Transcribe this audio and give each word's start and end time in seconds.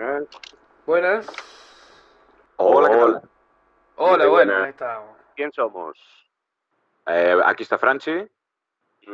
Buenas. 0.00 0.28
Buenas. 0.86 1.26
Hola, 2.56 2.88
¿qué 2.88 2.96
tal? 2.96 3.30
Hola, 3.96 4.26
bueno, 4.26 4.30
buenas. 4.30 4.62
ahí 4.62 4.70
estamos. 4.70 5.18
¿Quién 5.36 5.52
somos? 5.52 5.98
Eh, 7.06 7.38
aquí 7.44 7.64
está 7.64 7.76
Franchi. 7.76 8.26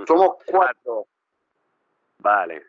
Somos 0.06 0.36
cuatro. 0.46 1.06
Vale. 2.18 2.64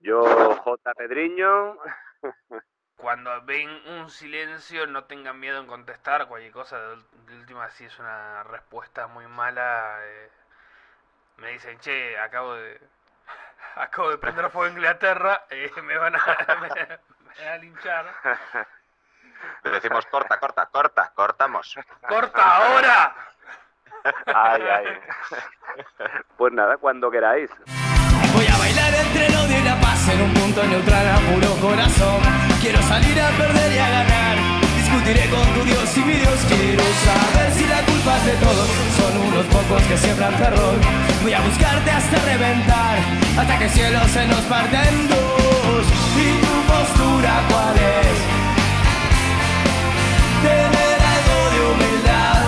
Yo, 0.00 0.22
J. 0.56 0.94
Pedriño. 0.94 1.78
Cuando 2.96 3.40
ven 3.46 3.70
un 3.98 4.10
silencio, 4.10 4.86
no 4.86 5.04
tengan 5.04 5.40
miedo 5.40 5.58
en 5.58 5.66
contestar 5.66 6.28
cualquier 6.28 6.52
cosa. 6.52 6.78
De, 6.78 7.36
última, 7.38 7.70
si 7.70 7.86
es 7.86 7.98
una 7.98 8.42
respuesta 8.42 9.06
muy 9.06 9.26
mala, 9.28 9.96
eh, 10.02 10.30
me 11.38 11.52
dicen, 11.52 11.78
che, 11.78 12.18
acabo 12.18 12.52
de 12.52 12.78
acabo 13.76 14.10
de 14.10 14.18
prender 14.18 14.50
fuego 14.50 14.66
en 14.66 14.74
Inglaterra, 14.74 15.46
eh, 15.50 15.70
me 15.82 15.96
van 15.96 16.16
a, 16.16 17.00
a 17.52 17.56
linchar. 17.58 18.06
Le 19.64 19.70
decimos 19.70 20.06
corta, 20.06 20.38
corta, 20.38 20.66
corta, 20.66 21.12
cortamos. 21.14 21.74
¡Corta 22.08 22.56
ahora! 22.56 23.14
Ay, 24.26 24.62
ay. 24.62 24.86
Pues 26.36 26.52
nada, 26.52 26.76
cuando 26.76 27.10
queráis. 27.10 27.50
Voy 28.34 28.46
a 28.46 28.56
bailar 28.56 28.94
entre 28.94 29.26
el 29.26 29.36
odio 29.36 29.58
y 29.58 29.62
la 29.62 29.80
paz 29.80 30.08
en 30.08 30.22
un 30.22 30.34
punto 30.34 30.64
neutral 30.64 31.06
a 31.06 31.18
puro 31.18 31.54
corazón. 31.60 32.20
Quiero 32.60 32.80
salir 32.82 33.20
a 33.20 33.30
perder 33.30 33.72
y 33.72 33.78
a 33.78 33.90
ganar. 33.90 34.36
Discutiré 34.76 35.30
con 35.30 35.46
tu 35.54 35.64
Dios 35.64 35.96
y 35.96 36.00
mi 36.00 36.14
Dios. 36.14 36.38
Quiero 36.48 36.82
saber 36.82 37.52
si 37.52 37.66
la 37.66 37.80
culpa 37.82 38.16
es 38.16 38.26
de 38.26 38.36
todos. 38.44 38.68
Son 38.96 39.16
unos 39.28 39.46
pocos 39.46 39.82
que 39.84 39.96
siembran 39.96 40.36
terror. 40.36 40.74
Voy 41.22 41.34
a 41.34 41.40
buscarte 41.40 41.90
hasta 41.90 42.18
reventar. 42.24 42.98
Hasta 43.38 43.58
que 43.58 43.64
el 43.64 43.70
cielo 43.70 44.00
se 44.08 44.26
nos 44.26 44.40
parte 44.42 44.76
en 44.76 45.08
dos. 45.08 45.41
¿Y 46.62 46.64
tu 46.64 46.72
postura 46.72 47.42
cuál 47.48 47.76
es? 47.76 48.18
Tener 50.42 50.98
algo 51.14 51.38
de 51.50 51.60
humildad. 51.72 52.42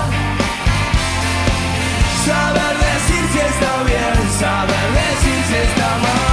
Saber 2.25 2.75
decir 2.79 3.25
si 3.33 3.39
está 3.39 3.83
bien, 3.85 4.31
saber 4.39 4.87
decir 4.93 5.45
si 5.49 5.55
está 5.55 5.99
mal. 5.99 6.24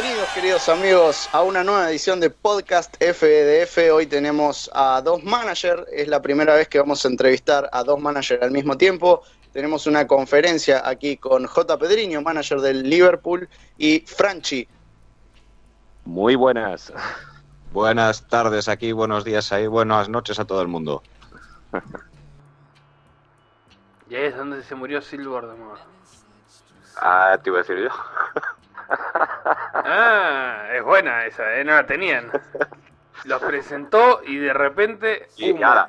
Bienvenidos 0.00 0.28
queridos 0.32 0.68
amigos 0.68 1.28
a 1.32 1.42
una 1.42 1.64
nueva 1.64 1.90
edición 1.90 2.20
de 2.20 2.30
Podcast 2.30 2.94
FDF. 3.02 3.92
Hoy 3.92 4.06
tenemos 4.06 4.70
a 4.72 5.02
dos 5.02 5.24
managers, 5.24 5.82
es 5.90 6.06
la 6.06 6.22
primera 6.22 6.54
vez 6.54 6.68
que 6.68 6.78
vamos 6.78 7.04
a 7.04 7.08
entrevistar 7.08 7.68
a 7.72 7.82
dos 7.82 8.00
managers 8.00 8.40
al 8.40 8.52
mismo 8.52 8.78
tiempo. 8.78 9.24
Tenemos 9.52 9.88
una 9.88 10.06
conferencia 10.06 10.88
aquí 10.88 11.16
con 11.16 11.46
J. 11.46 11.76
Pedriño, 11.78 12.22
manager 12.22 12.60
del 12.60 12.88
Liverpool, 12.88 13.48
y 13.76 14.04
Franchi. 14.06 14.68
Muy 16.04 16.36
buenas. 16.36 16.92
Buenas 17.72 18.22
tardes 18.28 18.68
aquí, 18.68 18.92
buenos 18.92 19.24
días 19.24 19.50
ahí, 19.50 19.66
buenas 19.66 20.08
noches 20.08 20.38
a 20.38 20.44
todo 20.44 20.62
el 20.62 20.68
mundo. 20.68 21.02
Y 24.10 24.14
ahí 24.14 24.24
es 24.26 24.36
donde 24.36 24.62
se 24.62 24.74
murió 24.74 25.02
Silver 25.02 25.44
de. 25.44 25.54
Ah, 26.96 27.36
te 27.42 27.50
iba 27.50 27.58
a 27.58 27.62
decir 27.62 27.76
yo. 27.78 27.90
Ah, 29.90 30.64
es 30.72 30.82
buena 30.84 31.24
esa, 31.24 31.54
¿eh? 31.54 31.64
No 31.64 31.72
la 31.72 31.86
tenían. 31.86 32.30
Los 33.24 33.40
presentó 33.42 34.20
y 34.24 34.36
de 34.36 34.52
repente... 34.52 35.28
Y 35.36 35.52
¡pum! 35.52 35.60
nada. 35.60 35.88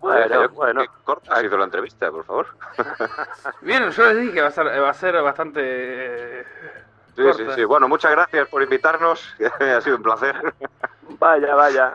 Bueno, 0.00 0.48
bueno. 0.50 0.82
Corta, 1.04 1.34
ha 1.34 1.40
sido 1.40 1.58
la 1.58 1.64
entrevista, 1.64 2.10
por 2.10 2.24
favor. 2.24 2.46
Bien, 3.60 3.90
yo 3.90 4.06
les 4.06 4.16
dije 4.18 4.32
que 4.34 4.40
va 4.42 4.48
a 4.48 4.50
ser, 4.50 4.66
va 4.66 4.90
a 4.90 4.94
ser 4.94 5.20
bastante... 5.22 5.60
eh, 6.40 6.44
Sí, 7.16 7.22
sí, 7.22 7.44
corta. 7.44 7.54
sí. 7.54 7.64
Bueno, 7.64 7.88
muchas 7.88 8.10
gracias 8.10 8.48
por 8.48 8.62
invitarnos. 8.62 9.34
ha 9.60 9.80
sido 9.80 9.96
un 9.96 10.02
placer. 10.02 10.54
Vaya, 11.18 11.54
vaya. 11.54 11.92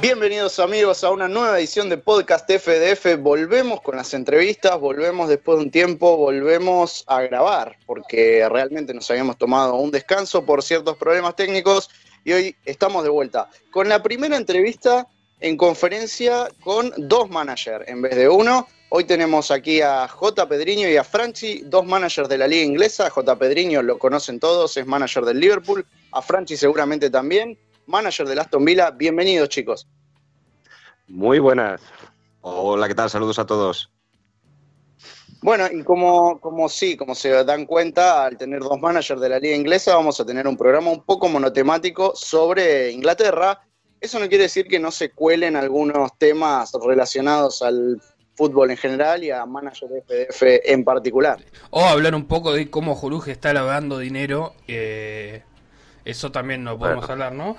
Bienvenidos 0.00 0.58
amigos 0.58 1.04
a 1.04 1.10
una 1.10 1.28
nueva 1.28 1.58
edición 1.58 1.90
de 1.90 1.98
Podcast 1.98 2.50
FDF. 2.50 3.18
Volvemos 3.18 3.82
con 3.82 3.96
las 3.96 4.14
entrevistas, 4.14 4.80
volvemos 4.80 5.28
después 5.28 5.58
de 5.58 5.64
un 5.64 5.70
tiempo, 5.70 6.16
volvemos 6.16 7.04
a 7.06 7.20
grabar, 7.20 7.76
porque 7.84 8.48
realmente 8.48 8.94
nos 8.94 9.10
habíamos 9.10 9.36
tomado 9.36 9.74
un 9.74 9.90
descanso 9.90 10.46
por 10.46 10.62
ciertos 10.62 10.96
problemas 10.96 11.36
técnicos 11.36 11.90
y 12.24 12.32
hoy 12.32 12.56
estamos 12.64 13.02
de 13.02 13.10
vuelta 13.10 13.50
con 13.70 13.90
la 13.90 14.02
primera 14.02 14.38
entrevista 14.38 15.06
en 15.38 15.58
conferencia 15.58 16.48
con 16.64 16.90
dos 16.96 17.28
managers 17.28 17.86
en 17.86 18.00
vez 18.00 18.16
de 18.16 18.26
uno. 18.26 18.68
Hoy 18.88 19.04
tenemos 19.04 19.50
aquí 19.50 19.82
a 19.82 20.08
J. 20.08 20.48
Pedriño 20.48 20.88
y 20.88 20.96
a 20.96 21.04
Franchi, 21.04 21.60
dos 21.66 21.84
managers 21.84 22.28
de 22.30 22.38
la 22.38 22.48
liga 22.48 22.64
inglesa. 22.64 23.10
J. 23.10 23.38
Pedriño 23.38 23.82
lo 23.82 23.98
conocen 23.98 24.40
todos, 24.40 24.78
es 24.78 24.86
manager 24.86 25.26
del 25.26 25.40
Liverpool. 25.40 25.84
A 26.12 26.22
Franchi 26.22 26.56
seguramente 26.56 27.10
también, 27.10 27.58
manager 27.90 28.26
del 28.26 28.38
Aston 28.38 28.64
Villa. 28.64 28.90
Bienvenidos 28.90 29.48
chicos. 29.48 29.86
Muy 31.08 31.38
buenas. 31.40 31.82
Hola, 32.40 32.88
¿qué 32.88 32.94
tal? 32.94 33.10
Saludos 33.10 33.38
a 33.38 33.44
todos. 33.44 33.90
Bueno, 35.42 35.66
y 35.72 35.82
como, 35.82 36.38
como 36.40 36.68
sí, 36.68 36.96
como 36.96 37.14
se 37.14 37.30
dan 37.44 37.66
cuenta, 37.66 38.26
al 38.26 38.36
tener 38.36 38.60
dos 38.60 38.78
managers 38.78 39.20
de 39.20 39.28
la 39.28 39.38
liga 39.38 39.56
inglesa, 39.56 39.96
vamos 39.96 40.20
a 40.20 40.26
tener 40.26 40.46
un 40.46 40.56
programa 40.56 40.90
un 40.90 41.02
poco 41.02 41.28
monotemático 41.28 42.12
sobre 42.14 42.92
Inglaterra. 42.92 43.60
Eso 44.00 44.18
no 44.18 44.28
quiere 44.28 44.44
decir 44.44 44.66
que 44.66 44.78
no 44.78 44.90
se 44.90 45.10
cuelen 45.10 45.56
algunos 45.56 46.16
temas 46.18 46.72
relacionados 46.84 47.62
al 47.62 48.00
fútbol 48.34 48.70
en 48.70 48.76
general 48.76 49.24
y 49.24 49.30
a 49.30 49.44
manager 49.46 49.88
de 49.88 50.26
FDF 50.30 50.42
en 50.64 50.84
particular. 50.84 51.42
O 51.70 51.84
hablar 51.84 52.14
un 52.14 52.26
poco 52.26 52.52
de 52.52 52.70
cómo 52.70 52.94
Jorge 52.94 53.32
está 53.32 53.52
lavando 53.52 53.98
dinero. 53.98 54.54
eh, 54.68 55.42
eso 56.04 56.30
también 56.32 56.64
no 56.64 56.78
podemos 56.78 57.06
Bueno. 57.06 57.24
hablar, 57.24 57.32
¿no? 57.32 57.56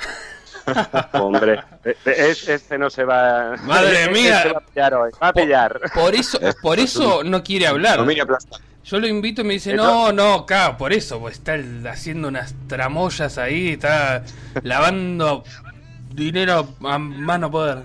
Hombre, 1.13 1.59
e- 1.84 1.96
e- 2.06 2.29
es- 2.29 2.47
este 2.47 2.78
no 2.78 2.90
se 2.90 3.03
va. 3.03 3.56
Madre 3.63 4.02
este 4.03 4.12
mía. 4.12 4.44
va 4.53 4.59
a 4.59 4.62
pillar 4.62 4.94
hoy. 4.94 5.12
Va 5.22 5.28
a 5.29 5.34
pillar. 5.34 5.81
Por 5.94 6.13
eso, 6.16 6.40
por 6.62 6.80
eso 6.80 7.24
no 7.24 7.44
quiere 7.44 7.68
hablar. 7.68 8.00
Yo 8.84 9.00
lo 9.00 9.07
invito 9.07 9.41
y 9.41 9.44
me 9.44 9.53
dice, 9.53 9.74
no, 9.75 10.12
no, 10.12 10.46
claro, 10.46 10.78
por 10.78 10.91
eso, 10.91 11.19
pues 11.19 11.35
está 11.38 11.56
haciendo 11.90 12.28
unas 12.28 12.56
tramoyas 12.68 13.38
ahí, 13.38 13.74
está 13.74 14.24
lavando 14.63 15.44
dinero 16.09 16.68
a 16.84 16.97
mano 16.97 17.50
poder. 17.51 17.80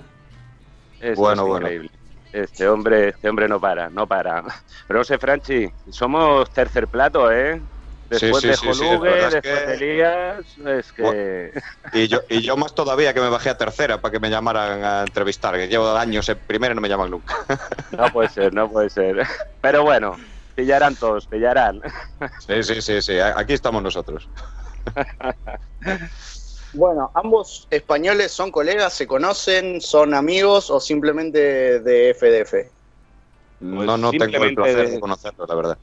Esto 1.00 1.20
Bueno, 1.20 1.42
es 1.42 1.48
bueno. 1.48 1.66
increíble. 1.66 1.90
Este 2.32 2.68
hombre, 2.68 3.08
este 3.10 3.28
hombre 3.28 3.48
no 3.48 3.60
para, 3.60 3.88
no 3.90 4.06
para. 4.06 4.42
Pero 4.86 4.98
no 5.00 5.04
sé, 5.04 5.18
Franchi, 5.18 5.68
somos 5.90 6.50
tercer 6.50 6.86
plato, 6.88 7.30
¿eh? 7.30 7.60
Después 8.08 8.42
Sí, 8.42 8.48
sí, 8.48 8.48
de 8.48 8.56
sí, 8.56 8.74
sí, 8.74 8.86
Jolugue, 8.88 9.18
es 9.26 9.32
después 9.32 9.42
que- 9.42 9.66
de 9.66 9.74
Elías, 9.74 10.56
es 10.66 10.92
que... 10.92 11.52
Y 11.92 12.08
yo, 12.08 12.20
y 12.28 12.40
yo 12.40 12.56
más 12.56 12.74
todavía 12.74 13.12
que 13.14 13.20
me 13.20 13.28
bajé 13.28 13.50
a 13.50 13.56
tercera 13.58 14.00
para 14.00 14.12
que 14.12 14.20
me 14.20 14.30
llamaran 14.30 14.84
a 14.84 15.02
entrevistar, 15.02 15.54
que 15.56 15.68
llevo 15.68 15.88
años 15.90 16.28
en 16.28 16.38
primera 16.46 16.72
y 16.72 16.74
no 16.76 16.80
me 16.80 16.88
llaman 16.88 17.10
nunca. 17.10 17.34
No 17.90 18.12
puede 18.12 18.28
ser, 18.28 18.52
no 18.54 18.70
puede 18.70 18.90
ser. 18.90 19.26
Pero 19.60 19.82
bueno, 19.82 20.16
pillarán 20.54 20.96
todos, 20.96 21.26
pillarán. 21.26 21.80
Sí, 22.38 22.62
sí, 22.62 22.80
sí, 22.82 23.02
sí. 23.02 23.18
Aquí 23.18 23.52
estamos 23.54 23.82
nosotros. 23.82 24.28
Bueno, 26.72 27.10
ambos 27.14 27.66
españoles 27.70 28.32
son 28.32 28.50
colegas, 28.50 28.92
se 28.92 29.06
conocen, 29.06 29.80
son 29.80 30.12
amigos 30.14 30.70
o 30.70 30.78
simplemente 30.80 31.80
de 31.80 32.10
FDF. 32.14 32.72
no, 33.60 33.96
no 33.96 34.10
tengo 34.10 34.44
el 34.44 34.54
placer 34.54 34.84
de- 34.86 34.90
de 34.92 35.00
conocerlo, 35.00 35.46
la 35.46 35.54
verdad. 35.54 35.78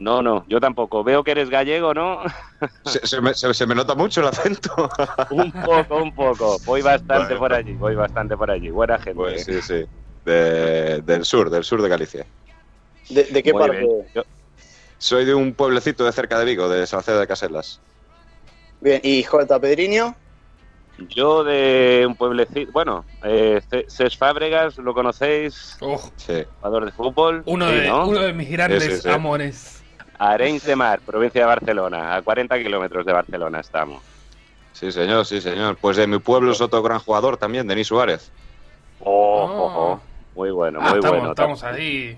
No, 0.00 0.22
no, 0.22 0.46
yo 0.48 0.60
tampoco. 0.60 1.04
Veo 1.04 1.22
que 1.22 1.32
eres 1.32 1.50
gallego, 1.50 1.92
¿no? 1.92 2.22
Se, 2.86 3.06
se 3.06 3.20
me, 3.20 3.34
se- 3.34 3.52
se 3.52 3.66
me 3.66 3.74
nota 3.74 3.94
mucho 3.94 4.22
el 4.22 4.28
acento. 4.28 4.88
Un 5.30 5.52
poco, 5.52 5.96
un 6.02 6.14
poco. 6.14 6.58
Voy 6.64 6.80
bastante 6.80 7.34
Bueno. 7.34 7.38
por 7.38 7.52
allí, 7.52 7.74
voy 7.74 7.94
bastante 7.94 8.34
por 8.34 8.50
allí. 8.50 8.70
Buena 8.70 8.96
gente. 8.96 9.14
Pues 9.14 9.44
sí, 9.44 9.60
sí. 9.60 9.84
De- 10.24 11.02
del 11.02 11.24
sur, 11.26 11.50
del 11.50 11.64
sur 11.64 11.82
de 11.82 11.88
Galicia. 11.90 12.26
¿De, 13.10 13.24
de 13.24 13.42
qué 13.42 13.52
Muy 13.52 13.60
parte? 13.60 13.86
Yo- 14.14 14.22
Soy 14.96 15.26
de 15.26 15.34
un 15.34 15.52
pueblecito 15.52 16.02
de 16.04 16.12
cerca 16.12 16.38
de 16.38 16.46
Vigo, 16.46 16.68
de 16.70 16.86
Salcedo 16.86 17.20
de 17.20 17.26
Caselas. 17.26 17.80
Bien, 18.80 19.00
¿y 19.04 19.22
J. 19.22 19.60
Pedriño? 19.60 20.14
Yo 21.10 21.44
de 21.44 22.04
un 22.06 22.14
pueblecito, 22.14 22.72
bueno, 22.72 23.04
eh, 23.22 23.60
Cés 23.88 24.16
Fábregas, 24.16 24.78
¿lo 24.78 24.94
conocéis? 24.94 25.76
Oh, 25.80 26.00
Sí. 26.16 26.42
Jugador 26.60 26.86
de 26.86 26.92
fútbol. 26.92 27.42
uno, 27.46 27.68
Sí, 27.68 27.74
de, 27.74 27.88
¿no? 27.88 28.06
uno 28.08 28.20
de 28.20 28.32
mis 28.32 28.50
grandes 28.50 28.82
Sí, 28.82 28.90
sí, 28.92 29.00
sí. 29.02 29.08
amores. 29.10 29.79
Arenys 30.20 30.64
de 30.64 30.76
Mar, 30.76 31.00
provincia 31.00 31.40
de 31.40 31.46
Barcelona, 31.46 32.14
a 32.14 32.20
40 32.22 32.58
kilómetros 32.58 33.06
de 33.06 33.12
Barcelona 33.12 33.60
estamos. 33.60 34.02
Sí, 34.74 34.92
señor, 34.92 35.24
sí, 35.24 35.40
señor. 35.40 35.76
Pues 35.80 35.96
de 35.96 36.06
mi 36.06 36.18
pueblo 36.18 36.52
es 36.52 36.60
otro 36.60 36.82
gran 36.82 36.98
jugador 36.98 37.38
también, 37.38 37.66
Denis 37.66 37.86
Suárez. 37.88 38.30
Oh, 39.00 39.44
Oh. 39.44 39.62
oh, 39.64 39.92
oh. 39.94 40.00
Muy 40.34 40.50
bueno, 40.50 40.78
Ah, 40.82 40.90
muy 40.90 40.98
estamos, 40.98 41.16
bueno. 41.18 41.30
estamos 41.32 41.64
ahí. 41.64 42.16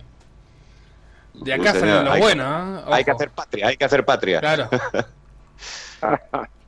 De 1.34 1.44
Sí, 1.44 1.50
acá 1.52 1.72
señor. 1.72 1.88
sale 1.88 2.04
lo 2.04 2.12
Hay 2.12 2.20
que- 2.20 2.26
bueno, 2.26 2.78
¿eh? 2.78 2.82
Hay 2.90 3.04
que 3.04 3.10
hacer 3.12 3.30
patria, 3.30 3.66
hay 3.68 3.76
que 3.76 3.84
hacer 3.84 4.04
patria. 4.04 4.40
Claro. 4.40 4.68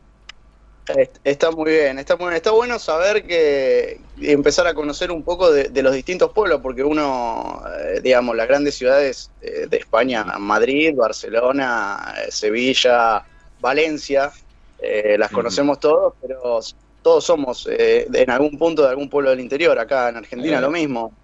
Est- 0.86 1.19
Está 1.25 1.50
muy 1.50 1.70
bien, 1.72 1.98
está 1.98 2.16
muy 2.16 2.26
bien. 2.26 2.36
Está 2.36 2.50
bueno 2.50 2.78
saber 2.78 3.26
que 3.26 4.00
empezar 4.19 4.66
a 4.66 4.75
conocer 4.75 5.10
un 5.10 5.25
poco 5.25 5.50
de, 5.50 5.70
de 5.70 5.82
los 5.82 5.94
distintos 5.94 6.32
pueblos, 6.32 6.60
porque 6.62 6.84
uno, 6.84 7.62
eh, 7.81 8.00
digamos, 8.02 8.36
las 8.36 8.46
grandes 8.46 8.75
ciudades 8.75 9.31
eh, 9.40 9.66
de 9.69 9.76
España, 9.78 10.25
Madrid, 10.38 10.94
Barcelona, 10.94 12.14
eh, 12.26 12.31
Sevilla, 12.31 13.25
Valencia, 13.60 14.31
eh, 14.78 15.16
las 15.19 15.31
conocemos 15.31 15.81
todos, 15.81 16.14
pero 16.20 16.60
todos 17.00 17.25
somos 17.25 17.66
eh, 17.70 18.06
en 18.12 18.30
algún 18.30 18.58
punto 18.58 18.82
de 18.82 18.88
algún 18.90 19.08
pueblo 19.08 19.30
del 19.30 19.40
interior. 19.40 19.78
Acá 19.78 20.10
en 20.10 20.16
Argentina 20.19 20.58
Eh. 20.58 20.60
lo 20.60 20.70
mismo. 20.70 21.16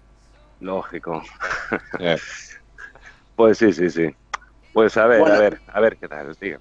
Lógico. 0.59 1.21
Pues 3.35 3.57
sí, 3.57 3.73
sí, 3.73 3.89
sí. 3.89 4.07
Pues 4.73 4.95
a 4.97 5.07
ver, 5.07 5.19
Bueno. 5.19 5.35
a 5.35 5.39
ver, 5.39 5.61
a 5.67 5.79
ver 5.79 5.97
qué 5.97 6.07
tal, 6.07 6.35
diga. 6.39 6.59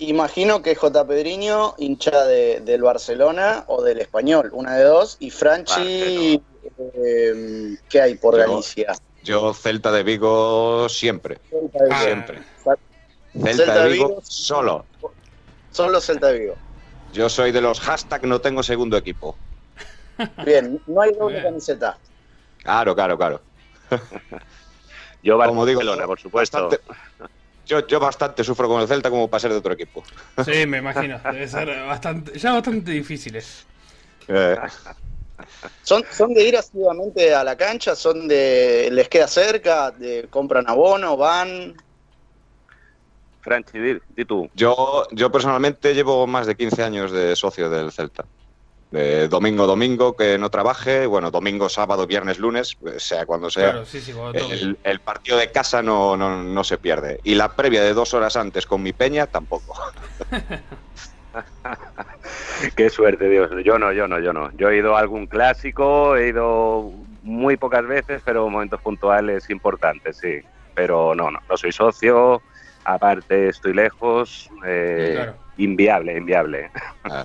Imagino 0.00 0.62
que 0.62 0.74
J. 0.74 1.06
Pedriño, 1.06 1.74
hincha 1.76 2.24
de- 2.24 2.60
del 2.60 2.80
Barcelona 2.82 3.64
o 3.66 3.82
del 3.82 4.00
Español, 4.00 4.48
una 4.54 4.74
de 4.76 4.84
dos, 4.84 5.18
y 5.20 5.30
Franchi, 5.30 6.42
eh, 6.94 7.76
¿qué 7.88 8.00
hay 8.00 8.14
por 8.14 8.34
Yo- 8.34 8.40
Galicia? 8.40 8.94
yo 9.22 9.52
Celta 9.52 9.92
de 9.92 10.02
Vigo 10.02 10.88
siempre. 10.88 11.38
Celta 11.50 11.84
de 11.84 11.90
Ah. 11.90 11.98
Vigo. 11.98 12.04
Siempre. 12.06 12.38
Celta 13.34 13.52
Celta 13.56 13.82
de 13.84 13.88
Vigo 13.90 14.08
Vigo. 14.08 14.20
solo. 14.24 14.86
Son 15.70 15.92
los 15.92 16.04
Celta 16.06 16.28
de 16.28 16.38
Vigo. 16.38 16.54
Yo 17.12 17.28
soy 17.28 17.52
de 17.52 17.60
los 17.60 17.78
hashtag 17.80 18.24
no 18.24 18.40
tengo 18.40 18.62
segundo 18.62 18.96
equipo. 18.96 19.36
Bien, 20.46 20.80
no 20.86 21.02
hay 21.02 21.12
doble 21.12 21.42
camiseta. 21.42 21.98
Claro, 22.62 22.94
claro, 22.94 23.18
claro. 23.18 23.40
Yo 25.22 25.36
Como 25.38 25.66
digo, 25.66 25.80
Barcelona, 25.80 26.06
por 26.06 26.18
supuesto. 26.18 26.68
Bastante- 26.70 26.94
yo, 27.70 27.86
yo 27.86 28.00
bastante 28.00 28.42
sufro 28.42 28.68
con 28.68 28.80
el 28.80 28.88
Celta 28.88 29.10
como 29.10 29.28
para 29.30 29.40
ser 29.40 29.52
de 29.52 29.58
otro 29.58 29.72
equipo. 29.72 30.02
Sí, 30.44 30.66
me 30.66 30.78
imagino. 30.78 31.20
Debe 31.24 31.46
ser 31.46 31.68
bastante, 31.86 32.36
ya 32.36 32.52
bastante 32.52 32.90
difíciles. 32.90 33.64
Eh, 34.26 34.56
¿Son, 35.82 36.02
¿Son 36.10 36.34
de 36.34 36.42
ir 36.42 36.56
asiduamente 36.56 37.32
a 37.32 37.44
la 37.44 37.56
cancha? 37.56 37.94
¿Son 37.94 38.26
de. 38.26 38.88
les 38.90 39.08
queda 39.08 39.28
cerca? 39.28 39.92
De, 39.92 40.26
¿Compran 40.28 40.68
abono? 40.68 41.16
¿Van? 41.16 41.76
Franchi, 43.40 43.78
di, 43.78 43.98
di 44.14 44.24
tú. 44.24 44.50
yo, 44.54 45.06
yo 45.12 45.32
personalmente 45.32 45.94
llevo 45.94 46.26
más 46.26 46.46
de 46.46 46.56
15 46.56 46.82
años 46.82 47.12
de 47.12 47.34
socio 47.36 47.70
del 47.70 47.92
Celta. 47.92 48.24
De 48.90 49.28
domingo 49.28 49.68
domingo, 49.68 50.16
que 50.16 50.36
no 50.36 50.50
trabaje, 50.50 51.06
bueno, 51.06 51.30
domingo, 51.30 51.68
sábado, 51.68 52.08
viernes, 52.08 52.40
lunes, 52.40 52.74
pues, 52.74 53.04
sea 53.04 53.24
cuando 53.24 53.48
sea. 53.48 53.70
Claro, 53.70 53.86
sí, 53.86 54.00
sí, 54.00 54.12
cuando. 54.12 54.36
El, 54.38 54.78
el 54.82 55.00
partido 55.00 55.38
de 55.38 55.52
casa 55.52 55.80
no, 55.80 56.16
no, 56.16 56.42
no 56.42 56.64
se 56.64 56.76
pierde. 56.76 57.20
Y 57.22 57.36
la 57.36 57.54
previa 57.54 57.84
de 57.84 57.94
dos 57.94 58.14
horas 58.14 58.36
antes 58.36 58.66
con 58.66 58.82
mi 58.82 58.92
peña 58.92 59.28
tampoco. 59.28 59.74
Qué 62.76 62.90
suerte, 62.90 63.28
Dios. 63.28 63.50
Yo 63.64 63.78
no, 63.78 63.92
yo 63.92 64.08
no, 64.08 64.18
yo 64.18 64.32
no. 64.32 64.50
Yo 64.56 64.70
he 64.70 64.78
ido 64.78 64.96
a 64.96 65.00
algún 65.00 65.26
clásico, 65.26 66.16
he 66.16 66.28
ido 66.28 66.90
muy 67.22 67.56
pocas 67.56 67.86
veces, 67.86 68.22
pero 68.24 68.48
momentos 68.48 68.80
puntuales 68.80 69.48
importantes, 69.50 70.18
sí. 70.18 70.40
Pero 70.74 71.14
no, 71.14 71.30
no, 71.30 71.38
no 71.48 71.56
soy 71.56 71.72
socio, 71.72 72.42
aparte 72.84 73.48
estoy 73.48 73.74
lejos, 73.74 74.48
eh, 74.66 75.12
Claro. 75.14 75.34
inviable, 75.58 76.16
inviable. 76.16 76.70
Ah. 77.04 77.24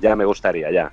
Ya 0.00 0.16
me 0.16 0.24
gustaría, 0.24 0.70
ya. 0.70 0.92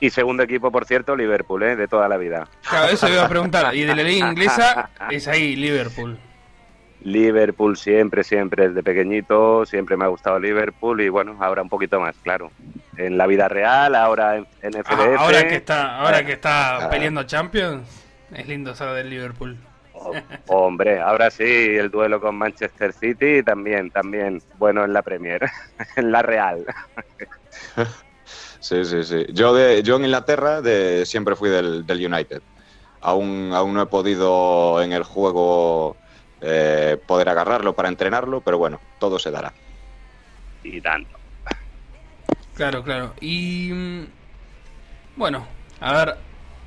Y 0.00 0.10
segundo 0.10 0.42
equipo, 0.42 0.70
por 0.72 0.86
cierto, 0.86 1.14
Liverpool, 1.14 1.62
¿eh? 1.62 1.76
de 1.76 1.86
toda 1.86 2.08
la 2.08 2.16
vida. 2.16 2.48
Claro, 2.68 2.88
eso 2.88 3.06
iba 3.08 3.24
a 3.24 3.28
preguntar. 3.28 3.74
Y 3.74 3.82
de 3.82 3.94
la 3.94 4.02
liga 4.02 4.28
inglesa 4.30 4.88
es 5.10 5.28
ahí, 5.28 5.56
Liverpool. 5.56 6.18
Liverpool 7.02 7.76
siempre, 7.78 8.22
siempre 8.24 8.68
desde 8.68 8.82
pequeñito, 8.82 9.64
siempre 9.64 9.96
me 9.96 10.04
ha 10.04 10.08
gustado 10.08 10.38
Liverpool 10.38 11.00
y 11.00 11.08
bueno, 11.08 11.36
ahora 11.40 11.62
un 11.62 11.68
poquito 11.70 11.98
más, 12.00 12.14
claro. 12.22 12.50
En 12.96 13.16
la 13.16 13.26
vida 13.26 13.48
real, 13.48 13.94
ahora 13.94 14.36
en, 14.36 14.46
en 14.62 14.76
Ah, 14.76 14.82
FDF. 14.84 15.18
ahora 15.20 15.48
que 15.48 15.54
está, 15.56 15.96
ahora 15.98 16.24
que 16.26 16.32
está 16.32 16.76
Ah. 16.86 16.90
peleando 16.90 17.22
Champions, 17.24 17.88
es 18.34 18.46
lindo 18.48 18.74
ser 18.74 18.90
del 18.94 19.08
Liverpool. 19.10 19.56
Hombre, 20.48 20.98
ahora 21.00 21.30
sí, 21.30 21.44
el 21.44 21.90
duelo 21.90 22.20
con 22.20 22.36
Manchester 22.36 22.92
City 22.92 23.42
también, 23.42 23.90
también, 23.90 24.42
bueno 24.58 24.84
en 24.84 24.92
la 24.94 25.02
Premier, 25.02 25.42
en 25.96 26.10
la 26.12 26.22
Real. 26.22 26.64
Sí, 28.60 28.84
sí, 28.84 29.02
sí. 29.04 29.26
Yo, 29.32 29.54
de, 29.54 29.82
yo 29.82 29.96
en 29.96 30.04
Inglaterra 30.04 30.60
de, 30.60 31.04
siempre 31.06 31.34
fui 31.34 31.48
del, 31.48 31.86
del 31.86 32.12
United. 32.12 32.42
Aún, 33.00 33.50
aún 33.54 33.74
no 33.74 33.82
he 33.82 33.86
podido 33.86 34.82
en 34.82 34.92
el 34.92 35.02
juego 35.02 35.96
eh, 36.42 36.98
poder 37.06 37.30
agarrarlo 37.30 37.74
para 37.74 37.88
entrenarlo, 37.88 38.42
pero 38.42 38.58
bueno, 38.58 38.80
todo 38.98 39.18
se 39.18 39.30
dará. 39.30 39.52
Y 40.62 40.80
tanto. 40.80 41.18
Claro, 42.54 42.84
claro. 42.84 43.14
Y 43.20 43.70
mm, 43.72 44.06
bueno, 45.16 45.46
a 45.80 45.92
ver, 45.94 46.16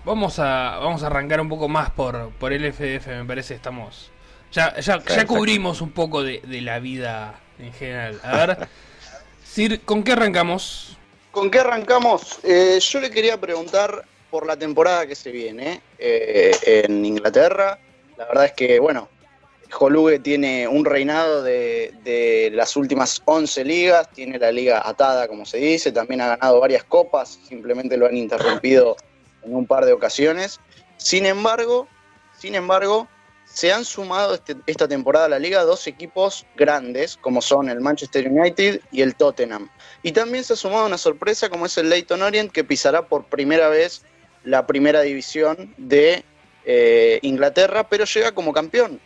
vamos 0.04 0.40
a 0.40 0.80
vamos 0.80 1.04
a 1.04 1.08
arrancar 1.08 1.40
un 1.40 1.50
poco 1.50 1.68
más 1.68 1.92
por 1.92 2.32
por 2.32 2.52
el 2.52 2.74
FDF, 2.74 3.08
me 3.08 3.26
parece 3.26 3.54
estamos 3.54 4.12
ya 4.52 4.80
ya, 4.80 5.04
ya 5.04 5.26
cubrimos 5.26 5.82
un 5.82 5.92
poco 5.92 6.24
de, 6.24 6.42
de 6.42 6.62
la 6.62 6.80
vida 6.80 7.40
en 7.60 7.72
general. 7.74 8.20
A 8.24 8.38
ver, 8.38 8.68
Sir, 9.44 9.82
¿con 9.82 10.04
qué 10.04 10.14
arrancamos? 10.14 10.98
¿Con 11.34 11.50
qué 11.50 11.58
arrancamos? 11.62 12.38
Eh, 12.44 12.78
yo 12.80 13.00
le 13.00 13.10
quería 13.10 13.42
preguntar 13.42 14.06
por 14.30 14.46
la 14.46 14.56
temporada 14.56 15.08
que 15.08 15.16
se 15.16 15.32
viene 15.32 15.82
eh, 15.98 16.56
en 16.64 17.04
Inglaterra. 17.04 17.80
La 18.18 18.26
verdad 18.26 18.46
es 18.46 18.52
que, 18.52 18.80
bueno, 18.80 19.10
Holuge 19.80 20.20
tiene 20.20 20.68
un 20.68 20.86
reinado 20.86 21.42
de, 21.42 21.92
de 22.04 22.52
las 22.54 22.78
últimas 22.78 23.20
11 23.26 23.66
ligas, 23.66 24.12
tiene 24.12 24.38
la 24.38 24.52
liga 24.52 24.88
atada, 24.88 25.28
como 25.28 25.44
se 25.44 25.58
dice, 25.58 25.92
también 25.92 26.22
ha 26.22 26.28
ganado 26.28 26.60
varias 26.60 26.84
copas, 26.84 27.40
simplemente 27.48 27.98
lo 27.98 28.06
han 28.06 28.16
interrumpido 28.16 28.96
en 29.42 29.56
un 29.56 29.66
par 29.66 29.86
de 29.86 29.94
ocasiones. 29.94 30.60
Sin 30.98 31.26
embargo, 31.26 31.88
sin 32.38 32.54
embargo, 32.54 33.08
se 33.54 33.72
han 33.72 33.86
sumado 33.86 34.34
este- 34.34 34.56
esta 34.66 34.88
temporada 34.88 35.28
a 35.28 35.30
la 35.30 35.38
liga 35.40 35.64
dos 35.64 35.86
equipos 35.86 36.46
grandes, 36.56 37.18
como 37.18 37.40
son 37.40 37.70
el 37.70 37.82
Manchester 37.82 38.28
United 38.28 38.82
y 38.92 39.02
el 39.04 39.14
Tottenham. 39.16 39.70
Y 40.02 40.12
también 40.12 40.44
se 40.44 40.54
ha 40.54 40.56
sumado 40.56 40.88
una 40.88 40.98
sorpresa 40.98 41.50
como 41.50 41.68
es 41.68 41.78
el 41.78 41.88
Leyton 41.90 42.24
Orient, 42.24 42.52
que 42.52 42.64
pisará 42.64 43.08
por 43.08 43.26
primera 43.26 43.70
vez 43.70 44.02
la 44.44 44.66
primera 44.66 45.02
división 45.02 45.74
de 45.78 46.24
eh, 46.66 47.20
Inglaterra, 47.22 47.88
pero 47.88 48.06
llega 48.06 48.32
como 48.32 48.54
campeón. 48.54 49.00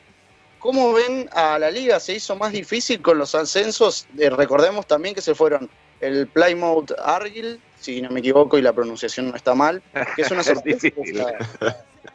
¿Cómo 0.60 0.94
ven 0.94 1.30
a 1.34 1.60
la 1.60 1.70
liga? 1.70 2.00
¿Se 2.00 2.14
hizo 2.14 2.36
más 2.36 2.52
difícil 2.52 3.02
con 3.02 3.18
los 3.18 3.36
ascensos? 3.36 4.08
Eh, 4.18 4.30
recordemos 4.30 4.88
también 4.88 5.14
que 5.14 5.22
se 5.22 5.36
fueron 5.36 5.70
el 6.00 6.28
Plymouth 6.28 6.92
Argyle, 7.04 7.60
si 7.80 8.02
no 8.02 8.10
me 8.12 8.20
equivoco 8.22 8.58
y 8.58 8.62
la 8.62 8.74
pronunciación 8.74 9.30
no 9.30 9.36
está 9.36 9.56
mal, 9.56 9.82
que 10.16 10.22
es 10.22 10.32
una 10.32 10.42
Es 10.42 10.48
sorpresa. 10.48 10.90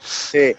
Sí, 0.01 0.55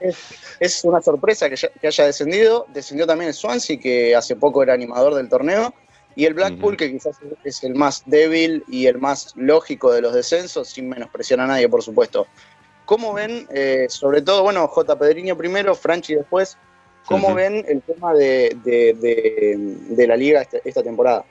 es, 0.00 0.16
es 0.60 0.84
una 0.84 1.00
sorpresa 1.00 1.48
que, 1.48 1.56
ya- 1.56 1.70
que 1.80 1.86
haya 1.86 2.06
descendido. 2.06 2.66
Descendió 2.68 3.06
también 3.06 3.28
el 3.28 3.34
Swansea, 3.34 3.78
que 3.78 4.14
hace 4.14 4.36
poco 4.36 4.62
era 4.62 4.74
animador 4.74 5.14
del 5.14 5.28
torneo. 5.28 5.74
Y 6.16 6.26
el 6.26 6.34
Blackpool, 6.34 6.76
que 6.76 6.90
quizás 6.90 7.16
es 7.44 7.62
el 7.62 7.74
más 7.76 8.02
débil 8.04 8.64
y 8.68 8.86
el 8.86 8.98
más 8.98 9.32
lógico 9.36 9.92
de 9.92 10.02
los 10.02 10.12
descensos, 10.12 10.68
sin 10.68 10.88
menospreciar 10.88 11.40
a 11.40 11.46
nadie, 11.46 11.68
por 11.68 11.82
supuesto. 11.82 12.26
¿Cómo 12.84 13.12
ven, 13.12 13.46
eh, 13.54 13.86
sobre 13.88 14.20
todo, 14.20 14.42
bueno, 14.42 14.66
J. 14.66 14.98
Pedriño 14.98 15.36
primero, 15.36 15.74
Franchi 15.76 16.16
después, 16.16 16.58
cómo 17.06 17.28
ven 17.36 17.64
el 17.68 17.80
tema 17.82 18.12
de, 18.12 18.56
de- 18.64 18.94
de- 19.00 19.54
de 19.94 20.06
la 20.08 20.16
liga 20.16 20.42
este- 20.42 20.60
esta 20.64 20.82
temporada? 20.82 21.24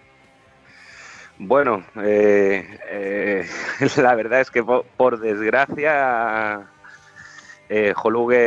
Bueno, 1.38 1.86
eh, 2.04 2.66
eh, 2.90 3.46
la 3.98 4.16
verdad 4.16 4.42
es 4.42 4.50
que 4.50 4.64
po- 4.64 4.86
por, 4.98 5.20
desgracia 5.20 6.70
eh, 7.70 7.94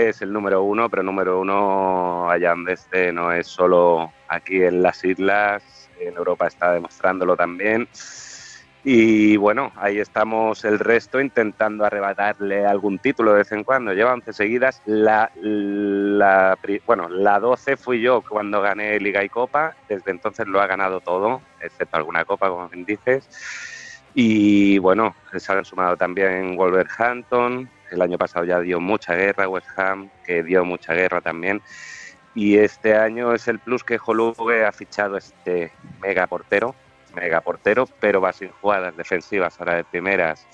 es 0.09 0.23
el 0.23 0.33
número 0.33 0.63
uno, 0.63 0.89
pero 0.91 1.03
número 1.03 1.41
uno 1.41 2.29
allá 2.29 2.53
en 2.53 2.69
este 2.69 3.13
no 3.13 3.33
es 3.33 3.47
solo 3.47 4.13
aquí 4.29 4.63
en 4.63 4.83
las 4.83 5.05
islas, 5.05 5.89
en 6.01 6.17
Europa 6.17 6.49
está 6.49 6.73
demostrándolo 6.73 7.37
también. 7.37 7.89
Y 8.85 9.37
bueno, 9.37 9.71
ahí 9.77 10.01
estamos 10.01 10.65
el 10.65 10.81
resto 10.81 11.21
intentando 11.21 11.85
arrebatarle 11.85 12.67
algún 12.67 12.99
título 12.99 13.31
de 13.31 13.39
vez 13.39 13.53
en 13.53 13.63
cuando. 13.63 13.93
Lleva 13.93 14.13
11 14.13 14.33
seguidas. 14.33 14.83
La, 14.87 15.31
la, 15.37 16.59
bueno, 16.85 17.09
la 17.09 17.39
12 17.39 17.77
fui 17.77 18.01
yo 18.01 18.23
cuando 18.29 18.61
gané 18.61 18.99
Liga 18.99 19.23
y 19.23 19.29
Copa. 19.29 19.77
Desde 19.89 20.11
entonces 20.11 20.49
lo 20.49 20.61
ha 20.61 20.67
ganado 20.67 21.01
todo, 21.01 21.43
excepto 21.61 21.97
alguna 21.97 22.25
Copa, 22.25 22.49
como 22.49 22.69
bien 22.69 22.85
dices. 22.85 23.29
Y 24.15 24.79
bueno, 24.79 25.15
se 25.37 25.53
han 25.53 25.65
sumado 25.65 25.97
también 25.97 26.57
Wolverhampton. 26.57 27.71
El 27.93 28.03
año 28.03 28.19
pasado 28.19 28.45
ya 28.45 28.59
dio 28.61 28.81
mucha 28.81 29.15
guerra, 29.15 29.49
West 29.49 29.69
Ham, 29.77 30.11
que 30.25 30.43
dio 30.43 30.65
mucha 30.65 30.95
guerra 30.95 31.21
también. 31.21 31.63
Y 32.35 32.57
este 32.57 32.97
año 32.97 33.35
es 33.35 33.47
el 33.49 33.59
plus 33.59 33.85
que 33.85 33.99
Holuge 34.05 34.65
ha 34.65 34.73
fichado 34.73 35.17
este 35.19 35.71
mega 36.01 36.27
portero, 36.27 36.75
mega 37.15 37.41
portero, 37.43 37.87
pero 38.01 38.21
va 38.21 38.33
sin 38.33 38.49
jugadas 38.51 38.97
defensivas 38.97 39.61
ahora 39.61 39.77
de 39.77 39.85
primeras. 39.85 40.47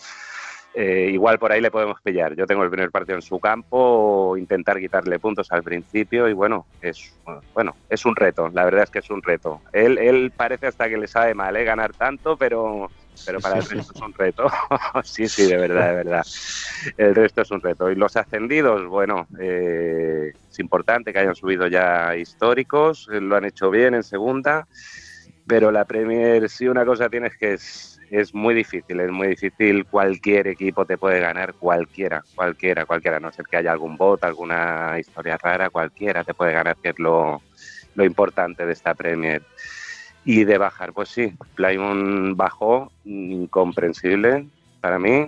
eh, 0.74 1.10
igual 1.12 1.38
por 1.38 1.50
ahí 1.52 1.60
le 1.60 1.70
podemos 1.70 2.00
pillar. 2.02 2.34
Yo 2.36 2.46
tengo 2.46 2.62
el 2.62 2.70
primer 2.70 2.90
partido 2.90 3.16
en 3.16 3.22
su 3.22 3.40
campo, 3.40 4.36
intentar 4.36 4.78
quitarle 4.78 5.18
puntos 5.18 5.50
al 5.50 5.62
principio 5.62 6.28
y 6.28 6.32
bueno, 6.34 6.66
es 6.80 7.18
bueno, 7.54 7.76
es 7.88 8.04
un 8.06 8.14
reto, 8.16 8.48
la 8.50 8.64
verdad 8.64 8.84
es 8.84 8.90
que 8.90 8.98
es 9.00 9.10
un 9.10 9.22
reto. 9.22 9.62
Él, 9.72 9.98
él 9.98 10.32
parece 10.36 10.66
hasta 10.68 10.88
que 10.88 10.98
le 10.98 11.08
sabe 11.08 11.34
mal 11.34 11.56
¿eh? 11.56 11.64
ganar 11.64 11.92
tanto, 11.94 12.36
pero 12.36 12.90
pero 13.26 13.40
para 13.40 13.58
el 13.58 13.62
resto 13.64 13.92
es 13.94 14.00
un 14.00 14.14
reto. 14.14 14.46
sí, 15.04 15.28
sí, 15.28 15.46
de 15.46 15.56
verdad, 15.56 15.88
de 15.88 15.94
verdad. 15.94 16.22
El 16.96 17.14
resto 17.14 17.42
es 17.42 17.50
un 17.50 17.60
reto. 17.60 17.90
Y 17.90 17.94
los 17.94 18.16
ascendidos, 18.16 18.86
bueno, 18.86 19.26
eh, 19.40 20.32
es 20.48 20.58
importante 20.58 21.12
que 21.12 21.18
hayan 21.18 21.34
subido 21.34 21.66
ya 21.66 22.16
históricos, 22.16 23.08
lo 23.08 23.36
han 23.36 23.44
hecho 23.44 23.70
bien 23.70 23.94
en 23.94 24.02
segunda, 24.02 24.66
pero 25.46 25.70
la 25.70 25.84
Premier 25.84 26.48
sí 26.48 26.68
una 26.68 26.84
cosa 26.84 27.08
tienes 27.08 27.36
que 27.36 27.54
es 27.54 27.98
es 28.10 28.34
muy 28.34 28.54
difícil, 28.54 29.00
es 29.00 29.10
muy 29.10 29.28
difícil. 29.28 29.86
Cualquier 29.86 30.48
equipo 30.48 30.84
te 30.84 30.98
puede 30.98 31.20
ganar, 31.20 31.54
cualquiera, 31.54 32.24
cualquiera, 32.34 32.86
cualquiera. 32.86 33.20
no 33.20 33.32
ser 33.32 33.46
que 33.50 33.58
haya 33.58 33.72
algún 33.72 33.96
bot, 33.96 34.22
alguna 34.24 34.98
historia 34.98 35.36
rara, 35.36 35.70
cualquiera 35.70 36.24
te 36.24 36.34
puede 36.34 36.52
ganar, 36.52 36.76
que 36.82 36.90
es 36.90 36.98
lo, 36.98 37.42
lo 37.94 38.04
importante 38.04 38.64
de 38.64 38.72
esta 38.72 38.94
Premier. 38.94 39.42
Y 40.30 40.44
de 40.44 40.58
bajar, 40.58 40.92
pues 40.92 41.08
sí, 41.08 41.32
Plymouth 41.54 42.36
bajó, 42.36 42.92
incomprensible 43.06 44.46
para 44.78 44.98
mí. 44.98 45.26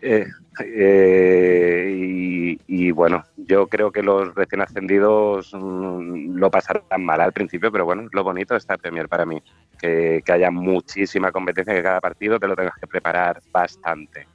Eh, 0.00 0.26
eh, 0.64 2.56
y, 2.66 2.90
bueno, 2.92 3.24
yo 3.36 3.66
creo 3.66 3.92
que 3.92 4.02
los 4.02 4.34
recién 4.34 4.62
ascendidos 4.62 5.52
mm, 5.52 6.34
lo 6.34 6.50
pasaron 6.50 6.82
mal 7.00 7.20
al 7.20 7.34
principio, 7.34 7.70
pero 7.70 7.84
bueno, 7.84 8.08
lo 8.10 8.24
bonito 8.24 8.54
de 8.54 8.58
esta 8.58 8.78
Premier 8.78 9.06
para 9.06 9.26
mí, 9.26 9.42
que, 9.78 10.22
haya 10.26 10.50
muchísima 10.50 11.30
competencia, 11.30 11.74
que 11.74 11.82
cada 11.82 12.00
partido 12.00 12.40
te 12.40 12.48
lo 12.48 12.56
tengas 12.56 12.78
que 12.80 12.86
preparar 12.86 13.42
bastante. 13.52 14.26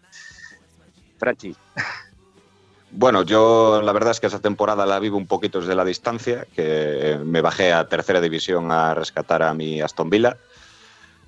Franchi. 1.17 1.55
Bueno, 2.91 3.23
yo 3.23 3.81
la 3.83 3.91
verdad 3.91 4.11
es 4.11 4.19
que 4.19 4.27
esa 4.27 4.39
temporada 4.39 4.85
la 4.85 4.99
vivo 4.99 5.17
un 5.17 5.27
poquito 5.27 5.59
desde 5.59 5.75
la 5.75 5.85
distancia, 5.85 6.47
que 6.55 7.19
me 7.23 7.41
bajé 7.41 7.73
a 7.73 7.87
tercera 7.87 8.21
división 8.21 8.71
a 8.71 8.93
rescatar 8.93 9.43
a 9.43 9.53
mi 9.53 9.81
Aston 9.81 10.09
Villa 10.09 10.37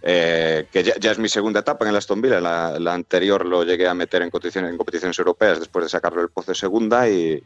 eh, 0.02 0.68
que 0.72 0.84
ya, 0.84 1.12
es 1.12 1.20
mi 1.20 1.28
segunda 1.28 1.60
etapa 1.60 1.86
en 1.86 1.92
el 1.92 1.98
Aston 1.98 2.22
Villa. 2.22 2.40
La, 2.40 2.94
anterior 2.94 3.46
lo 3.46 3.64
llegué 3.64 3.88
a 3.88 3.94
meter 3.94 4.22
en 4.22 4.30
competiciones, 4.30 5.20
europeas 5.20 5.60
después 5.60 5.86
de 5.86 5.90
sacarlo 5.90 6.22
del 6.22 6.30
pozo 6.30 6.52
de 6.52 6.56
segunda 6.56 7.10
y, 7.10 7.44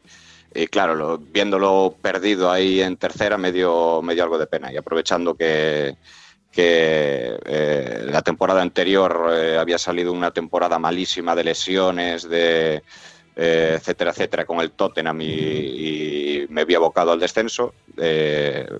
claro, 0.69 1.17
viéndolo 1.17 1.95
perdido 2.01 2.51
ahí 2.51 2.81
en 2.81 2.97
tercera 2.97 3.37
me 3.37 3.51
dio, 3.51 3.99
algo 3.99 4.37
de 4.37 4.47
pena 4.47 4.71
y 4.71 4.77
aprovechando 4.77 5.35
que, 5.35 5.97
eh, 6.55 8.05
la 8.05 8.21
temporada 8.21 8.61
anterior 8.61 9.31
eh, 9.31 9.57
había 9.57 9.79
salido 9.79 10.11
una 10.13 10.29
temporada 10.29 10.77
malísima 10.77 11.35
de 11.35 11.43
lesiones, 11.43 12.29
de 12.29 12.83
etcétera, 13.35 14.11
etcétera, 14.11 14.45
con 14.45 14.59
el 14.59 14.71
Tottenham 14.71 15.21
y, 15.21 16.45
me 16.49 16.61
había 16.61 16.77
abocado 16.77 17.11
al 17.11 17.19
descenso, 17.19 17.73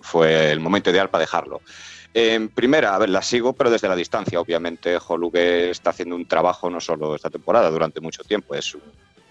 fue 0.01 0.51
el 0.51 0.59
momento 0.59 0.91
ideal 0.91 1.09
para 1.09 1.23
dejarlo. 1.23 1.61
En 2.13 2.49
primera, 2.49 2.93
a 2.93 2.99
ver, 2.99 3.09
la 3.09 3.23
sigo, 3.23 3.53
pero 3.53 3.71
desde 3.71 3.87
la 3.87 3.95
distancia, 3.95 4.39
obviamente. 4.39 4.97
Holugue 5.07 5.71
está 5.71 5.89
haciendo 5.89 6.15
un 6.15 6.27
trabajo 6.27 6.69
no 6.69 6.79
solo 6.79 7.15
esta 7.15 7.31
temporada, 7.31 7.71
durante 7.71 8.01
mucho 8.01 8.23
tiempo. 8.23 8.53
Es 8.53 8.75
un 8.75 8.83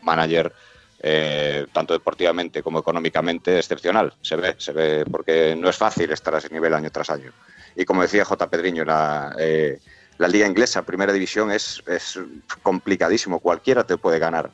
manager, 0.03 0.53
eh, 1.01 1.67
tanto 1.73 1.93
deportivamente 1.93 2.61
como 2.61 2.81
económicamente, 2.81 3.57
excepcional. 3.57 4.13
Se 4.21 4.35
ve, 4.35 4.57
se 4.59 4.73
ve, 4.73 5.05
porque 5.09 5.55
no 5.57 5.69
es 5.69 5.77
fácil 5.77 6.11
estar 6.11 6.35
a 6.35 6.39
ese 6.39 6.51
nivel 6.51 6.75
año 6.75 6.91
tras 6.91 7.11
año. 7.11 7.31
Y 7.77 7.85
como 7.85 8.03
decía 8.03 8.25
J. 8.25 8.51
Pedriño, 8.51 8.85
la, 8.85 9.37
eh, 9.39 9.79
la 10.19 10.27
liga 10.27 10.49
inglesa, 10.49 10.83
primera 10.83 11.13
división, 11.13 11.53
es, 11.53 11.85
es 11.87 12.19
complicadísimo. 12.65 13.39
Cualquiera 13.39 13.85
te 13.85 13.97
puede 13.97 14.19
ganar. 14.19 14.51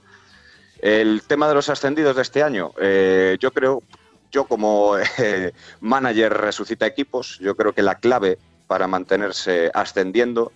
El 0.78 1.22
tema 1.22 1.48
de 1.48 1.54
los 1.54 1.68
ascendidos 1.68 2.14
de 2.16 2.22
este 2.22 2.42
año, 2.42 2.72
eh, 2.80 3.36
yo 3.40 3.50
creo 3.52 3.82
yo 4.30 4.44
como 4.44 4.96
eh, 5.18 5.52
manager 5.80 6.32
resucita 6.32 6.86
equipos, 6.86 7.38
yo 7.40 7.56
creo 7.56 7.72
que 7.72 7.82
la 7.82 7.96
clave 7.96 8.38
para 8.66 8.86
mantenerse 8.86 9.70
ascendiendo 9.74 10.52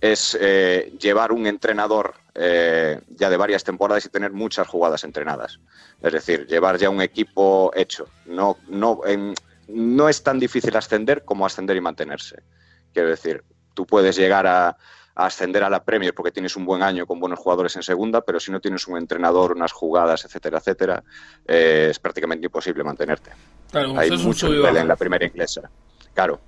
es 0.00 0.36
eh, 0.38 0.92
llevar 1.00 1.32
un 1.32 1.46
entrenador 1.46 2.14
ya 2.34 3.30
de 3.30 3.36
varias 3.38 3.64
temporadas 3.64 4.04
y 4.04 4.10
tener 4.10 4.30
muchas 4.30 4.68
jugadas 4.68 5.04
entrenadas. 5.04 5.58
Es 6.02 6.12
decir, 6.12 6.46
llevar 6.46 6.76
ya 6.76 6.90
un 6.90 7.00
equipo 7.00 7.72
hecho. 7.74 8.10
No, 8.26 8.58
no, 8.68 9.00
no 9.68 10.08
es 10.10 10.22
tan 10.22 10.38
difícil 10.38 10.76
ascender 10.76 11.24
como 11.24 11.46
ascender 11.46 11.78
y 11.78 11.80
mantenerse. 11.80 12.42
Quiero 12.92 13.08
decir, 13.08 13.42
tú 13.72 13.86
puedes 13.86 14.16
llegar 14.16 14.46
a, 14.46 14.76
ascender 15.16 15.64
a 15.64 15.70
la 15.70 15.82
Premier 15.82 16.14
porque 16.14 16.30
tienes 16.30 16.54
un 16.56 16.66
buen 16.66 16.82
año 16.82 17.06
con 17.06 17.18
buenos 17.18 17.38
jugadores 17.38 17.74
en 17.76 17.82
segunda, 17.82 18.20
pero 18.20 18.38
si 18.38 18.52
no 18.52 18.60
tienes 18.60 18.86
un 18.86 18.98
entrenador, 18.98 19.52
unas 19.52 19.72
jugadas, 19.72 20.24
etcétera, 20.24 20.58
etcétera, 20.58 21.02
eh, 21.46 21.88
es 21.90 21.98
prácticamente 21.98 22.46
imposible 22.46 22.84
mantenerte. 22.84 23.30
Hay 23.72 24.10
mucho 24.18 24.48
nivel 24.48 24.76
en 24.76 24.86
la 24.86 24.96
primera 24.96 25.24
inglesa. 25.24 25.70
Claro, 26.12 26.38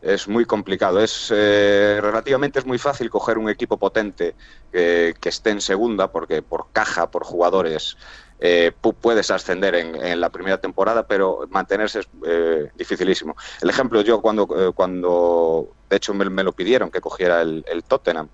es 0.00 0.28
muy 0.28 0.44
complicado. 0.44 1.00
Es 1.00 1.32
eh, 1.34 1.98
relativamente 2.00 2.60
es 2.60 2.66
muy 2.66 2.78
fácil 2.78 3.10
coger 3.10 3.36
un 3.36 3.50
equipo 3.50 3.76
potente 3.76 4.34
que 4.70 5.14
esté 5.24 5.50
en 5.50 5.60
segunda, 5.60 6.10
porque 6.10 6.40
por 6.40 6.66
caja, 6.72 7.10
por 7.10 7.24
jugadores, 7.24 7.96
eh, 8.44 8.72
puedes 9.00 9.30
ascender 9.30 9.76
en, 9.76 10.20
la 10.20 10.28
primera 10.30 10.60
temporada, 10.60 11.06
pero 11.06 11.46
mantenerse 11.48 12.00
es 12.00 12.08
eh, 12.26 12.70
dificilísimo. 12.74 13.36
El 13.60 13.70
ejemplo, 13.70 14.00
yo 14.00 14.20
cuando, 14.20 14.48
eh, 14.58 14.72
cuando 14.74 15.68
de 15.88 15.96
hecho 15.96 16.12
me, 16.12 16.24
lo 16.42 16.50
pidieron 16.50 16.90
que 16.90 17.00
cogiera 17.00 17.40
el, 17.40 17.84
Tottenham, 17.86 18.28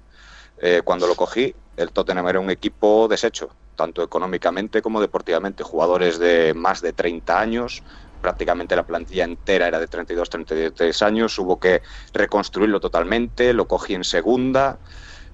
cuando 0.85 1.07
lo 1.07 1.15
cogí, 1.15 1.55
el 1.77 1.93
Tottenham 1.93 2.27
era 2.27 2.41
un 2.41 2.49
equipo 2.49 3.07
deshecho, 3.07 3.51
tanto 3.77 4.03
económicamente 4.03 4.81
como 4.81 5.03
deportivamente. 5.03 5.63
Jugadores 5.63 6.19
de 6.19 6.55
más 6.55 6.81
de 6.81 6.95
30 6.95 7.39
años, 7.39 7.83
prácticamente 8.23 8.75
la 8.77 8.87
plantilla 8.87 9.25
entera 9.25 9.69
era 9.69 9.79
de 9.79 9.89
32, 9.89 10.31
33 10.31 11.03
años, 11.03 11.39
hubo 11.39 11.61
que 11.61 11.83
reconstruirlo 12.15 12.81
totalmente, 12.81 13.53
lo 13.53 13.69
cogí 13.69 13.93
en 13.93 14.05
segunda. 14.05 14.79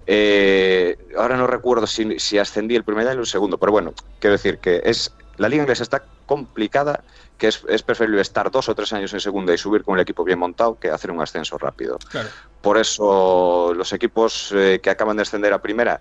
Eh, 0.06 0.96
ahora 1.16 1.36
no 1.36 1.46
recuerdo 1.46 1.86
si, 1.86 2.38
ascendí 2.38 2.76
el 2.76 2.84
primer 2.84 3.08
año 3.08 3.18
o 3.18 3.22
el 3.22 3.26
segundo, 3.26 3.58
pero 3.58 3.72
bueno, 3.72 3.94
quiero 4.20 4.32
decir 4.32 4.58
que 4.58 4.82
es 4.84 5.12
la 5.36 5.48
liga 5.48 5.62
inglesa 5.62 5.82
está 5.82 6.04
complicada, 6.26 7.02
que 7.38 7.48
es, 7.48 7.82
preferible 7.82 8.20
estar 8.20 8.50
dos 8.50 8.68
o 8.68 8.74
tres 8.74 8.92
años 8.92 9.12
en 9.12 9.20
segunda 9.20 9.52
y 9.52 9.58
subir 9.58 9.82
con 9.82 9.96
el 9.96 10.02
equipo 10.02 10.24
bien 10.24 10.38
montado 10.38 10.78
que 10.78 10.90
hacer 10.90 11.10
un 11.10 11.20
ascenso 11.20 11.58
rápido. 11.58 11.98
Por 12.60 12.78
eso 12.78 13.72
los 13.74 13.92
equipos 13.92 14.52
eh, 14.54 14.80
que 14.82 14.90
acaban 14.90 15.16
de 15.16 15.22
ascender 15.22 15.52
a 15.52 15.60
primera, 15.60 16.00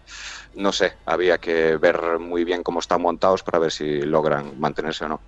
no 0.55 0.71
sé, 0.71 0.93
había 1.05 1.39
que 1.39 1.77
ver 1.77 2.19
muy 2.19 2.43
bien 2.43 2.63
cómo 2.63 2.79
están 2.79 3.01
montados 3.01 3.43
para 3.43 3.59
ver 3.59 3.71
si 3.71 4.01
logran 4.01 4.59
mantenerse 4.59 5.05
o 5.05 5.09
no. 5.09 5.19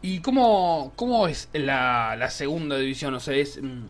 ¿Y 0.00 0.20
cómo, 0.20 0.92
cómo 0.94 1.26
es 1.26 1.48
la, 1.52 2.14
la 2.16 2.30
segunda 2.30 2.76
división? 2.76 3.14
O 3.14 3.20
sea, 3.20 3.34
es, 3.34 3.60
mm, 3.60 3.86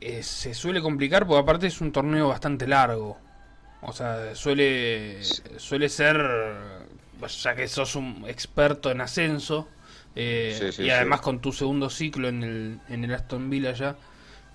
eh, 0.00 0.22
se 0.22 0.54
suele 0.54 0.80
complicar 0.80 1.26
porque 1.26 1.40
aparte 1.40 1.66
es 1.66 1.80
un 1.80 1.92
torneo 1.92 2.28
bastante 2.28 2.66
largo. 2.66 3.18
O 3.82 3.92
sea, 3.92 4.34
suele, 4.34 5.22
suele 5.56 5.88
ser, 5.88 6.16
ya 7.42 7.54
que 7.54 7.66
sos 7.66 7.96
un 7.96 8.24
experto 8.26 8.90
en 8.90 9.00
ascenso, 9.00 9.68
eh, 10.16 10.70
y 10.78 10.90
además 10.90 11.20
con 11.20 11.40
tu 11.40 11.52
segundo 11.52 11.88
ciclo 11.88 12.28
en 12.28 12.42
el, 12.42 12.80
en 12.88 13.04
el 13.04 13.14
Aston 13.14 13.48
Villa 13.48 13.72
ya, 13.72 13.96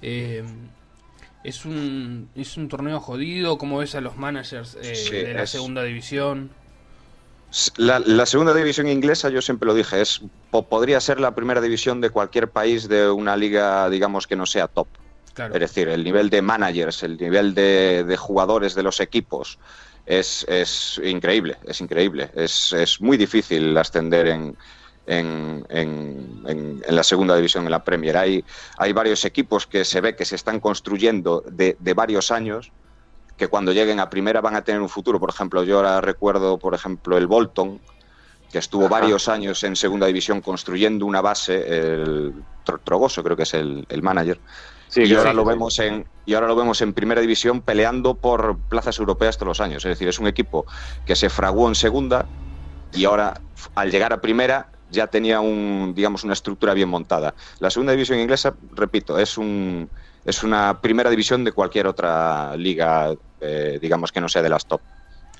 eh, 0.02 0.44
es, 1.44 1.66
un, 1.66 2.30
es 2.36 2.58
un 2.58 2.68
torneo 2.68 3.00
jodido. 3.00 3.58
¿Cómo 3.58 3.80
ves 3.80 3.96
a 3.96 4.02
los 4.02 4.16
managers 4.18 4.74
de 4.74 5.34
la 5.34 5.48
segunda 5.48 5.84
división? 5.84 6.52
La, 7.78 8.00
la, 8.00 8.26
segunda 8.26 8.54
división 8.54 8.88
inglesa, 8.90 9.30
yo 9.30 9.42
siempre 9.42 9.66
lo 9.66 9.74
dije, 9.74 10.02
es 10.02 10.22
podría 10.52 11.00
ser 11.00 11.20
la 11.20 11.34
primera 11.34 11.62
división 11.62 12.02
de 12.02 12.10
cualquier 12.10 12.50
país 12.50 12.90
de 12.90 13.10
una 13.10 13.38
liga, 13.38 13.90
digamos, 13.90 14.28
que 14.28 14.36
no 14.36 14.46
sea 14.46 14.68
top. 14.68 14.88
Es 15.38 15.60
decir, 15.60 15.90
el 15.90 16.04
nivel 16.04 16.30
de 16.30 16.42
managers, 16.42 17.04
el 17.04 17.18
nivel 17.18 17.54
de, 17.54 18.16
jugadores 18.18 18.74
de 18.74 18.84
los 18.84 19.00
equipos 19.00 19.60
es, 20.06 20.46
increíble, 21.04 21.58
es 21.66 21.82
increíble. 21.82 22.32
Es, 22.36 23.02
muy 23.02 23.18
difícil 23.18 23.78
ascender 23.78 24.28
en, 24.28 24.58
en, 25.08 26.82
la 26.88 27.04
segunda 27.04 27.36
división, 27.36 27.66
en 27.66 27.72
la 27.72 27.84
Premier. 27.84 28.18
Hay, 28.18 28.46
hay 28.78 28.94
varios 28.94 29.26
equipos 29.26 29.68
que 29.68 29.84
se 29.84 30.00
ve 30.00 30.16
que 30.16 30.26
se 30.26 30.36
están 30.36 30.60
construyendo 30.60 31.44
de, 31.50 31.76
varios 31.94 32.32
años 32.32 32.72
que 33.36 33.50
cuando 33.50 33.74
lleguen 33.74 34.00
a 34.00 34.10
primera 34.10 34.40
van 34.40 34.56
a 34.56 34.64
tener 34.64 34.82
un 34.82 34.90
futuro. 34.90 35.20
Por 35.20 35.30
ejemplo, 35.30 35.64
yo 35.64 35.78
ahora 35.78 36.00
recuerdo, 36.00 36.58
por 36.58 36.74
ejemplo, 36.74 37.18
el 37.18 37.28
Bolton, 37.28 37.82
que 38.50 38.60
estuvo 38.60 38.88
varios 38.88 39.28
años 39.28 39.62
en 39.66 39.76
segunda 39.76 40.08
división 40.08 40.40
construyendo 40.40 41.06
una 41.06 41.20
base, 41.20 41.56
el 41.68 42.34
Trogoso 42.86 43.22
creo 43.22 43.36
que 43.36 43.44
es 43.44 43.54
el, 43.54 43.86
el 43.90 44.02
manager, 44.02 44.40
y 44.96 45.14
ahora 45.16 45.34
lo 45.34 45.44
vemos 45.46 45.80
en 45.80 46.08
y 46.26 46.34
ahora 46.34 46.48
lo 46.48 46.56
vemos 46.56 46.82
en 46.82 46.94
primera 46.94 47.22
división 47.22 47.62
peleando 47.62 48.16
por 48.16 48.60
plazas 48.68 48.98
europeas 49.00 49.38
todos 49.38 49.48
los 49.50 49.62
años. 49.62 49.84
Es 49.86 49.90
decir, 49.90 50.08
es 50.08 50.20
un 50.20 50.28
equipo 50.28 50.66
que 51.06 51.16
se 51.16 51.30
fraguó 51.30 51.68
en 51.68 51.76
segunda 51.76 52.30
y 52.92 53.06
ahora 53.06 53.42
al 53.76 53.92
llegar 53.92 54.14
a 54.14 54.22
primera 54.22 54.70
ya 54.90 55.08
tenía 55.08 55.40
un 55.40 55.94
digamos 55.96 56.24
una 56.24 56.34
estructura 56.34 56.74
bien 56.74 56.90
montada. 56.90 57.36
La 57.60 57.70
segunda 57.70 57.92
división 57.94 58.20
inglesa, 58.20 58.56
repito, 58.72 59.20
es 59.20 59.38
un 59.38 59.90
es 60.24 60.44
una 60.44 60.80
primera 60.82 61.10
división 61.10 61.44
de 61.44 61.52
cualquier 61.52 61.88
otra 61.88 62.56
liga, 62.58 63.14
eh, 63.40 63.78
digamos 63.82 64.12
que 64.12 64.22
no 64.22 64.30
sea 64.30 64.42
de 64.42 64.50
las 64.50 64.66
top. 64.66 64.82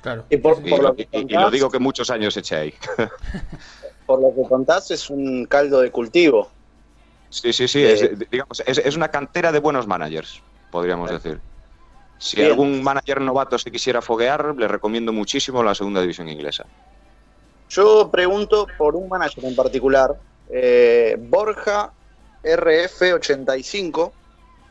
Claro. 0.00 0.26
Y 0.30 0.36
por, 0.36 0.60
Y, 0.64 0.70
por 0.70 0.80
lo, 0.82 0.88
lo 0.90 0.94
que 0.94 1.08
y- 1.10 1.32
lo 1.34 1.50
digo 1.50 1.70
que 1.70 1.80
muchos 1.80 2.10
años 2.10 2.36
eché 2.36 2.56
ahí. 2.56 2.74
por 4.06 4.20
lo 4.20 4.32
que 4.34 4.48
contás, 4.48 4.90
es 4.92 5.10
un 5.10 5.46
caldo 5.46 5.80
de 5.80 5.90
cultivo. 5.90 6.55
Sí, 7.42 7.52
sí, 7.52 7.68
sí. 7.68 7.82
Eh, 7.82 7.92
es, 7.92 8.30
digamos, 8.30 8.62
es, 8.66 8.78
es 8.78 8.96
una 8.96 9.08
cantera 9.08 9.52
de 9.52 9.58
buenos 9.58 9.86
managers, 9.86 10.40
podríamos 10.70 11.10
decir. 11.10 11.38
Si 12.18 12.36
Bien. 12.36 12.50
algún 12.50 12.82
manager 12.82 13.20
novato 13.20 13.58
se 13.58 13.70
quisiera 13.70 14.00
foguear, 14.00 14.54
le 14.56 14.66
recomiendo 14.66 15.12
muchísimo 15.12 15.62
la 15.62 15.74
segunda 15.74 16.00
división 16.00 16.28
inglesa. 16.28 16.64
Yo 17.68 18.10
pregunto 18.10 18.66
por 18.78 18.96
un 18.96 19.08
manager 19.08 19.44
en 19.44 19.54
particular, 19.54 20.16
eh, 20.50 21.16
Borja 21.18 21.92
RF85, 22.42 24.12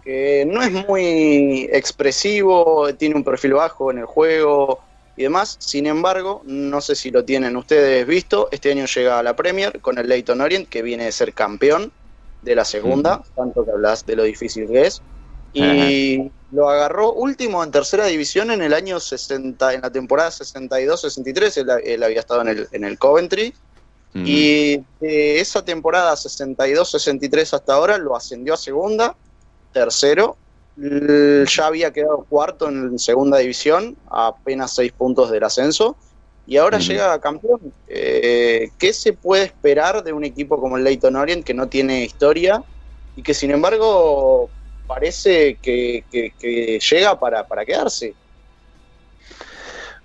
que 0.04 0.46
no 0.48 0.64
es 0.64 0.72
muy 0.72 1.70
expresivo, 1.72 2.92
tiene 2.96 3.16
un 3.16 3.24
perfil 3.24 3.54
bajo 3.54 3.92
en 3.92 4.00
el 4.00 4.06
juego 4.06 4.80
y 5.16 5.24
demás. 5.24 5.56
Sin 5.60 5.86
embargo, 5.86 6.42
no 6.46 6.82
sé 6.82 6.96
si 6.96 7.12
lo 7.12 7.24
tienen 7.24 7.58
ustedes 7.58 8.08
visto, 8.08 8.50
este 8.52 8.72
año 8.72 8.86
llega 8.86 9.20
a 9.20 9.24
la 9.24 9.36
Premier 9.36 9.82
con 9.82 10.00
el 10.00 10.08
Leyton 10.10 10.42
Orient, 10.42 10.68
que 10.68 10.82
viene 10.82 11.06
de 11.06 11.12
ser 11.12 11.32
campeón 11.36 11.92
de 12.46 12.56
la 12.56 12.64
segunda, 12.64 13.22
tanto 13.36 13.66
que 13.66 13.72
hablas 13.72 14.06
de 14.06 14.16
lo 14.16 14.24
difícil 14.24 14.68
que 14.68 14.86
es. 14.88 15.02
Y 15.54 16.32
lo 16.52 16.70
agarró 16.70 17.14
último 17.14 17.64
en 17.64 17.72
tercera 17.72 18.06
división 18.06 18.52
en 18.52 18.62
el 18.62 18.74
año 18.74 19.00
60, 19.00 19.74
en 19.74 19.82
la 19.82 19.90
temporada 19.90 20.30
62-63, 20.30 21.58
él, 21.58 21.70
él 21.84 22.04
había 22.04 22.20
estado 22.20 22.42
en 22.42 22.50
el, 22.50 22.68
en 22.72 22.84
el 22.84 22.98
Coventry. 22.98 23.54
Mm. 24.14 24.24
Y 24.26 24.84
de 25.00 25.40
esa 25.40 25.64
temporada 25.64 26.14
62-63 26.14 27.54
hasta 27.54 27.74
ahora 27.74 27.98
lo 27.98 28.16
ascendió 28.16 28.54
a 28.54 28.58
segunda, 28.58 29.16
tercero. 29.74 30.38
Ya 30.78 31.68
había 31.68 31.94
quedado 31.94 32.26
cuarto 32.30 32.68
en 32.68 33.00
segunda 33.00 33.38
división, 33.38 33.96
a 34.10 34.28
apenas 34.28 34.76
seis 34.76 34.92
puntos 34.92 35.32
del 35.32 35.44
ascenso. 35.44 35.96
Y 36.46 36.58
ahora 36.58 36.80
llega 36.80 37.20
campeón. 37.20 37.74
Eh, 37.88 38.70
¿Qué 38.78 38.94
se 38.94 39.14
puede 39.14 39.46
esperar 39.46 40.04
de 40.04 40.14
un 40.14 40.24
equipo 40.24 40.60
como 40.60 40.78
el 40.78 40.84
Leyton 40.84 41.16
Orient 41.16 41.44
que 41.46 41.54
no 41.54 41.68
tiene 41.70 42.04
historia 42.04 42.64
y 43.16 43.24
que 43.24 43.34
sin 43.34 43.52
embargo 43.52 44.52
parece 44.88 45.58
que, 45.62 46.06
que- 46.10 46.34
que 46.38 46.80
llega 46.80 47.20
para, 47.20 47.48
para 47.48 47.66
quedarse? 47.66 48.16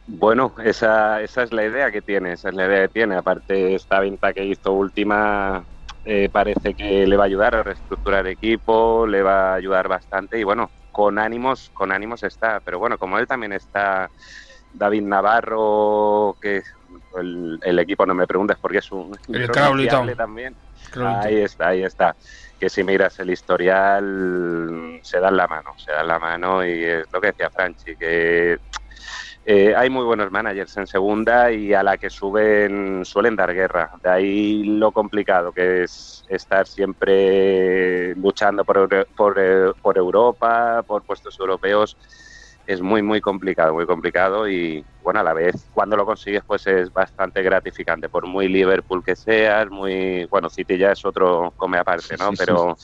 Bueno, 0.06 0.54
esa, 0.64 1.22
esa 1.22 1.42
es 1.44 1.52
la 1.52 1.64
idea 1.64 1.90
que 1.92 2.02
tiene, 2.02 2.32
esa 2.32 2.48
es 2.48 2.54
la 2.54 2.66
idea 2.66 2.82
que 2.82 2.88
tiene. 2.94 3.16
Aparte, 3.16 3.74
esta 3.74 4.00
venta 4.00 4.32
que 4.32 4.44
hizo 4.44 4.72
última 4.72 5.64
eh, 6.04 6.28
parece 6.32 6.74
que 6.74 7.06
le 7.06 7.16
va 7.16 7.24
a 7.24 7.26
ayudar 7.26 7.54
a 7.54 7.62
reestructurar 7.62 8.26
equipo, 8.26 9.06
le 9.06 9.22
va 9.22 9.52
a 9.52 9.54
ayudar 9.56 9.88
bastante 9.88 10.38
y 10.40 10.44
bueno, 10.44 10.72
con 10.90 11.18
ánimos, 11.18 11.70
con 11.72 11.92
ánimos 11.92 12.22
está. 12.24 12.60
Pero 12.60 12.78
bueno, 12.80 12.98
como 12.98 13.18
él 13.18 13.26
también 13.28 13.52
está 13.52 14.10
David 14.72 15.02
Navarro, 15.02 16.36
que 16.40 16.62
el, 17.18 17.58
el 17.62 17.78
equipo 17.78 18.06
no 18.06 18.14
me 18.14 18.26
preguntes 18.26 18.56
porque 18.60 18.78
es 18.78 18.90
un 18.92 19.16
El 19.28 19.50
Crowley 19.50 19.88
también. 20.16 20.54
Ahí 20.96 21.38
está, 21.38 21.68
ahí 21.68 21.82
está. 21.82 22.16
Que 22.58 22.68
si 22.68 22.84
miras 22.84 23.18
el 23.20 23.30
historial, 23.30 25.00
se 25.02 25.20
dan 25.20 25.36
la 25.36 25.46
mano, 25.46 25.74
se 25.78 25.92
dan 25.92 26.08
la 26.08 26.18
mano 26.18 26.64
y 26.64 26.84
es 26.84 27.06
lo 27.12 27.20
que 27.20 27.28
decía 27.28 27.50
Franchi, 27.50 27.96
que 27.96 28.58
eh, 29.46 29.74
hay 29.74 29.88
muy 29.88 30.04
buenos 30.04 30.30
managers 30.30 30.76
en 30.76 30.86
segunda 30.86 31.50
y 31.50 31.72
a 31.72 31.82
la 31.82 31.96
que 31.96 32.10
suben 32.10 33.04
suelen 33.04 33.36
dar 33.36 33.54
guerra. 33.54 33.92
De 34.02 34.10
ahí 34.10 34.64
lo 34.64 34.92
complicado 34.92 35.52
que 35.52 35.84
es 35.84 36.24
estar 36.28 36.66
siempre 36.66 38.14
luchando 38.16 38.64
por, 38.64 39.06
por 39.16 39.98
Europa, 39.98 40.82
por 40.86 41.02
puestos 41.02 41.38
europeos. 41.40 41.96
Es 42.70 42.80
muy, 42.80 43.02
muy 43.02 43.20
complicado, 43.20 43.74
muy 43.74 43.84
complicado 43.84 44.48
y 44.48 44.86
bueno, 45.00 45.18
a 45.20 45.24
la 45.24 45.32
vez 45.32 45.68
cuando 45.72 45.96
lo 45.96 46.06
consigues 46.06 46.42
pues 46.46 46.64
es 46.68 46.92
bastante 46.92 47.42
gratificante, 47.42 48.08
por 48.08 48.28
muy 48.28 48.46
Liverpool 48.46 49.02
que 49.02 49.16
seas, 49.16 49.68
muy, 49.70 50.24
bueno, 50.26 50.48
City 50.48 50.78
ya 50.78 50.92
es 50.92 51.04
otro 51.04 51.52
come 51.56 51.78
aparte, 51.78 52.16
¿no? 52.16 52.30
Sí, 52.30 52.36
sí, 52.36 52.44
Pero, 52.46 52.76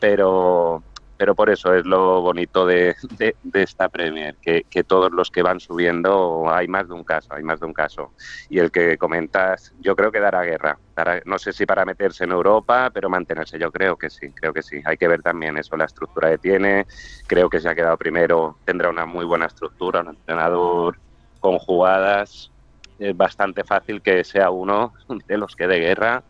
pero, 0.00 0.84
pero 1.16 1.34
por 1.34 1.50
eso 1.50 1.74
es 1.74 1.84
lo 1.84 2.22
bonito 2.22 2.64
de, 2.66 2.94
de- 3.18 3.36
de 3.42 3.62
esta 3.62 3.90
Premier, 3.90 4.38
que, 4.40 4.62
que 4.70 4.82
todos 4.82 5.12
los 5.12 5.30
que 5.30 5.42
van 5.42 5.60
subiendo 5.60 6.50
hay 6.50 6.66
más 6.68 6.88
de 6.88 6.94
un 6.94 7.04
caso, 7.04 7.34
hay 7.34 7.42
más 7.42 7.60
de 7.60 7.66
un 7.66 7.74
caso. 7.74 8.14
Y 8.48 8.60
el 8.60 8.70
que 8.70 8.96
comentas, 8.96 9.74
yo 9.78 9.94
creo 9.94 10.10
que 10.10 10.20
dará 10.20 10.42
guerra. 10.42 10.80
No 11.24 11.38
sé 11.38 11.52
si 11.52 11.66
para 11.66 11.84
meterse 11.84 12.24
en 12.24 12.32
Europa, 12.32 12.90
pero 12.92 13.08
mantenerse, 13.08 13.58
yo 13.58 13.70
creo 13.72 13.96
que 13.96 14.10
sí, 14.10 14.32
creo 14.34 14.52
que 14.52 14.62
sí. 14.62 14.80
Hay 14.84 14.96
que 14.96 15.08
ver 15.08 15.22
también 15.22 15.56
eso, 15.58 15.76
la 15.76 15.84
estructura 15.86 16.30
que 16.30 16.38
tiene. 16.38 16.86
Creo 17.26 17.48
que 17.48 17.60
se 17.60 17.68
ha 17.68 17.74
quedado 17.74 17.96
primero, 17.96 18.60
tendrá 18.64 18.90
una 18.90 19.06
muy 19.06 19.24
buena 19.24 19.46
estructura, 19.46 20.00
un 20.00 20.08
entrenador 20.08 20.98
con 21.38 21.58
jugadas. 21.58 22.52
Es 22.98 23.16
bastante 23.16 23.64
fácil 23.64 24.02
que 24.02 24.22
sea 24.24 24.50
uno 24.50 24.92
de 25.26 25.38
los 25.38 25.54
que 25.56 25.66
dé 25.66 25.78
guerra 25.78 26.24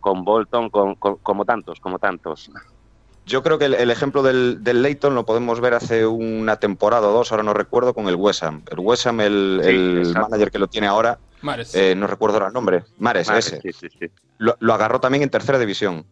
con 0.00 0.24
Bolton, 0.24 0.70
con- 0.70 0.94
con- 0.96 1.16
como 1.18 1.44
tantos, 1.44 1.78
como 1.80 1.98
tantos. 1.98 2.50
Yo 3.26 3.42
creo 3.42 3.58
que 3.58 3.66
el, 3.66 3.74
el 3.74 3.90
ejemplo 3.90 4.22
del, 4.22 4.64
del 4.64 4.82
Leighton 4.82 5.14
lo 5.14 5.24
podemos 5.26 5.60
ver 5.60 5.74
hace 5.74 6.06
una 6.06 6.56
temporada 6.56 7.08
o 7.08 7.12
dos, 7.12 7.30
ahora 7.30 7.44
no 7.44 7.54
recuerdo, 7.54 7.94
con 7.94 8.08
el 8.08 8.16
West 8.16 8.42
Ham. 8.42 8.64
El 8.70 8.80
West 8.80 9.06
Ham, 9.06 9.20
el, 9.20 9.60
Sí, 9.62 9.70
el 9.70 10.14
manager 10.16 10.50
que 10.50 10.58
lo 10.58 10.68
tiene 10.68 10.86
ahora, 10.88 11.20
Mares. 11.42 11.74
eh, 11.74 11.94
no 11.94 12.06
recuerdo 12.06 12.44
el 12.46 12.52
nombre, 12.52 12.84
Mares, 12.98 13.28
ese. 13.30 13.60
sí, 13.60 13.72
sí, 13.72 13.88
sí. 13.98 14.06
Lo, 14.38 14.56
lo 14.60 14.74
agarró 14.74 15.00
también 15.00 15.22
en 15.22 15.30
tercera 15.30 15.58
división. 15.58 16.04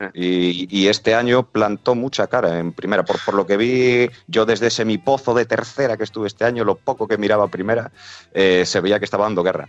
Eh. 0.00 0.10
Y, 0.14 0.68
y 0.82 0.88
este 0.88 1.14
año 1.14 1.44
plantó 1.44 1.94
mucha 1.94 2.26
cara 2.26 2.58
en 2.58 2.72
primera. 2.72 3.04
Por, 3.04 3.18
por 3.24 3.34
lo 3.34 3.46
que 3.46 3.56
vi, 3.56 4.10
yo 4.26 4.44
desde 4.46 4.66
ese 4.68 4.84
mi 4.84 4.98
pozo 4.98 5.32
de 5.34 5.44
tercera 5.44 5.96
que 5.96 6.04
estuve 6.04 6.26
este 6.26 6.44
año, 6.44 6.64
lo 6.64 6.74
poco 6.74 7.06
que 7.06 7.18
miraba 7.18 7.48
primera, 7.48 7.92
eh, 8.34 8.64
se 8.66 8.80
veía 8.80 8.98
que 8.98 9.04
estaba 9.04 9.24
dando 9.24 9.42
guerra. 9.42 9.68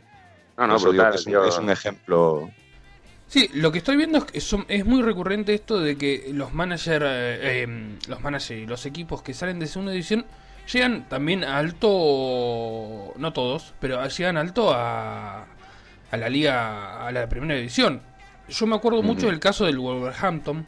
No, 0.57 0.67
no, 0.67 0.79
brutal. 0.79 1.11
que 1.11 1.17
es, 1.17 1.25
un, 1.27 1.33
yo- 1.33 1.45
es 1.45 1.57
un 1.57 1.69
ejemplo. 1.69 2.49
Sí, 3.27 3.49
lo 3.55 3.71
que 3.71 3.79
estoy 3.79 3.95
viendo 3.97 4.19
es 4.19 4.25
que 4.25 4.41
son- 4.41 4.65
es 4.67 4.85
muy 4.85 5.01
recurrente 5.01 5.53
esto 5.55 5.79
de 5.79 5.97
que 5.97 6.29
los 6.33 6.53
managers, 6.53 7.05
eh, 7.07 7.63
eh, 7.63 7.97
los 8.07 8.21
managers 8.21 8.51
y 8.51 8.65
los 8.67 8.85
equipos 8.85 9.21
que 9.23 9.33
salen 9.33 9.59
de 9.59 9.65
segunda 9.67 9.91
división 9.91 10.25
llegan 10.71 11.07
también 11.09 11.43
alto, 11.43 13.13
no 13.17 13.33
todos, 13.33 13.73
pero 13.79 14.05
llegan 14.07 14.37
alto 14.37 14.73
a, 14.73 15.45
a 16.11 16.17
la 16.17 16.29
liga, 16.29 17.05
a 17.05 17.11
la 17.11 17.27
primera 17.27 17.55
división. 17.55 18.01
Yo 18.49 18.67
me 18.67 18.75
acuerdo 18.75 19.01
mucho 19.01 19.27
del 19.27 19.39
caso 19.39 19.65
del 19.65 19.79
Wolverhampton, 19.79 20.67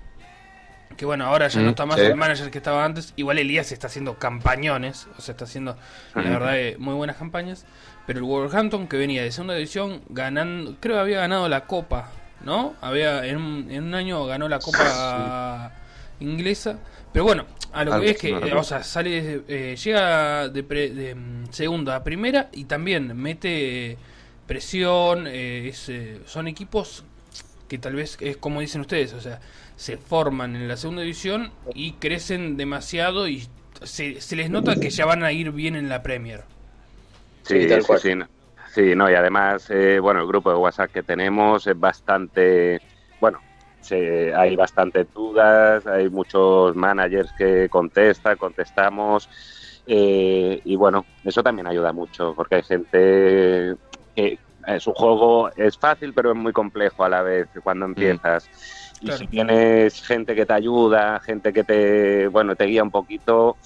que 0.95 1.05
bueno, 1.05 1.25
ahora 1.25 1.47
ya 1.49 1.61
no 1.61 1.71
está 1.71 1.85
más 1.85 1.99
sí. 1.99 2.05
el 2.05 2.15
manager 2.15 2.49
que 2.49 2.57
estaba 2.57 2.85
antes. 2.85 3.13
Igual 3.17 3.37
Elías 3.37 3.71
está 3.71 3.87
haciendo 3.87 4.17
campañones, 4.17 5.07
o 5.17 5.21
sea, 5.21 5.33
está 5.33 5.43
haciendo, 5.45 5.77
la 6.13 6.21
verdad, 6.21 6.57
eh, 6.57 6.77
muy 6.79 6.93
buenas 6.93 7.17
campañas. 7.17 7.65
Pero 8.07 8.19
el 8.19 8.25
Wolverhampton, 8.25 8.87
que 8.87 8.97
venía 8.97 9.23
de 9.23 9.31
segunda 9.31 9.55
división, 9.55 10.03
ganando, 10.09 10.77
creo 10.79 10.95
que 10.95 11.01
había 11.01 11.19
ganado 11.19 11.49
la 11.49 11.65
Copa, 11.65 12.11
¿no? 12.43 12.75
Había 12.79 13.25
en 13.25 13.69
en 13.71 13.83
un 13.83 13.95
año 13.95 14.25
ganó 14.25 14.47
la 14.47 14.59
Copa 14.59 15.71
inglesa. 16.19 16.77
Pero 17.15 17.23
bueno, 17.23 17.45
a 17.71 17.85
lo 17.85 17.95
que 17.95 18.09
Algo 18.09 18.11
es 18.11 18.17
que, 18.17 18.49
eh, 18.49 18.53
o 18.53 18.63
sea, 18.63 18.83
sale, 18.83 19.43
eh, 19.47 19.75
llega 19.81 20.49
de, 20.49 20.63
pre- 20.63 20.89
de, 20.91 21.15
mm, 21.15 21.45
segunda 21.51 21.95
a 21.95 22.03
primera 22.03 22.49
y 22.51 22.65
también 22.65 23.15
mete 23.15 23.97
presión. 24.45 25.25
eh, 25.27 25.69
es, 25.69 25.87
eh, 25.89 26.19
son 26.25 26.47
equipos 26.49 27.05
que 27.69 27.77
tal 27.79 27.95
vez 27.95 28.17
es 28.21 28.37
como 28.37 28.61
dicen 28.61 28.81
ustedes, 28.81 29.13
o 29.13 29.21
sea, 29.21 29.39
se 29.77 29.97
forman 29.97 30.55
en 30.57 30.67
la 30.67 30.77
segunda 30.77 31.03
división 31.03 31.51
y 31.73 31.93
crecen 31.93 32.57
demasiado 32.57 33.27
y 33.29 33.47
se, 33.83 34.21
se 34.21 34.35
les 34.35 34.49
nota 34.49 34.79
que 34.79 34.89
ya 34.89 35.05
van 35.05 35.23
a 35.23 35.31
ir 35.31 35.51
bien 35.51 35.75
en 35.77 35.89
la 35.89 36.03
Premier. 36.03 36.43
Sí, 37.43 37.65
Sí, 37.67 37.67
tal 37.67 37.81
sí, 37.81 37.97
cual. 37.97 37.97
sí, 37.97 38.15
no. 38.15 38.25
Sí, 38.73 38.95
no, 38.95 39.09
y 39.09 39.13
además, 39.13 39.69
eh, 39.69 39.99
bueno, 39.99 40.21
el 40.21 40.27
grupo 40.27 40.49
de 40.49 40.57
WhatsApp 40.57 40.91
que 40.91 41.03
tenemos 41.03 41.65
es 41.67 41.77
bastante, 41.79 42.81
se- 43.85 44.33
hay 44.35 44.55
bastantes 44.55 45.07
dudas, 45.13 45.85
hay 45.87 46.09
muchos 46.09 46.75
managers 46.75 47.33
que 47.33 47.69
contestan, 47.69 48.37
contestamos, 48.37 49.29
eh, 49.85 50.59
y 50.63 50.75
bueno, 50.75 51.07
eso 51.23 51.43
también 51.43 51.67
ayuda 51.67 51.93
mucho, 51.93 52.33
porque 52.35 52.55
hay 52.55 52.63
gente 52.63 53.75
que 54.15 54.39
eh, 54.67 54.79
su 54.79 54.93
juego 54.93 55.49
es 55.55 55.77
fácil, 55.77 56.13
pero 56.13 56.31
es 56.31 56.37
muy 56.37 56.51
complejo 56.53 57.03
a 57.03 57.09
la 57.09 57.21
vez 57.21 57.47
cuando 57.63 57.85
empiezas. 57.85 58.49
Y 58.99 59.05
Claro. 59.07 59.19
si 59.19 59.27
tienes 59.27 60.01
gente 60.03 60.35
que 60.35 60.45
te 60.45 60.53
ayuda, 60.53 61.19
gente 61.19 61.53
que 61.53 61.63
te, 61.63 62.27
bueno, 62.27 62.55
te 62.55 62.65
guía 62.65 62.83
un 62.83 62.91
poquito 62.91 63.57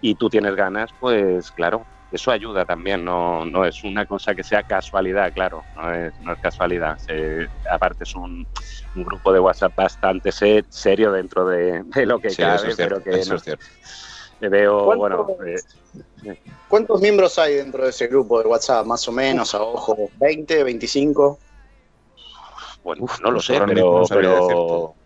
y 0.00 0.14
tú 0.16 0.28
tienes 0.30 0.54
ganas, 0.54 0.92
pues 0.98 1.50
claro, 1.52 1.88
eso 2.10 2.30
ayuda 2.30 2.64
también, 2.64 3.04
no, 3.04 3.44
no 3.44 3.64
es 3.64 3.82
una 3.84 4.06
cosa 4.06 4.34
que 4.34 4.44
sea 4.44 4.62
casualidad, 4.62 5.32
claro, 5.32 5.66
no 5.74 5.92
es, 5.92 6.18
no 6.20 6.32
es 6.32 6.38
casualidad. 6.38 6.96
Se- 6.98 7.48
aparte 7.68 8.04
es 8.04 8.14
un, 8.14 8.46
un 8.94 9.04
grupo 9.04 9.32
de 9.32 9.40
WhatsApp 9.40 9.74
bastante 9.76 10.30
se- 10.32 10.64
serio 10.68 11.12
dentro 11.12 11.46
de, 11.46 11.82
de 11.84 12.06
lo 12.06 12.20
que 12.20 12.30
Sí, 12.30 12.42
cabe, 12.42 12.56
eso 12.56 12.68
es 12.68 12.76
cierto. 12.76 13.00
pero 13.00 13.04
que 13.04 13.20
eso 13.20 13.30
no- 13.30 13.36
es 13.36 13.42
cierto. 13.42 13.66
que 14.40 14.48
veo, 14.48 14.84
¿Cuánto- 14.84 15.24
bueno, 15.24 15.36
eh, 15.46 15.60
¿Cuántos 16.68 17.00
miembros 17.00 17.38
hay 17.38 17.54
dentro 17.56 17.84
de 17.84 17.90
ese 17.90 18.06
grupo 18.08 18.42
de 18.42 18.48
WhatsApp? 18.48 18.86
Más 18.86 19.06
o 19.08 19.12
menos, 19.12 19.54
a 19.54 19.62
ojo, 19.62 20.10
¿20, 20.18 20.64
25? 20.64 21.40
bueno, 22.82 23.04
Uf, 23.04 23.20
no 23.20 23.30
lo 23.30 23.40
sé, 23.40 23.60
pero, 23.66 24.04
pero, 24.08 24.96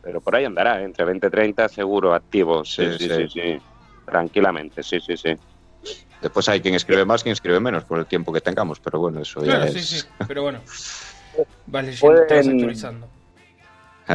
pero 0.00 0.20
por 0.20 0.36
ahí 0.36 0.44
andará, 0.44 0.82
entre 0.82 1.04
20 1.04 1.26
y 1.26 1.30
30 1.30 1.68
seguro 1.68 2.14
activos, 2.14 2.70
sí, 2.74 2.84
Sí, 2.92 2.98
sí, 2.98 3.08
sí, 3.08 3.28
sí. 3.28 3.40
sí, 3.40 3.66
tranquilamente, 4.04 4.82
sí, 4.82 5.00
sí, 5.00 5.16
sí. 5.16 5.34
Después 6.20 6.48
hay 6.48 6.60
quien 6.60 6.74
escribe 6.74 7.04
más, 7.04 7.22
quien 7.22 7.32
escribe 7.32 7.60
menos, 7.60 7.84
por 7.84 7.98
el 7.98 8.06
tiempo 8.06 8.32
que 8.32 8.40
tengamos, 8.40 8.78
pero 8.80 8.98
bueno, 8.98 9.20
eso 9.22 9.40
Claro, 9.40 9.64
ya 9.66 9.72
sí, 9.72 9.78
es... 9.78 9.86
sí. 9.88 10.06
Pero 10.28 10.42
bueno. 10.42 10.60
Te 11.36 11.46
vas 11.66 11.86
Pueden- 12.00 12.50
actualizando. 12.50 13.08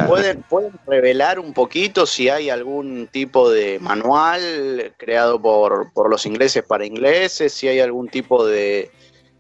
¿Pueden, 0.08 0.44
¿Pueden 0.50 0.74
revelar 0.86 1.40
un 1.40 1.54
poquito 1.54 2.06
si 2.06 2.28
hay 2.28 2.50
algún 2.50 3.08
tipo 3.10 3.50
de 3.50 3.80
manual 3.80 4.94
creado 4.98 5.42
por, 5.42 5.94
por 5.94 6.10
los 6.10 6.26
ingleses 6.26 6.64
para 6.64 6.86
ingleses? 6.86 7.54
Si 7.54 7.70
hay 7.70 7.80
algún 7.80 8.10
tipo 8.10 8.46
de, 8.46 8.92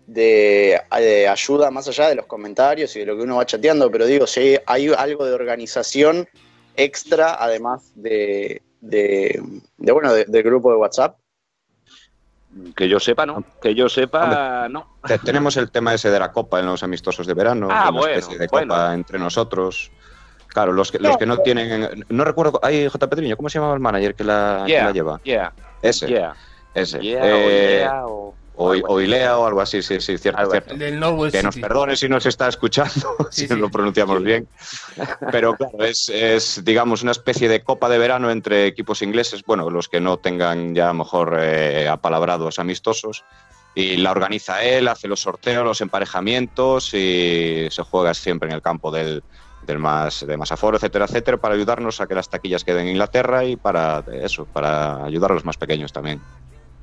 de, 0.08 0.80
de 0.97 1.28
ayuda 1.28 1.71
más 1.71 1.89
allá 1.89 2.08
de 2.08 2.15
los 2.15 2.25
comentarios 2.25 2.95
y 2.95 2.99
de 2.99 3.06
lo 3.06 3.17
que 3.17 3.23
uno 3.23 3.36
va 3.36 3.45
chateando, 3.45 3.91
pero 3.91 4.06
digo, 4.06 4.25
si 4.28 4.39
hay, 4.39 4.58
hay 4.65 4.88
algo 4.97 5.25
de 5.25 5.34
organización 5.34 6.25
extra, 6.78 7.36
además 7.43 7.91
de, 7.95 8.62
de, 8.80 9.41
de, 9.78 9.91
bueno, 9.91 10.13
de- 10.13 10.23
del 10.25 10.43
grupo 10.43 10.71
de 10.71 10.78
WhatsApp. 10.78 11.17
Que 12.76 12.88
yo 12.88 13.00
sepa, 13.00 13.26
no. 13.26 13.44
Que 13.62 13.76
yo 13.76 13.89
sepa, 13.89 14.68
no. 14.70 14.96
Te- 15.06 15.20
Tenemos 15.20 15.58
el 15.58 15.72
tema 15.72 15.94
ese 15.94 16.10
de 16.10 16.20
la 16.20 16.32
copa 16.32 16.60
en 16.60 16.65
los 16.68 16.84
amistosos 16.84 17.28
de 17.28 17.34
verano, 17.34 17.68
Ah, 17.70 17.89
una 17.89 18.00
bueno, 18.00 18.08
especie 18.15 18.38
de 18.39 18.48
bueno. 18.48 18.74
copa 18.74 18.94
entre 18.94 19.20
nosotros. 19.20 19.91
Claro, 20.48 20.72
los 20.72 20.89
que, 20.89 21.00
los 21.00 21.18
que 21.18 21.26
no 21.26 21.39
tienen. 21.39 22.06
No 22.08 22.24
recuerdo. 22.24 22.62
Ay, 22.63 22.88
J. 22.88 23.10
Pedriño, 23.10 23.36
¿cómo 23.36 23.50
se 23.50 23.58
llamaba 23.58 23.74
el 23.74 23.82
manager 23.82 24.15
que 24.15 24.24
la, 24.24 24.63
que 24.65 24.74
la 24.82 24.91
lleva? 24.94 25.20
Yeah, 25.24 25.52
Ese. 25.82 26.08
yeah, 26.08 26.34
Ese. 26.74 27.00
yeah, 27.02 27.22
Eh, 27.26 27.86
o 28.56 28.74
o- 28.88 29.02
Ilea 29.02 29.38
o 29.38 29.46
algo 29.46 29.62
así, 29.62 29.82
sí, 29.82 30.00
sí, 30.00 30.18
cierto, 30.18 30.50
del 30.76 31.00
Northwest 31.00 31.36
Que 31.36 31.44
nos 31.44 31.56
perdone 31.58 31.96
si 31.96 32.08
nos 32.10 32.26
está 32.26 32.48
escuchando, 32.48 33.15
Sí, 33.32 33.41
si 33.41 33.54
sí. 33.54 33.56
lo 33.56 33.70
pronunciamos 33.70 34.24
bien. 34.24 34.48
Pero 35.32 35.56
claro, 35.56 35.84
es, 35.84 36.10
es, 36.10 36.63
digamos, 36.63 37.04
una 37.04 37.12
especie 37.12 37.50
de 37.50 37.63
copa 37.63 37.89
de 37.89 37.98
verano 37.98 38.32
entre 38.32 38.65
equipos 38.68 39.02
ingleses, 39.02 39.44
bueno, 39.46 39.70
los 39.70 39.89
que 39.89 40.00
no 40.00 40.18
tengan 40.18 40.74
ya 40.74 40.86
a 40.86 40.94
lo 40.94 41.00
mejor 41.00 41.38
eh, 41.39 41.88
apalabrados 41.88 42.60
amistosos. 42.60 43.24
Y 43.78 43.98
la 43.98 44.12
organiza 44.12 44.63
él, 44.63 44.88
hace 44.88 45.10
los 45.10 45.20
sorteos, 45.20 45.65
los 45.65 45.82
emparejamientos 45.82 46.94
y 46.94 47.68
se 47.70 47.84
juega 47.84 48.13
siempre 48.13 48.48
en 48.48 48.56
el 48.56 48.62
campo 48.62 48.89
del, 48.89 49.22
del 49.63 49.80
más, 49.80 50.26
de 50.26 50.38
más 50.38 50.50
aforo, 50.54 50.78
etcétera, 50.78 51.04
etcétera, 51.06 51.36
para 51.38 51.56
ayudarnos 51.56 52.00
a 52.00 52.08
que 52.08 52.15
las 52.15 52.30
taquillas 52.30 52.63
queden 52.63 52.84
en 52.84 52.91
Inglaterra 52.94 53.44
y 53.44 53.58
para 53.58 54.02
eso, 54.13 54.46
para 54.46 55.04
ayudar 55.04 55.32
a 55.32 55.34
los 55.34 55.44
más 55.44 55.58
pequeños 55.58 55.91
también. 55.91 56.22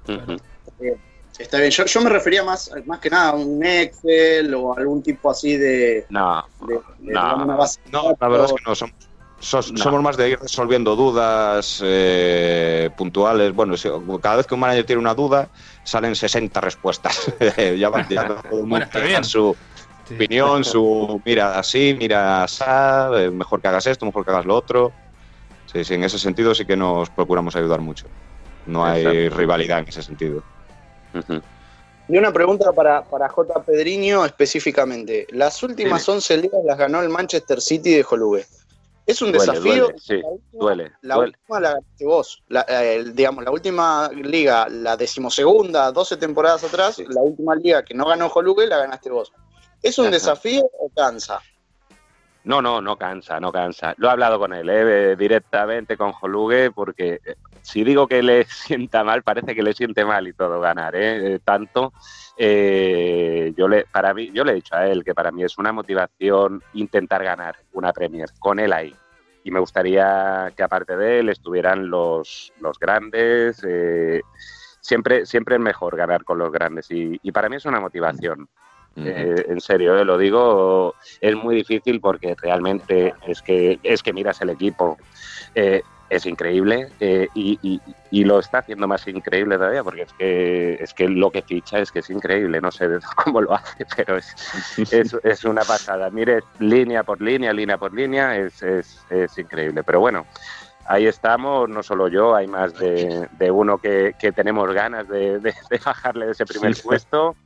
Ujú. 0.07 0.37
Está 1.43 1.59
bien, 1.59 1.71
yo, 1.71 1.85
yo 1.85 2.01
me 2.01 2.11
refería 2.11 2.43
más, 2.45 2.71
más 2.87 2.99
que 3.01 3.11
nada 3.11 3.31
a 3.31 3.35
un 3.35 3.65
Excel 3.65 4.55
o 4.55 4.77
algún 4.77 5.03
tipo 5.03 5.31
así 5.31 5.57
de... 5.57 6.07
No, 6.09 6.45
de- 6.67 6.81
de 6.99 7.13
No, 7.13 7.37
una 7.45 7.57
base 7.57 7.81
de 7.85 7.91
No, 7.91 8.15
la 8.19 8.29
verdad 8.29 8.47
es 8.47 8.53
que 8.53 8.63
no, 8.69 8.75
somos, 8.75 8.95
sos- 9.41 9.73
No. 9.73 9.79
somos 9.83 10.03
más 10.03 10.17
de 10.17 10.31
ir 10.31 10.39
resolviendo 10.39 10.95
dudas 10.97 11.81
eh, 11.85 12.91
puntuales. 12.97 13.53
Bueno, 13.53 13.77
si- 13.77 13.89
cada 14.23 14.37
vez 14.37 14.47
que 14.47 14.55
un 14.55 14.61
manager 14.61 14.87
tiene 14.87 15.01
una 15.01 15.15
duda, 15.15 15.49
salen 15.85 16.15
60 16.15 16.61
respuestas. 16.61 17.19
ya 17.79 17.89
va, 17.91 18.07
ya 18.09 18.23
va 18.23 18.43
todo 18.43 18.61
el 18.61 18.67
mundo 18.67 18.87
Bueno, 18.93 19.25
su 19.25 19.57
Sí. 20.05 20.15
opinión, 20.17 20.65
su 20.65 21.23
mira 21.25 21.59
así, 21.59 21.97
mira 21.99 22.43
así, 22.43 22.65
eh, 22.67 23.31
mejor 23.31 23.61
que 23.63 23.69
hagas 23.69 23.87
esto, 23.87 24.05
mejor 24.05 24.25
que 24.25 24.31
hagas 24.33 24.45
lo 24.47 24.57
otro. 24.57 24.93
Sí, 25.73 25.85
sí, 25.85 25.95
en 25.95 26.05
ese 26.05 26.19
sentido 26.19 26.55
sí 26.55 26.65
que 26.65 26.77
nos 26.77 27.09
procuramos 27.11 27.55
ayudar 27.57 27.81
mucho. 27.81 28.09
No 28.67 28.85
hay 28.85 29.05
Exacto. 29.07 29.37
rivalidad 29.39 29.79
en 29.81 29.89
ese 29.89 30.03
sentido. 30.03 30.43
Y 32.09 32.19
una 32.19 32.33
pregunta 32.33 32.73
para, 32.73 33.05
para 33.05 33.29
J. 33.29 33.63
Pedriño 33.65 34.25
específicamente. 34.25 35.27
Las 35.31 35.63
últimas 35.63 36.07
11 36.09 36.37
ligas 36.39 36.61
las 36.65 36.77
ganó 36.79 37.01
el 37.01 37.09
Manchester 37.09 37.61
City 37.61 37.95
de 37.95 38.03
Jolugue. 38.03 38.45
¿Es 39.07 39.21
un 39.21 39.33
Duele, 39.33 39.47
desafío? 39.53 39.85
duele, 39.85 39.99
sí, 39.99 40.17
La 40.21 40.29
última- 40.29 40.61
duele, 40.65 40.93
La 41.03 41.15
duele. 41.17 41.33
última 41.33 41.61
la 41.61 41.69
ganaste 41.71 42.05
vos. 42.05 42.43
La, 42.49 42.67
eh, 42.69 43.05
digamos, 43.13 43.45
la 43.45 43.51
última 43.51 44.09
liga, 44.13 44.69
la 44.69 44.97
decimosegunda, 44.97 45.91
12 45.91 46.17
temporadas 46.17 46.63
atrás, 46.65 46.97
Sí. 46.97 47.05
la 47.09 47.21
última 47.21 47.55
liga 47.57 47.85
que 47.85 47.95
no 47.95 48.05
ganó 48.07 48.29
Jolugue 48.29 48.67
la 48.67 48.79
ganaste 48.79 49.11
vos. 49.11 49.33
¿Es 49.83 49.99
un 49.99 50.07
Ajá. 50.07 50.13
desafío 50.15 50.63
o 50.79 50.89
cansa? 50.95 51.41
No, 52.45 52.63
no, 52.63 52.81
no 52.81 52.97
cansa, 52.97 53.41
no 53.41 53.51
cansa. 53.53 53.95
Lo 53.97 54.09
he 54.09 54.11
hablado 54.13 54.39
con 54.39 54.53
él, 54.53 54.69
¿eh? 54.71 55.17
directamente 55.17 55.97
con 55.97 56.13
Jolugue, 56.13 56.71
porque 56.71 57.21
eh, 57.25 57.35
si 57.63 57.85
digo 57.85 58.07
que 58.07 58.23
le 58.23 58.45
sienta 58.49 59.05
mal, 59.05 59.23
parece 59.23 59.55
que 59.55 59.63
le 59.63 59.73
siente 59.73 60.05
mal 60.05 60.29
y 60.29 60.33
todo 60.33 60.61
ganar, 60.61 60.95
¿eh? 60.97 61.35
Eh, 61.35 61.39
tanto. 61.45 61.93
eh, 62.37 63.53
yo 63.57 63.69
le, 63.69 63.85
para 63.87 64.13
mí, 64.15 64.31
yo 64.35 64.45
le 64.45 64.53
he 64.53 64.57
dicho 64.57 64.75
a 64.75 64.87
él 64.87 65.05
que 65.05 65.15
para 65.15 65.31
mí 65.33 65.45
es 65.45 65.59
una 65.59 65.73
motivación 65.73 66.63
intentar 66.75 67.23
ganar 67.25 67.57
una 67.73 67.93
Premier 67.93 68.29
con 68.39 68.59
él 68.59 68.73
ahí. 68.73 68.95
Y 69.45 69.51
me 69.51 69.61
gustaría 69.61 70.53
que 70.57 70.63
aparte 70.63 70.97
de 70.97 71.21
él 71.21 71.29
estuvieran 71.29 71.91
los, 71.91 72.53
los 72.61 72.79
grandes. 72.79 73.63
eh, 73.67 74.23
siempre, 74.81 75.27
siempre 75.27 75.57
es 75.57 75.61
mejor 75.61 75.97
ganar 75.97 76.25
con 76.25 76.39
los 76.39 76.53
grandes 76.53 76.91
y, 76.91 77.19
y 77.23 77.33
para 77.33 77.49
mí 77.49 77.57
es 77.57 77.65
una 77.65 77.81
motivación. 77.81 78.49
Eh, 78.95 79.47
en 79.49 79.61
serio, 79.63 79.97
eh, 79.99 80.05
lo 80.05 80.19
digo, 80.19 80.95
es 81.21 81.35
muy 81.35 81.57
difícil 81.57 81.99
porque 81.99 82.37
realmente 82.39 83.15
es 83.27 83.41
que, 83.41 83.81
es 83.83 84.03
que 84.03 84.13
miras 84.13 84.43
el 84.43 84.51
equipo, 84.51 84.99
eh, 85.55 85.83
es 86.13 86.27
increíble 86.27 86.89
eh, 87.01 87.29
y, 87.35 87.59
y- 87.63 87.81
y 88.11 88.25
lo 88.25 88.39
está 88.39 88.59
haciendo 88.59 88.87
más 88.87 89.07
increíble 89.09 89.57
todavía 89.57 89.83
porque 89.83 90.03
es 90.03 90.13
que, 90.13 90.75
es 90.75 90.93
que 90.93 91.09
lo 91.09 91.31
que 91.31 91.41
ficha 91.43 91.79
es 91.79 91.91
que 91.91 92.01
es 92.01 92.11
increíble, 92.11 92.61
no 92.61 92.71
sé 92.71 92.87
cómo 93.25 93.41
lo 93.41 93.55
hace, 93.55 93.87
pero 93.97 94.19
es, 94.19 94.27
es, 94.91 95.17
es 95.23 95.45
una 95.45 95.63
pasada. 95.63 96.11
Mire, 96.11 96.41
línea 96.59 97.03
por 97.03 97.23
línea, 97.23 97.53
línea 97.55 97.79
por 97.79 97.95
línea, 97.95 98.37
es, 98.37 98.63
es, 98.63 98.99
es 99.09 99.39
increíble. 99.39 99.83
Pero 99.85 100.01
bueno, 100.01 100.27
ahí 100.85 101.07
estamos, 101.07 101.69
no 101.71 101.83
solo 101.83 102.09
yo, 102.09 102.35
hay 102.37 102.47
más 102.47 102.75
de, 102.75 103.27
de 103.31 103.51
uno 103.51 103.79
que, 103.79 104.15
que 104.19 104.33
tenemos 104.33 104.71
ganas 104.75 105.09
de, 105.09 105.39
de- 105.41 105.55
de 105.71 105.81
bajarle 105.85 106.27
de 106.27 106.33
ese 106.33 106.45
primer 106.45 106.73
puesto. 106.83 107.37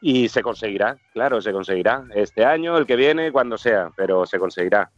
Y 0.00 0.28
se 0.28 0.42
conseguirá, 0.42 0.96
claro, 1.12 1.40
se 1.42 1.52
conseguirá. 1.52 2.04
Este 2.14 2.44
año, 2.44 2.76
el 2.78 2.86
que 2.86 2.96
viene, 2.96 3.32
cuando 3.32 3.58
sea, 3.58 3.90
pero 3.96 4.24
se 4.26 4.38
conseguirá. 4.38 4.90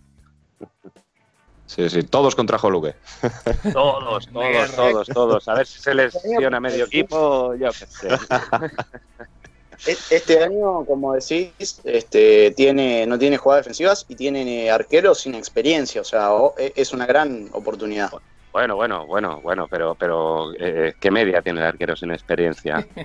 Sí, 1.68 1.88
sí, 1.90 2.02
todos 2.02 2.34
contra 2.34 2.58
Jolugue. 2.58 2.96
Todos, 3.72 4.26
todos, 4.32 4.74
todos, 4.74 5.08
todos. 5.08 5.48
A 5.48 5.54
ver 5.54 5.66
si 5.66 5.80
se 5.80 5.94
lesiona 5.94 6.58
medio 6.60 6.84
equipo, 6.86 7.54
yo 7.54 7.70
qué 7.72 7.86
sé. 7.86 8.08
E- 9.86 9.96
Este 10.10 10.42
año, 10.42 10.84
como 10.84 11.14
decís, 11.14 11.80
este, 11.84 12.50
tiene, 12.52 13.06
no 13.06 13.18
tiene 13.18 13.36
jugadas 13.36 13.64
defensivas 13.64 14.04
y 14.08 14.16
tiene 14.16 14.64
eh, 14.64 14.70
arqueros 14.70 15.20
sin 15.20 15.34
experiencia. 15.34 16.00
O 16.00 16.04
sea, 16.04 16.30
e- 16.56 16.72
es 16.74 16.92
una 16.92 17.06
gran 17.06 17.48
oportunidad. 17.52 18.10
Bueno, 18.58 18.74
bueno, 18.74 19.06
bueno, 19.06 19.40
bueno, 19.40 19.68
pero, 19.68 19.94
pero 19.94 20.52
eh, 20.58 20.92
¿qué 20.98 21.12
media 21.12 21.40
tiene 21.42 21.60
el 21.60 21.66
arquero 21.66 21.94
sin 21.94 22.10
experiencia? 22.10 22.84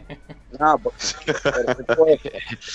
No, 0.59 0.77
porque- 0.77 0.99
pero 1.43 1.73
se 1.75 1.83
puede- 1.95 2.19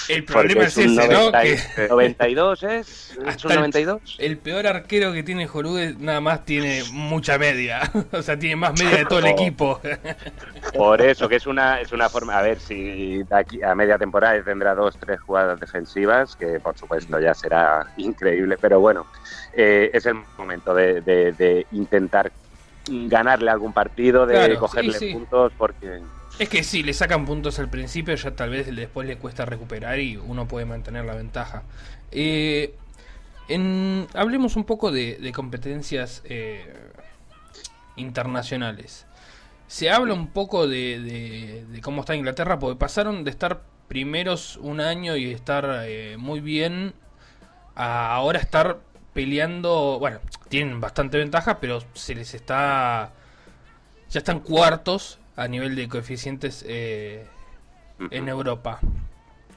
El 0.08 0.24
Porque 0.24 0.32
problema 0.32 0.64
es, 0.64 0.78
ese, 0.78 0.88
¿no? 0.88 1.30
90 1.30 1.42
Que 1.42 1.52
y- 1.84 1.88
92 1.88 2.62
es, 2.64 3.10
es 3.12 3.18
Hasta 3.24 3.46
un 3.46 3.52
el- 3.52 3.58
92. 3.60 4.16
el 4.18 4.38
peor 4.38 4.66
arquero 4.66 5.12
que 5.12 5.22
tiene 5.22 5.46
Jolugue 5.46 5.94
nada 5.96 6.20
más 6.20 6.44
tiene 6.44 6.82
mucha 6.90 7.38
media. 7.38 7.88
o 8.12 8.20
sea, 8.20 8.36
tiene 8.36 8.56
más 8.56 8.76
media 8.80 8.96
de 8.98 9.04
todo 9.04 9.20
el 9.20 9.26
equipo. 9.28 9.80
Por 10.74 11.00
eso, 11.02 11.28
que 11.28 11.36
es 11.36 11.46
una, 11.46 11.80
es 11.80 11.92
una 11.92 12.08
forma, 12.08 12.36
a 12.36 12.42
ver 12.42 12.58
si 12.58 13.22
de 13.22 13.36
aquí 13.36 13.62
a 13.62 13.76
media 13.76 13.96
temporada 13.96 14.42
tendrá 14.42 14.74
dos, 14.74 14.96
tres 14.98 15.20
jugadas 15.20 15.60
defensivas, 15.60 16.34
que 16.34 16.58
por 16.58 16.76
supuesto 16.76 17.20
ya 17.20 17.32
será 17.32 17.86
increíble, 17.96 18.56
pero 18.60 18.80
bueno, 18.80 19.06
eh, 19.52 19.88
es 19.94 20.04
el 20.06 20.14
momento 20.36 20.74
de, 20.74 21.00
de- 21.02 21.30
de 21.30 21.64
intentar 21.70 22.32
ganarle 22.88 23.50
algún 23.50 23.72
partido, 23.72 24.26
de 24.26 24.34
Claro, 24.34 24.58
cogerle 24.60 24.92
sí, 24.92 25.06
sí. 25.08 25.12
puntos, 25.12 25.52
porque 25.56 26.00
Es 26.38 26.48
que 26.48 26.62
si 26.62 26.82
le 26.82 26.92
sacan 26.94 27.24
puntos 27.26 27.58
al 27.58 27.68
principio, 27.68 28.14
ya 28.14 28.30
tal 28.36 28.50
vez 28.50 28.74
después 28.74 29.06
le 29.08 29.16
cuesta 29.18 29.44
recuperar 29.44 29.98
y 29.98 30.16
uno 30.16 30.46
puede 30.46 30.66
mantener 30.66 31.04
la 31.04 31.14
ventaja. 31.14 31.62
Eh, 32.12 32.74
en- 33.48 34.06
hablemos 34.14 34.56
un 34.56 34.64
poco 34.64 34.90
de, 34.92 35.16
de 35.16 35.32
competencias 35.32 36.22
eh, 36.26 36.72
internacionales. 37.96 39.06
Se 39.66 39.90
habla 39.90 40.14
un 40.14 40.28
poco 40.28 40.66
de, 40.66 41.00
de- 41.00 41.64
de 41.68 41.80
cómo 41.80 42.00
está 42.00 42.14
Inglaterra, 42.14 42.58
porque 42.58 42.78
pasaron 42.78 43.24
de 43.24 43.30
estar 43.30 43.62
primeros 43.88 44.56
un 44.58 44.80
año 44.80 45.16
y 45.16 45.30
estar 45.32 45.82
eh, 45.84 46.16
muy 46.18 46.40
bien 46.40 46.94
a 47.74 48.14
ahora 48.14 48.38
estar 48.38 48.78
peleando. 49.22 49.98
Bueno, 49.98 50.20
tienen 50.48 50.80
bastante 50.80 51.18
ventaja, 51.18 51.58
pero 51.58 51.80
se 51.92 52.14
les 52.14 52.34
está. 52.34 53.10
Ya 54.10 54.18
están 54.20 54.38
cuartos 54.38 55.18
a 55.34 55.48
nivel 55.48 55.74
de 55.74 55.88
coeficientes 55.88 56.64
eh, 56.68 57.26
en 58.12 58.28
Europa. 58.28 58.78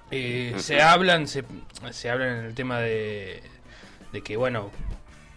Eh, 0.09 0.55
Se 0.57 0.81
hablan, 0.81 1.27
se, 1.27 1.45
se 1.91 2.09
hablan 2.09 2.39
en 2.39 2.45
el 2.45 2.55
tema 2.55 2.79
de, 2.79 3.43
de 4.11 4.21
que, 4.23 4.35
bueno, 4.35 4.71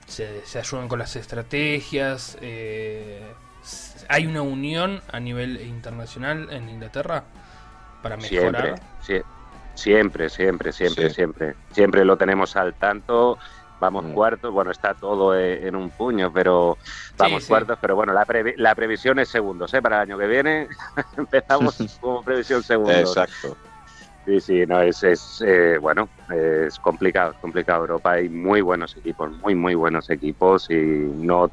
se, 0.06 0.40
se 0.46 0.58
ayudan 0.58 0.88
con 0.88 0.98
las 0.98 1.16
estrategias. 1.16 2.38
eh, 2.40 3.22
hay 4.08 4.26
una 4.26 4.40
unión 4.42 5.02
a 5.12 5.20
nivel 5.20 5.60
internacional 5.60 6.48
en 6.50 6.68
Inglaterra 6.70 7.24
para 8.02 8.16
mejorar. 8.16 8.78
siempre, 9.02 9.22
sie- 9.22 9.24
siempre, 9.74 10.28
siempre, 10.30 10.72
siempre, 10.72 11.08
Sí. 11.10 11.14
siempre, 11.14 11.54
siempre 11.72 12.04
lo 12.06 12.16
tenemos 12.16 12.56
al 12.56 12.74
tanto 12.74 13.38
Vamos 13.84 14.04
Mm. 14.06 14.14
cuartos, 14.14 14.50
bueno, 14.52 14.70
está 14.70 14.94
todo 14.94 15.36
eh, 15.36 15.66
en 15.66 15.76
un 15.76 15.90
puño, 15.90 16.32
pero 16.32 16.78
vamos 17.18 17.42
sí. 17.42 17.48
cuartos, 17.48 17.78
pero 17.80 17.94
bueno, 17.96 18.12
la, 18.14 18.26
previ- 18.26 18.54
la 18.56 18.74
previsión 18.74 19.18
es 19.18 19.28
segundos, 19.28 19.72
¿eh? 19.74 19.82
Para 19.82 19.96
el 19.96 20.02
año 20.10 20.18
que 20.18 20.26
viene 20.26 20.68
empezamos 21.18 21.76
como 22.00 22.22
previsión 22.24 22.62
segundos. 22.62 23.16
Exacto. 23.16 23.58
Sí, 24.24 24.40
sí, 24.40 24.64
no, 24.66 24.80
es, 24.80 25.02
es 25.02 25.42
eh, 25.46 25.76
bueno, 25.78 26.08
es 26.30 26.78
complicado, 26.78 27.32
es 27.32 27.38
complicado. 27.38 27.82
Europa 27.82 28.12
hay 28.12 28.30
muy 28.30 28.62
buenos 28.62 28.96
equipos, 28.96 29.30
muy, 29.32 29.54
muy 29.54 29.74
buenos 29.74 30.08
equipos 30.08 30.70
y 30.70 30.76
no, 30.76 31.50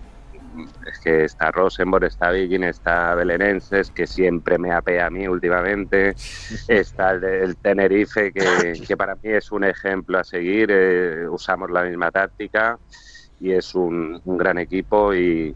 es 0.86 1.00
que 1.00 1.26
está 1.26 1.52
Rosenborg, 1.52 2.06
está 2.06 2.32
Viking, 2.32 2.64
está 2.64 3.16
Belenenses, 3.16 3.92
que 3.92 4.08
siempre 4.08 4.58
me 4.58 4.72
apea 4.72 5.08
a 5.08 5.10
mí 5.10 5.28
últimamente, 5.28 6.10
está 6.68 7.12
el, 7.12 7.24
el 7.24 7.58
Tenerife, 7.58 8.32
que, 8.32 8.74
que 8.88 8.98
para 8.98 9.16
mí 9.16 9.22
es 9.24 9.52
un 9.52 9.64
ejemplo 9.64 10.20
a 10.20 10.24
seguir, 10.24 10.70
eh, 10.72 11.28
usamos 11.30 11.70
la 11.72 11.84
misma 11.84 12.12
táctica 12.12 12.78
y 13.40 13.52
es 13.54 13.74
un, 13.74 14.22
un 14.24 14.38
gran 14.38 14.60
equipo 14.60 15.14
y, 15.16 15.56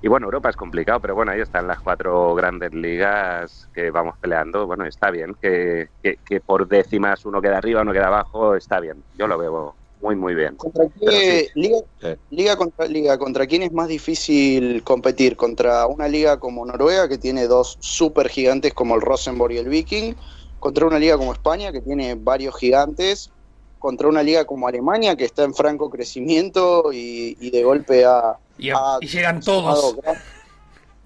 y 0.00 0.08
bueno, 0.08 0.26
Europa 0.26 0.48
es 0.48 0.56
complicado, 0.56 1.00
pero 1.00 1.14
bueno, 1.14 1.32
ahí 1.32 1.40
están 1.40 1.66
las 1.66 1.80
cuatro 1.80 2.34
grandes 2.34 2.72
ligas 2.72 3.68
que 3.74 3.90
vamos 3.90 4.16
peleando. 4.18 4.66
Bueno, 4.66 4.86
está 4.86 5.10
bien, 5.10 5.34
que, 5.40 5.90
que, 6.02 6.18
que 6.24 6.40
por 6.40 6.66
décimas 6.66 7.26
uno 7.26 7.42
queda 7.42 7.58
arriba, 7.58 7.82
uno 7.82 7.92
queda 7.92 8.06
abajo, 8.06 8.54
está 8.56 8.80
bien. 8.80 9.04
Yo 9.18 9.26
lo 9.26 9.36
veo 9.36 9.76
muy, 10.00 10.14
muy 10.16 10.34
bien. 10.34 10.56
¿Contra 10.56 10.84
qué 11.00 11.44
sí. 11.52 11.60
liga, 11.60 11.78
Sí. 12.00 12.08
liga 12.30 12.56
contra 12.56 12.86
liga? 12.86 13.18
¿Contra 13.18 13.46
quién 13.46 13.62
es 13.62 13.72
más 13.72 13.88
difícil 13.88 14.82
competir? 14.84 15.36
¿Contra 15.36 15.86
una 15.86 16.06
liga 16.08 16.38
como 16.38 16.64
Noruega, 16.66 17.08
que 17.08 17.18
tiene 17.18 17.46
dos 17.46 17.76
super 17.80 18.28
gigantes 18.28 18.74
como 18.74 18.94
el 18.94 19.00
Rosenborg 19.00 19.52
y 19.54 19.58
el 19.58 19.68
Viking? 19.68 20.14
¿Contra 20.58 20.86
una 20.86 20.98
liga 20.98 21.16
como 21.16 21.32
España, 21.32 21.72
que 21.72 21.80
tiene 21.80 22.14
varios 22.14 22.56
gigantes? 22.56 23.30
¿Contra 23.78 24.08
una 24.08 24.22
liga 24.22 24.44
como 24.44 24.68
Alemania, 24.68 25.16
que 25.16 25.24
está 25.24 25.44
en 25.44 25.54
franco 25.54 25.90
crecimiento 25.90 26.92
y, 26.92 27.36
y 27.40 27.50
de 27.50 27.62
golpe 27.62 28.04
ha, 28.04 28.38
Y, 28.58 28.70
llegan 29.06 29.40
todos. 29.40 29.96
gran- 29.96 30.16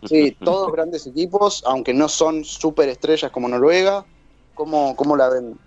Sí, 0.06 0.34
todos 0.42 0.72
grandes 0.72 1.06
equipos, 1.06 1.62
aunque 1.66 1.92
no 1.92 2.08
son 2.08 2.42
super 2.42 2.88
estrellas 2.88 3.30
como 3.30 3.48
Noruega. 3.48 4.06
¿Cómo, 4.54 4.96
cómo 4.96 5.14
la 5.14 5.28
ven? 5.28 5.58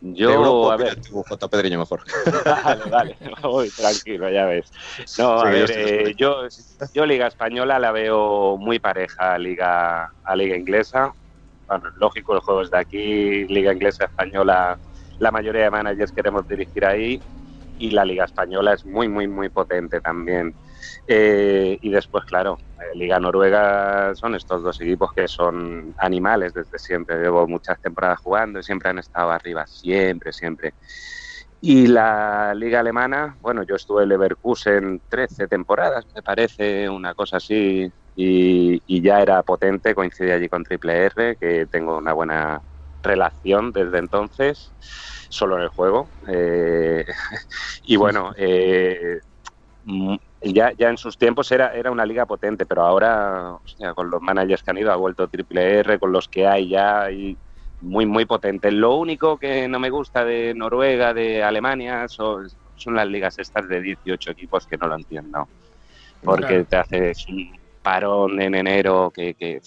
De 0.00 0.20
Yo, 0.20 0.32
Europa, 0.32 0.74
a 0.74 0.76
ver, 0.76 1.00
J. 1.10 1.48
Pedriño, 1.48 1.78
mejor. 1.80 2.02
Vale, 2.44 2.90
vale. 2.90 3.16
Uy, 3.48 3.68
tranquilo, 3.70 4.30
ya 4.30 4.44
ves. 4.44 4.70
No, 5.18 5.40
a 5.40 5.50
Sí, 5.50 5.58
ver, 5.58 5.70
eh, 5.74 6.14
yo, 6.16 6.46
yo 6.94 7.04
Liga 7.06 7.26
Española 7.26 7.78
la 7.78 7.90
veo 7.90 8.56
muy 8.56 8.78
pareja 8.78 9.34
a 9.34 9.38
Liga, 9.38 10.12
a 10.22 10.36
Liga 10.36 10.56
Inglesa. 10.56 11.12
Bueno, 11.66 11.90
lógico, 11.96 12.34
el 12.34 12.40
juego 12.40 12.62
es 12.62 12.70
de 12.70 12.78
aquí, 12.78 13.44
Liga 13.48 13.72
Inglesa 13.72 14.04
Española, 14.04 14.78
la 15.18 15.30
mayoría 15.32 15.64
de 15.64 15.70
managers 15.70 16.12
queremos 16.12 16.46
dirigir 16.46 16.84
ahí 16.84 17.20
y 17.76 17.90
la 17.90 18.04
Liga 18.04 18.24
Española 18.24 18.74
es 18.74 18.86
muy, 18.86 19.08
muy, 19.08 19.26
muy 19.26 19.48
potente 19.48 20.00
también. 20.00 20.54
Eh, 21.06 21.78
y 21.80 21.90
después, 21.90 22.24
claro, 22.24 22.58
eh, 22.78 22.96
Liga 22.96 23.18
Noruega 23.18 24.14
son 24.14 24.34
estos 24.34 24.62
dos 24.62 24.80
equipos 24.80 25.10
que 25.14 25.28
son 25.28 25.94
animales 25.98 26.52
desde 26.52 26.78
siempre. 26.78 27.20
Llevo 27.20 27.46
muchas 27.46 27.80
temporadas 27.80 28.20
jugando 28.20 28.60
y 28.60 28.62
siempre 28.62 28.90
han 28.90 28.98
estado 28.98 29.30
arriba, 29.30 29.66
siempre, 29.66 30.32
siempre. 30.32 30.74
Y 31.60 31.88
la 31.88 32.54
liga 32.54 32.80
alemana, 32.80 33.36
bueno, 33.40 33.64
yo 33.64 33.74
estuve 33.74 34.04
en 34.04 34.10
Leverkusen 34.10 35.02
13 35.08 35.48
temporadas, 35.48 36.06
me 36.14 36.22
parece, 36.22 36.88
una 36.88 37.14
cosa 37.14 37.38
así, 37.38 37.92
y, 38.14 39.02
ya 39.02 39.20
era 39.22 39.42
potente, 39.42 39.94
coincidí 39.94 40.30
allí 40.30 40.48
con 40.48 40.62
Triple 40.64 41.06
R, 41.06 41.36
que 41.36 41.66
tengo 41.66 41.96
una 41.98 42.12
buena 42.12 42.62
relación 43.02 43.72
desde 43.72 43.98
entonces, 43.98 44.74
solo 45.30 45.56
en 45.56 45.62
el 45.62 45.68
juego. 45.68 46.12
Eh, 46.28 47.04
y 47.82 47.96
bueno, 47.96 48.32
eh, 48.36 49.20
ya, 50.40 50.72
ya 50.76 50.88
en 50.88 50.96
sus 50.96 51.16
tiempos 51.18 51.50
era, 51.52 51.74
era 51.74 51.90
una 51.90 52.06
liga 52.06 52.26
potente, 52.26 52.66
pero 52.66 52.82
ahora, 52.82 53.54
hostia, 53.64 53.94
con 53.94 54.10
los 54.10 54.20
managers 54.22 54.62
que 54.62 54.70
han 54.70 54.78
ido, 54.78 54.92
ha 54.92 54.96
vuelto 54.96 55.28
Triple 55.28 55.78
R, 55.80 55.98
con 55.98 56.12
los 56.12 56.28
que 56.28 56.46
hay 56.46 56.68
ya, 56.68 57.10
y 57.10 57.38
muy, 57.80 58.06
muy 58.06 58.24
potente. 58.24 58.70
Lo 58.70 58.96
único 58.96 59.38
que 59.38 59.68
no 59.68 59.78
me 59.78 59.90
gusta 59.90 60.24
de 60.24 60.54
Noruega, 60.54 61.14
de 61.14 61.42
Alemania, 61.42 62.06
son, 62.08 62.48
son 62.74 62.94
las 62.94 63.06
ligas 63.06 63.38
estas 63.38 63.68
de 63.68 63.80
18 63.80 64.30
equipos 64.32 64.66
que 64.66 64.76
no 64.76 64.88
lo 64.88 64.94
entiendo. 64.96 65.48
Porque 66.20 66.46
Claro. 66.46 66.66
te 66.66 66.76
haces 66.76 67.26
un 67.28 67.56
parón 67.82 68.40
en 68.40 68.54
enero 68.56 69.12
que, 69.14 69.34
que, 69.34 69.60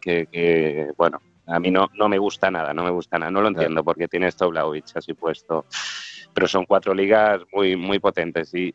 que- 0.00 0.26
que, 0.30 0.90
bueno, 0.96 1.20
a 1.46 1.58
mí 1.60 1.70
no, 1.70 1.88
no 1.92 2.08
me 2.08 2.18
gusta 2.18 2.50
nada, 2.50 2.72
no 2.72 2.82
me 2.84 2.90
gusta 2.90 3.18
nada. 3.18 3.30
No 3.30 3.40
lo 3.42 3.48
Claro. 3.48 3.62
entiendo 3.62 3.84
porque 3.84 4.08
tiene 4.08 4.28
esto 4.28 4.48
Blaovic 4.48 4.86
así 4.96 5.12
puesto. 5.14 5.66
Pero 6.34 6.48
son 6.48 6.64
cuatro 6.64 6.94
ligas 6.94 7.40
muy, 7.52 7.76
muy 7.76 7.98
potentes. 7.98 8.54
Y, 8.54 8.74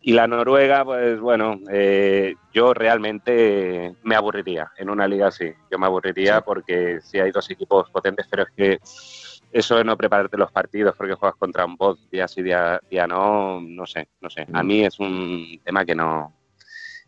y 0.00 0.12
la 0.12 0.26
Noruega, 0.26 0.84
pues 0.84 1.20
bueno, 1.20 1.58
eh, 1.70 2.34
yo 2.52 2.74
realmente 2.74 3.94
me 4.02 4.14
aburriría 4.16 4.70
en 4.76 4.90
una 4.90 5.06
liga 5.06 5.28
así. 5.28 5.52
Yo 5.70 5.78
me 5.78 5.86
aburriría 5.86 6.36
Sí. 6.38 6.42
porque 6.44 6.98
sí 7.02 7.18
hay 7.20 7.30
dos 7.30 7.48
equipos 7.50 7.88
potentes, 7.90 8.26
pero 8.30 8.42
es 8.44 8.50
que 8.56 8.78
eso 9.50 9.76
de 9.76 9.84
no 9.84 9.96
prepararte 9.96 10.36
los 10.36 10.52
partidos 10.52 10.94
porque 10.96 11.14
juegas 11.14 11.36
contra 11.38 11.64
un 11.64 11.76
bot 11.76 11.98
día 12.10 12.28
sí, 12.28 12.42
día, 12.42 12.80
día 12.90 13.06
no, 13.06 13.60
no 13.60 13.86
sé, 13.86 14.08
no 14.20 14.28
sé. 14.28 14.46
A 14.52 14.62
Mm. 14.62 14.66
mí 14.66 14.84
es 14.84 14.98
un 14.98 15.60
tema 15.64 15.84
que 15.84 15.94
no, 15.94 16.34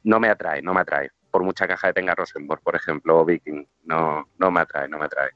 no 0.04 0.20
me 0.20 0.28
atrae, 0.28 0.62
no 0.62 0.72
me 0.72 0.80
atrae. 0.80 1.10
Por 1.30 1.42
mucha 1.44 1.68
caja 1.68 1.88
que 1.88 1.94
tenga 1.94 2.14
Rosenborg, 2.14 2.62
por 2.62 2.74
ejemplo, 2.76 3.18
o 3.20 3.24
Viking, 3.24 3.64
no, 3.84 4.26
no 4.38 4.50
me 4.50 4.60
atrae, 4.60 4.88
no 4.88 4.98
me 4.98 5.04
atrae. 5.04 5.30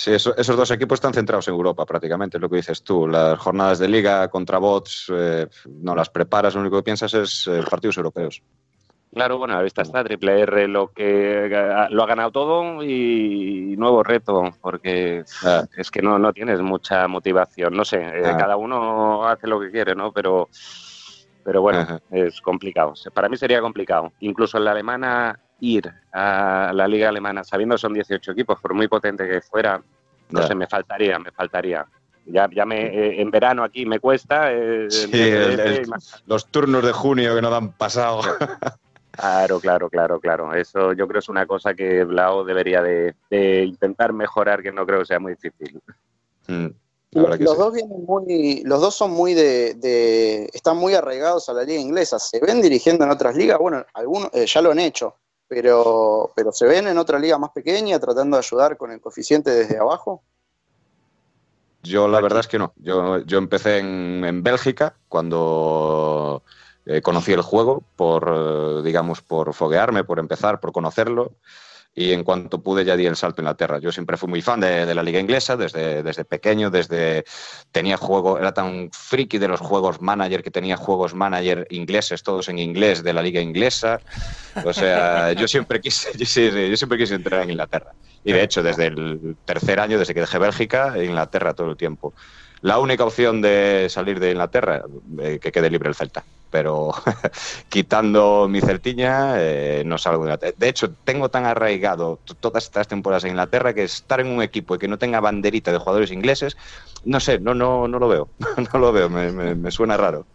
Sí, 0.00 0.12
eso- 0.14 0.34
esos 0.34 0.56
dos 0.56 0.70
equipos 0.70 0.96
están 0.96 1.12
centrados 1.12 1.46
en 1.48 1.52
Europa 1.52 1.84
prácticamente, 1.84 2.38
es 2.38 2.40
lo 2.40 2.48
que 2.48 2.56
dices 2.56 2.82
tú. 2.82 3.06
Las 3.06 3.38
jornadas 3.38 3.78
de 3.78 3.86
liga 3.86 4.28
contra 4.28 4.56
bots 4.56 5.12
eh, 5.14 5.46
no 5.68 5.94
las 5.94 6.08
preparas, 6.08 6.54
lo 6.54 6.62
único 6.62 6.76
que 6.78 6.84
piensas 6.84 7.12
es 7.12 7.46
eh, 7.46 7.60
partidos 7.68 7.98
europeos. 7.98 8.42
Claro, 9.12 9.36
bueno, 9.36 9.52
a 9.52 9.56
la 9.58 9.62
vista 9.62 9.82
está 9.82 10.02
Triple 10.02 10.40
R 10.40 10.68
lo 10.68 10.88
que 10.88 11.50
lo 11.90 12.02
ha 12.02 12.06
ganado 12.06 12.30
todo 12.30 12.82
y 12.82 13.74
nuevo 13.76 14.02
reto, 14.02 14.54
porque 14.62 15.22
Ah. 15.44 15.64
es 15.76 15.90
que 15.90 16.00
no, 16.00 16.18
no 16.18 16.32
tienes 16.32 16.62
mucha 16.62 17.06
motivación. 17.06 17.74
No 17.76 17.84
sé, 17.84 17.98
eh, 18.00 18.22
Ah. 18.24 18.38
cada 18.38 18.56
uno 18.56 19.26
hace 19.28 19.48
lo 19.48 19.60
que 19.60 19.70
quiere, 19.70 19.94
¿no? 19.94 20.12
Pero, 20.12 20.48
pero 21.44 21.60
bueno, 21.60 21.80
Ajá. 21.80 22.00
es 22.10 22.40
complicado. 22.40 22.94
Para 23.12 23.28
mí 23.28 23.36
sería 23.36 23.60
complicado. 23.60 24.12
Incluso 24.20 24.56
en 24.56 24.64
la 24.64 24.70
alemana 24.70 25.38
ir 25.60 25.92
a 26.12 26.72
la 26.74 26.88
liga 26.88 27.08
alemana, 27.08 27.44
sabiendo 27.44 27.74
que 27.76 27.80
son 27.80 27.92
18 27.94 28.32
equipos, 28.32 28.58
por 28.60 28.74
muy 28.74 28.88
potente 28.88 29.28
que 29.28 29.40
fuera, 29.40 29.82
no 30.30 30.40
Ya. 30.40 30.46
sé, 30.46 30.54
me 30.54 30.66
faltaría, 30.66 31.18
me 31.18 31.30
faltaría. 31.32 31.86
Ya, 32.26 32.48
ya 32.52 32.64
me, 32.66 32.86
eh, 32.86 33.20
en 33.20 33.30
verano 33.30 33.64
aquí 33.64 33.86
me 33.86 33.98
cuesta. 33.98 34.52
eh, 34.52 34.88
Sí, 34.90 35.08
en 35.12 35.14
el- 35.34 35.60
el- 35.60 35.86
Los 36.26 36.46
turnos 36.48 36.84
de 36.84 36.92
junio 36.92 37.34
que 37.34 37.42
no 37.42 37.50
dan 37.50 37.72
pasado. 37.72 38.20
Claro, 39.12 39.60
claro, 39.60 39.90
claro, 39.90 40.20
claro. 40.20 40.54
Eso 40.54 40.92
yo 40.94 41.06
creo 41.06 41.18
es 41.18 41.28
una 41.28 41.44
cosa 41.44 41.74
que 41.74 42.04
Blau 42.04 42.42
debería 42.44 42.80
de, 42.80 43.14
de 43.28 43.64
intentar 43.64 44.12
mejorar, 44.14 44.62
que 44.62 44.72
no 44.72 44.86
creo 44.86 45.00
que 45.00 45.06
sea 45.06 45.18
muy 45.18 45.32
difícil. 45.34 45.78
Mm, 46.46 46.66
los 47.12 47.36
sí. 47.36 47.44
dos 47.44 47.74
vienen 47.74 48.04
muy, 48.06 48.62
los 48.64 48.80
dos 48.80 48.94
son 48.94 49.10
muy 49.10 49.34
de, 49.34 49.74
de- 49.74 50.48
están 50.54 50.76
muy 50.78 50.94
arraigados 50.94 51.48
a 51.48 51.52
la 51.52 51.64
liga 51.64 51.80
inglesa. 51.80 52.18
¿Se 52.18 52.40
ven 52.40 52.62
dirigiendo 52.62 53.04
en 53.04 53.10
otras 53.10 53.34
ligas? 53.36 53.58
Bueno, 53.58 53.84
algunos 53.94 54.30
eh, 54.32 54.46
ya 54.46 54.62
lo 54.62 54.70
han 54.70 54.78
hecho, 54.78 55.16
pero, 55.50 56.30
pero 56.36 56.52
se 56.52 56.64
ven 56.64 56.86
en 56.86 56.96
otra 56.96 57.18
liga 57.18 57.36
más 57.36 57.50
pequeña 57.50 57.98
tratando 57.98 58.36
de 58.36 58.44
ayudar 58.46 58.76
con 58.76 58.92
el 58.92 59.00
coeficiente 59.00 59.50
desde 59.50 59.78
abajo. 59.78 60.22
Yo 61.82 62.06
la 62.06 62.20
verdad 62.20 62.38
es 62.40 62.46
que 62.46 62.60
no. 62.60 62.72
Yo, 62.76 63.18
yo 63.18 63.38
empecé 63.38 63.78
en, 63.78 64.24
en 64.24 64.44
Bélgica 64.44 64.94
cuando 65.08 66.44
eh, 66.86 67.02
conocí 67.02 67.32
el 67.32 67.42
juego 67.42 67.82
por, 67.96 68.32
eh, 68.32 68.82
digamos, 68.84 69.22
por 69.22 69.52
foguearme, 69.52 70.04
por 70.04 70.20
empezar, 70.20 70.60
por 70.60 70.70
conocerlo. 70.70 71.32
Y 71.94 72.12
en 72.12 72.22
cuanto 72.22 72.62
pude 72.62 72.84
ya 72.84 72.96
di 72.96 73.04
el 73.04 73.16
salto 73.16 73.40
a 73.40 73.42
Inglaterra. 73.42 73.78
Yo 73.80 73.90
siempre 73.90 74.16
fui 74.16 74.28
muy 74.28 74.42
fan 74.42 74.60
de, 74.60 74.86
de 74.86 74.94
la 74.94 75.02
liga 75.02 75.18
inglesa 75.18 75.56
desde, 75.56 76.02
desde 76.02 76.24
pequeño, 76.24 76.70
desde 76.70 77.24
tenía 77.72 77.96
juego, 77.96 78.38
era 78.38 78.54
tan 78.54 78.90
friki 78.92 79.38
de 79.38 79.48
los 79.48 79.60
juegos 79.60 80.00
manager 80.00 80.42
que 80.42 80.52
tenía 80.52 80.76
juegos 80.76 81.14
manager 81.14 81.66
ingleses, 81.70 82.22
todos 82.22 82.48
en 82.48 82.58
inglés 82.58 83.02
de 83.02 83.12
la 83.12 83.22
liga 83.22 83.40
inglesa. 83.40 84.00
O 84.64 84.72
sea, 84.72 85.32
yo 85.34 85.48
siempre 85.48 85.80
quise, 85.80 86.12
yo, 86.16 86.24
yo 86.24 86.76
siempre 86.76 86.96
quise 86.96 87.16
entrar 87.16 87.42
en 87.42 87.50
Inglaterra. 87.50 87.92
Y 88.24 88.32
de 88.32 88.42
hecho, 88.42 88.62
desde 88.62 88.86
el 88.86 89.36
tercer 89.44 89.80
año, 89.80 89.98
desde 89.98 90.14
que 90.14 90.20
dejé 90.20 90.38
Bélgica, 90.38 90.94
Inglaterra 91.02 91.54
todo 91.54 91.70
el 91.70 91.76
tiempo. 91.76 92.14
La 92.62 92.78
única 92.78 93.04
opción 93.04 93.40
de 93.40 93.86
salir 93.88 94.20
de 94.20 94.32
Inglaterra, 94.32 94.84
eh, 95.20 95.38
que 95.40 95.50
quede 95.50 95.70
libre 95.70 95.88
el 95.88 95.94
Celta. 95.94 96.24
Pero 96.50 96.90
quitando 97.68 98.48
mi 98.48 98.60
Celtiña, 98.60 99.34
eh, 99.38 99.82
no 99.86 99.98
salgo 99.98 100.24
de 100.24 100.28
Inglaterra. 100.28 100.54
De 100.56 100.68
hecho, 100.68 100.92
tengo 101.04 101.28
tan 101.28 101.46
arraigado 101.46 102.18
todas 102.40 102.64
estas 102.64 102.88
temporadas 102.88 103.24
en 103.24 103.30
Inglaterra 103.30 103.72
que 103.72 103.84
estar 103.84 104.20
en 104.20 104.28
un 104.28 104.42
equipo 104.42 104.74
y 104.74 104.78
que 104.78 104.88
no 104.88 104.98
tenga 104.98 105.20
banderita 105.20 105.72
de 105.72 105.78
jugadores 105.78 106.10
ingleses, 106.10 106.56
no 107.04 107.20
sé, 107.20 107.38
no, 107.38 107.54
no, 107.54 107.86
no 107.88 107.98
lo 107.98 108.08
veo. 108.08 108.28
no 108.72 108.78
lo 108.78 108.92
veo, 108.92 109.08
me, 109.08 109.70
suena 109.70 109.96
raro. 109.96 110.26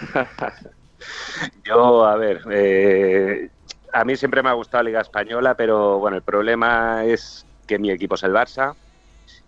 Yo, 1.64 2.04
a 2.04 2.16
ver, 2.16 2.42
eh, 2.50 3.50
a 3.92 4.04
mí 4.04 4.16
siempre 4.16 4.42
me 4.42 4.50
ha 4.50 4.54
gustado 4.54 4.82
la 4.82 4.88
Liga 4.88 5.00
Española, 5.00 5.54
pero 5.54 5.98
bueno, 5.98 6.16
el 6.16 6.22
problema 6.22 7.04
es 7.04 7.46
que 7.66 7.78
mi 7.78 7.90
equipo 7.90 8.14
es 8.14 8.22
el 8.22 8.32
Barça 8.32 8.74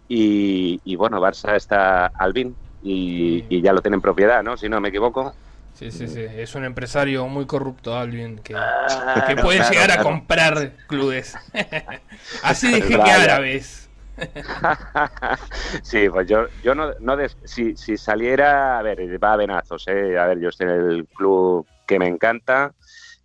y, 0.09 0.81
y, 0.85 0.97
bueno, 0.97 1.21
Barça 1.21 1.57
está 1.57 2.07
Albin 2.07 2.57
y, 2.83 3.61
ya 3.61 3.73
lo 3.73 3.83
tienen 3.83 3.99
en 3.99 4.03
propiedad, 4.03 4.43
¿no? 4.43 4.57
Si 4.57 4.69
no 4.69 4.81
me 4.81 4.89
equivoco. 4.89 5.35
Sí, 5.79 5.91
sí, 5.91 6.09
sí. 6.09 6.25
Es 6.29 6.55
un 6.55 6.65
empresario 6.65 7.27
muy 7.29 7.47
corrupto, 7.47 7.97
Alvin, 7.97 8.39
que, 8.39 8.55
Ah, 8.57 9.25
que 9.27 9.37
puede 9.37 9.59
claro, 9.59 9.73
llegar 9.75 9.91
a 9.91 9.95
claro. 9.95 10.09
comprar 10.11 10.73
clubes. 10.87 11.37
Así 12.43 12.69
de 12.73 12.81
jeque 12.81 12.97
Vaya. 12.97 13.23
árabes. 13.23 13.89
sí, 15.83 16.09
pues 16.09 16.27
yo, 16.29 16.47
yo 16.63 16.75
no, 16.75 16.93
no 17.01 17.17
des- 17.17 17.37
si, 17.45 17.77
si 17.77 17.97
saliera, 17.99 18.79
a 18.79 18.83
ver, 18.83 19.23
va 19.23 19.35
a 19.35 19.37
venazos, 19.37 19.87
¿eh? 19.89 20.19
a 20.19 20.27
ver, 20.27 20.41
yo 20.41 20.49
estoy 20.49 20.67
en 20.69 20.73
el 20.91 21.09
club 21.15 21.67
que 21.87 21.99
me 21.99 22.07
encanta. 22.09 22.73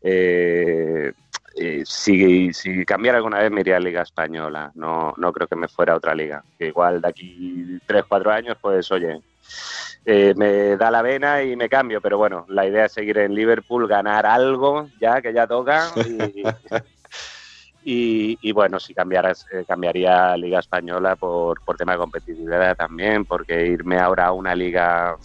eh, 0.02 1.14
eh, 1.56 1.84
si, 1.86 2.54
si 2.54 2.86
cambiara 2.86 3.18
alguna 3.18 3.40
vez 3.40 3.52
me 3.52 3.62
iría 3.62 3.76
a 3.78 3.80
Liga 3.80 4.02
Española, 4.02 4.72
no, 4.76 5.14
no 5.18 5.34
creo 5.34 5.48
que 5.48 5.56
me 5.58 5.68
fuera 5.68 5.94
a 5.94 5.98
otra 5.98 6.16
liga. 6.16 6.44
Que 6.58 6.68
igual 6.68 7.02
de 7.02 7.08
aquí 7.10 7.78
3, 7.86 8.04
4 8.08 8.32
años, 8.32 8.58
pues 8.62 8.90
oye, 8.92 9.20
eh, 10.06 10.34
me 10.36 10.76
da 10.78 10.90
la 10.92 11.02
vena 11.02 11.44
y 11.44 11.56
me 11.56 11.70
cambio, 11.70 12.02
pero 12.02 12.18
bueno, 12.18 12.46
la 12.50 12.66
idea 12.66 12.86
es 12.86 12.94
seguir 12.94 13.18
en 13.20 13.36
Liverpool, 13.36 13.88
ganar 13.88 14.26
algo 14.26 14.90
ya, 15.00 15.22
que 15.22 15.34
ya 15.34 15.46
toca. 15.48 15.92
Y, 15.96 16.44
y, 17.84 18.38
y 18.42 18.52
bueno, 18.52 18.80
si 18.80 18.94
cambiaras, 18.94 19.46
eh, 19.52 19.64
cambiaría 19.68 20.34
a 20.34 20.38
Liga 20.38 20.60
Española 20.60 21.16
por, 21.16 21.62
por 21.62 21.78
tema 21.78 21.94
de 21.94 21.98
competitividad 22.00 22.76
también, 22.76 23.26
porque 23.26 23.66
irme 23.68 23.98
ahora 24.00 24.28
a 24.28 24.32
una 24.32 24.54
liga 24.56 25.16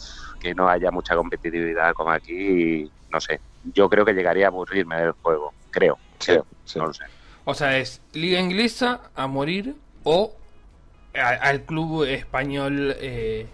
que 0.40 0.54
no 0.54 0.68
haya 0.68 0.90
mucha 0.90 1.14
competitividad 1.16 1.92
como 1.94 2.10
aquí, 2.10 2.90
no 3.10 3.20
sé, 3.20 3.40
yo 3.74 3.88
creo 3.88 4.04
que 4.04 4.12
llegaría 4.12 4.46
a 4.46 4.48
aburrirme 4.48 4.96
del 5.00 5.12
juego, 5.12 5.52
creo, 5.70 5.98
Sí, 6.18 6.32
creo, 6.32 6.46
sí. 6.64 6.78
no 6.78 6.86
lo 6.86 6.94
sé. 6.94 7.04
O 7.44 7.54
sea, 7.54 7.78
es 7.78 8.00
liga 8.12 8.40
inglesa 8.40 9.02
a 9.14 9.26
morir 9.26 9.74
o 10.04 10.34
al 11.14 11.62
club 11.62 12.04
español 12.04 12.94
eh, 12.98 13.46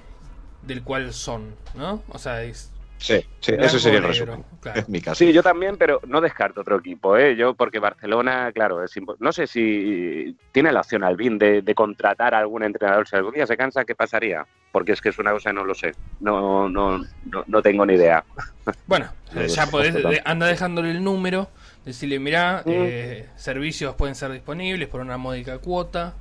del 0.63 0.83
cual 0.83 1.13
son, 1.13 1.55
¿no? 1.75 2.03
O 2.09 2.19
sea, 2.19 2.43
es... 2.43 2.71
Sí, 2.99 3.19
sí, 3.41 3.53
ese 3.59 3.81
sería 3.81 3.99
el 3.99 4.05
resumen. 4.05 4.45
claro. 4.61 4.79
En 4.79 4.85
mi 4.89 5.01
caso. 5.01 5.17
Sí, 5.17 5.33
yo 5.33 5.43
también, 5.43 5.77
pero 5.77 6.01
no 6.07 6.21
descarto 6.21 6.61
otro 6.61 6.77
equipo, 6.79 7.17
¿eh? 7.17 7.35
Yo, 7.35 7.53
porque 7.55 7.81
Barcelona, 7.81 8.53
claro, 8.55 8.85
es 8.85 8.93
no 9.19 9.33
sé 9.33 9.49
si 9.49 10.37
tiene 10.53 10.71
la 10.71 10.83
opción 10.83 11.03
Albín 11.03 11.37
de, 11.37 11.63
de 11.63 11.75
contratar 11.75 12.33
a 12.33 12.39
algún 12.39 12.63
entrenador. 12.63 13.09
Si 13.09 13.17
algún 13.17 13.35
día 13.35 13.45
se 13.45 13.57
cansa, 13.57 13.85
¿qué 13.85 13.97
pasaría? 13.97 14.47
Porque 14.71 14.93
es 14.93 15.01
que 15.01 15.09
es 15.09 15.19
una 15.19 15.33
cosa, 15.33 15.53
no 15.53 15.65
lo 15.65 15.75
sé. 15.75 15.95
No, 16.21 16.69
no, 16.69 16.99
no, 17.25 17.43
no 17.45 17.63
tengo 17.63 17.85
ni 17.87 17.95
idea. 17.95 18.25
Bueno, 18.87 19.11
ya 19.49 19.67
podés, 19.67 19.97
anda 20.25 20.47
dejándole 20.47 20.93
el 20.93 21.03
número, 21.03 21.49
decirle, 21.85 22.21
mirá, 22.21 22.59
Mm. 22.65 22.71
eh, 22.71 23.29
servicios 23.35 23.97
pueden 23.97 24.15
ser 24.15 24.31
disponibles 24.31 24.87
por 24.89 25.01
una 25.01 25.17
módica 25.17 25.59
cuota. 25.59 26.15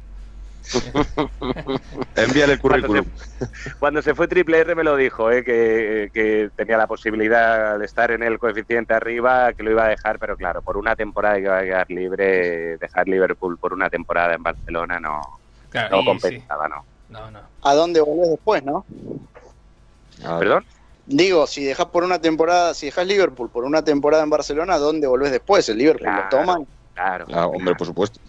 Envíale 2.16 2.54
el 2.54 2.60
currículum. 2.60 3.06
Cuando 3.80 4.02
se 4.02 4.14
fue 4.16 4.28
Triple 4.28 4.60
R 4.60 4.76
me 4.76 4.84
lo 4.84 4.96
dijo, 4.96 5.32
¿eh? 5.32 5.44
que, 5.44 6.10
que 6.14 6.50
tenía 6.56 6.78
la 6.78 6.88
posibilidad 6.88 7.78
de 7.80 7.86
estar 7.86 8.12
en 8.12 8.24
el 8.24 8.40
coeficiente 8.40 8.94
arriba, 8.94 9.54
que 9.54 9.64
lo 9.64 9.72
iba 9.72 9.86
a 9.86 9.90
dejar, 9.90 10.20
pero 10.20 10.36
claro, 10.38 10.62
por 10.62 10.78
una 10.78 10.96
temporada 10.96 11.36
que 11.36 11.42
iba 11.42 11.58
a 11.58 11.64
quedar 11.64 11.90
libre, 11.90 12.78
dejar 12.78 13.08
Liverpool 13.08 13.58
por 13.58 13.74
una 13.74 13.90
temporada 13.90 14.34
en 14.34 14.44
Barcelona 14.44 15.00
no, 15.00 15.22
Claro, 15.70 15.98
no 15.98 16.06
compensaba, 16.06 16.68
¿no? 16.68 16.82
sí. 16.82 17.14
No, 17.14 17.30
no. 17.32 17.42
¿A 17.64 17.74
dónde 17.74 18.00
volvés 18.00 18.30
después, 18.30 18.64
no? 18.64 18.86
Ah, 20.24 20.38
¿Perdón? 20.40 20.66
Digo, 21.06 21.46
si 21.48 21.64
dejas 21.66 21.88
por 21.88 22.04
una 22.04 22.22
temporada, 22.22 22.74
si 22.74 22.86
dejas 22.86 23.06
Liverpool 23.06 23.50
por 23.50 23.66
una 23.66 23.84
temporada 23.84 24.24
en 24.24 24.30
Barcelona, 24.30 24.76
¿a 24.76 24.80
dónde 24.80 25.08
volvés 25.08 25.32
después? 25.32 25.68
El 25.68 25.78
Liverpool 25.80 26.06
Claro. 26.06 26.24
lo 26.24 26.30
toman. 26.30 26.68
Claro. 27.02 27.26
ah, 27.34 27.48
hombre, 27.48 27.74
por 27.76 27.88
supuesto. 27.88 28.20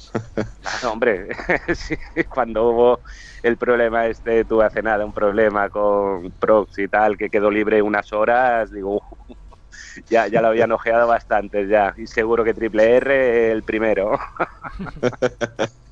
Claro, 0.61 0.93
hombre, 0.93 1.29
sí, 1.75 1.95
cuando 2.29 2.71
hubo 2.71 3.01
el 3.43 3.59
problema 3.59 4.07
este, 4.07 4.45
tuve 4.47 4.65
hace 4.65 4.83
nada 4.83 5.05
un 5.05 5.13
problema 5.13 5.69
con 5.69 6.33
Prox 6.39 6.79
y 6.79 6.89
tal, 6.89 7.19
que 7.19 7.29
quedó 7.29 7.51
libre 7.51 7.83
unas 7.83 8.13
horas, 8.13 8.71
digo, 8.71 8.97
"Uh, 8.97 9.35
ya, 10.09 10.27
ya 10.29 10.41
lo 10.41 10.49
habían 10.49 10.73
ojeado 10.73 11.07
bastante 11.07 11.69
ya, 11.69 11.93
y 11.99 12.07
seguro 12.07 12.45
que 12.45 12.55
Triple 12.55 12.97
R 12.97 13.51
el 13.53 13.63
primero. 13.63 14.19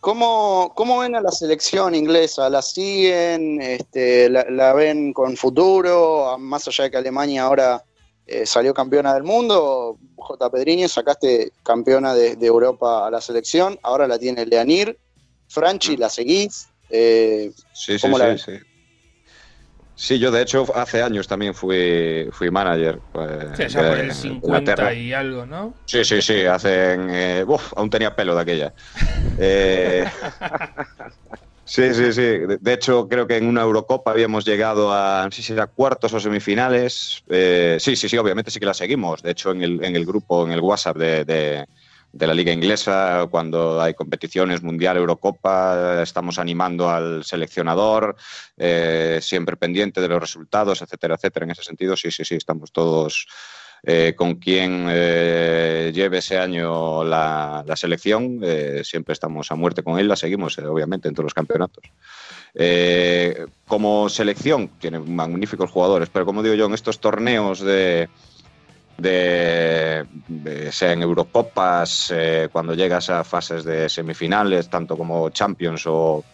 ¿Cómo, 0.00 0.72
¿Cómo 0.74 1.00
ven 1.00 1.14
a 1.16 1.20
la 1.20 1.30
selección 1.30 1.94
inglesa? 1.94 2.48
¿La 2.48 2.62
siguen? 2.62 3.60
Este, 3.60 4.30
la, 4.30 4.46
la 4.48 4.72
ven 4.72 5.12
con 5.12 5.36
futuro? 5.36 6.38
Más 6.38 6.66
allá 6.66 6.84
de 6.84 6.90
que 6.90 6.96
Alemania 6.96 7.42
ahora 7.42 7.84
eh, 8.30 8.46
salió 8.46 8.72
campeona 8.72 9.12
del 9.14 9.24
mundo, 9.24 9.98
J. 10.16 10.50
Pedriño, 10.50 10.88
sacaste 10.88 11.52
campeona 11.62 12.14
de, 12.14 12.36
de 12.36 12.46
Europa 12.46 13.06
a 13.06 13.10
la 13.10 13.20
selección, 13.20 13.78
ahora 13.82 14.06
la 14.06 14.18
tiene 14.18 14.46
Leanir. 14.46 14.98
Franchi, 15.48 15.96
¿la 15.96 16.08
seguís? 16.08 16.68
Eh, 16.88 17.50
Sí, 17.72 17.98
sí, 17.98 18.00
¿Cómo 18.00 18.18
la 18.18 18.36
sí, 18.38 18.52
sí. 18.52 18.58
Sí, 19.94 20.18
yo 20.18 20.30
de 20.30 20.40
hecho 20.42 20.64
hace 20.74 21.02
años 21.02 21.28
también 21.28 21.54
fui, 21.54 22.28
fui 22.32 22.50
manager. 22.50 23.02
pues, 23.12 23.28
Sí, 23.56 23.68
ya 23.68 23.82
de- 23.82 23.88
por 23.88 23.98
el 23.98 24.08
de 24.08 24.14
50 24.14 24.46
Inglaterra. 24.46 24.94
y 24.94 25.12
algo, 25.12 25.44
¿no? 25.44 25.74
Sí, 25.84 26.04
sí, 26.04 26.22
sí, 26.22 26.46
hacen... 26.46 27.10
eh, 27.10 27.44
uf, 27.46 27.72
aún 27.76 27.90
tenía 27.90 28.14
pelo 28.16 28.34
de 28.34 28.40
aquella. 28.40 28.74
Sí, 31.72 31.94
sí, 31.94 32.12
sí. 32.12 32.20
De, 32.60 32.72
hecho, 32.72 33.06
creo 33.08 33.28
que 33.28 33.36
en 33.36 33.46
una 33.46 33.62
Eurocopa 33.62 34.10
habíamos 34.10 34.44
llegado 34.44 34.92
a, 34.92 35.22
no 35.24 35.30
sé 35.30 35.40
si 35.40 35.52
era 35.52 35.68
cuartos 35.68 36.12
o 36.12 36.18
semifinales. 36.18 37.22
Eh, 37.28 37.76
sí, 37.78 37.94
sí, 37.94 38.08
sí, 38.08 38.18
obviamente 38.18 38.50
sí 38.50 38.58
que 38.58 38.66
la 38.66 38.74
seguimos. 38.74 39.22
De 39.22 39.30
hecho, 39.30 39.52
en 39.52 39.62
el, 39.62 39.84
en 39.84 39.94
el 39.94 40.04
grupo, 40.04 40.44
en 40.44 40.50
el 40.52 40.60
WhatsApp 40.60 40.96
de, 40.96 41.24
de- 41.24 41.64
de 42.12 42.26
la 42.26 42.34
Liga 42.34 42.52
Inglesa, 42.52 43.28
cuando 43.30 43.80
hay 43.80 43.94
competiciones 43.94 44.62
mundial, 44.64 44.96
Eurocopa, 44.96 46.02
estamos 46.02 46.40
animando 46.40 46.90
al 46.90 47.22
seleccionador, 47.22 48.16
eh, 48.56 49.20
siempre 49.22 49.56
pendiente 49.56 50.00
de 50.00 50.08
los 50.08 50.20
resultados, 50.20 50.82
etcétera, 50.82 51.14
etcétera. 51.14 51.44
En 51.44 51.52
ese 51.52 51.62
sentido, 51.62 51.96
sí, 51.96 52.10
sí, 52.10 52.24
sí, 52.24 52.34
estamos 52.34 52.72
todos 52.72 53.28
eh, 53.82 54.14
con 54.16 54.34
quien 54.34 54.86
eh, 54.90 55.90
lleve 55.94 56.18
ese 56.18 56.38
año 56.38 57.02
la, 57.04 57.64
la 57.66 57.76
selección, 57.76 58.40
eh, 58.42 58.82
siempre 58.84 59.12
estamos 59.14 59.50
a 59.50 59.54
muerte 59.54 59.82
con 59.82 59.98
él, 59.98 60.08
la 60.08 60.16
seguimos, 60.16 60.58
eh, 60.58 60.66
obviamente, 60.66 61.08
en 61.08 61.14
todos 61.14 61.24
los 61.24 61.34
campeonatos. 61.34 61.84
Como 63.66 64.08
selección, 64.08 64.68
tienen 64.80 65.14
magníficos 65.14 65.70
jugadores, 65.70 66.08
pero 66.12 66.26
como 66.26 66.42
digo 66.42 66.54
yo, 66.56 66.66
en 66.66 66.74
estos 66.74 67.00
torneos 67.00 67.60
de, 67.60 68.08
sea 70.70 70.92
en 70.92 71.02
Eurocopas, 71.02 72.12
cuando 72.52 72.74
llegas 72.74 73.08
a 73.10 73.24
fases 73.24 73.64
de 73.64 73.88
semifinales, 73.88 74.68
tanto 74.68 74.96
como 74.96 75.30
Champions 75.30 75.84
o, 75.86 76.24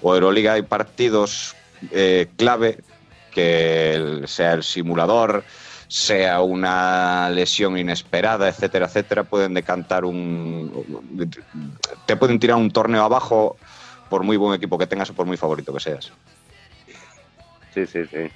o 0.00 0.14
Euroliga, 0.14 0.54
hay 0.54 0.62
partidos 0.62 1.54
eh, 1.90 2.28
clave 2.36 2.78
que 3.32 3.94
el- 3.94 4.28
sea 4.28 4.52
el 4.54 4.62
simulador, 4.62 5.44
sea 5.88 6.40
una 6.42 7.30
lesión 7.30 7.78
inesperada, 7.78 8.48
etcétera, 8.48 8.86
etcétera, 8.86 9.24
pueden 9.24 9.54
decantar 9.54 10.04
un... 10.04 10.70
te 12.06 12.16
pueden 12.16 12.38
tirar 12.38 12.56
un 12.56 12.70
torneo 12.70 13.04
abajo 13.04 13.56
por 14.08 14.22
muy 14.22 14.36
buen 14.36 14.54
equipo 14.54 14.78
que 14.78 14.86
tengas 14.86 15.10
o 15.10 15.14
por 15.14 15.26
muy 15.26 15.36
favorito 15.36 15.72
que 15.72 15.80
seas. 15.80 16.12
Sí, 17.72 17.86
sí, 17.86 18.04
sí. 18.06 18.30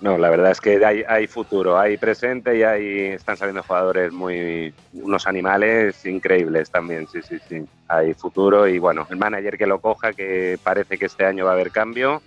No, 0.00 0.18
la 0.18 0.28
verdad 0.28 0.50
es 0.50 0.60
que 0.60 0.84
hay, 0.84 1.02
hay 1.08 1.26
futuro, 1.26 1.78
hay 1.78 1.96
presente 1.96 2.58
y 2.58 2.62
hay, 2.62 2.98
están 3.12 3.38
saliendo 3.38 3.62
jugadores 3.62 4.12
muy, 4.12 4.74
unos 4.92 5.26
animales 5.26 6.04
increíbles 6.04 6.70
también, 6.70 7.08
sí, 7.08 7.22
sí, 7.22 7.38
sí. 7.48 7.64
Hay 7.88 8.12
futuro 8.12 8.68
y 8.68 8.78
bueno, 8.78 9.06
el 9.08 9.16
manager 9.16 9.56
que 9.56 9.66
lo 9.66 9.80
coja, 9.80 10.12
que 10.12 10.58
parece 10.62 10.98
que 10.98 11.06
este 11.06 11.24
año 11.24 11.46
va 11.46 11.52
a 11.52 11.54
haber 11.54 11.70
cambio, 11.70 12.20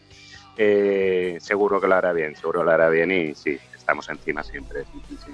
eh, 0.58 1.38
seguro 1.40 1.80
que 1.80 1.88
lo 1.88 1.96
hará 1.96 2.14
bien, 2.14 2.36
seguro 2.36 2.64
lo 2.64 2.72
hará 2.72 2.90
bien 2.90 3.12
y 3.12 3.36
sí, 3.36 3.60
estamos 3.88 4.10
encima 4.10 4.44
siempre. 4.44 4.84
sí, 4.92 5.02
sí, 5.08 5.18
sí. 5.26 5.32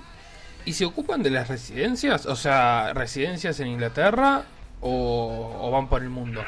¿Y 0.65 0.73
se 0.73 0.85
ocupan 0.85 1.23
de 1.23 1.31
las 1.31 1.47
residencias? 1.47 2.27
O 2.27 2.35
sea, 2.35 2.93
residencias 2.93 3.59
en 3.59 3.67
Inglaterra 3.67 4.43
o, 4.79 5.57
o 5.59 5.71
van 5.71 5.89
por 5.89 6.03
el 6.03 6.09
mundo? 6.09 6.43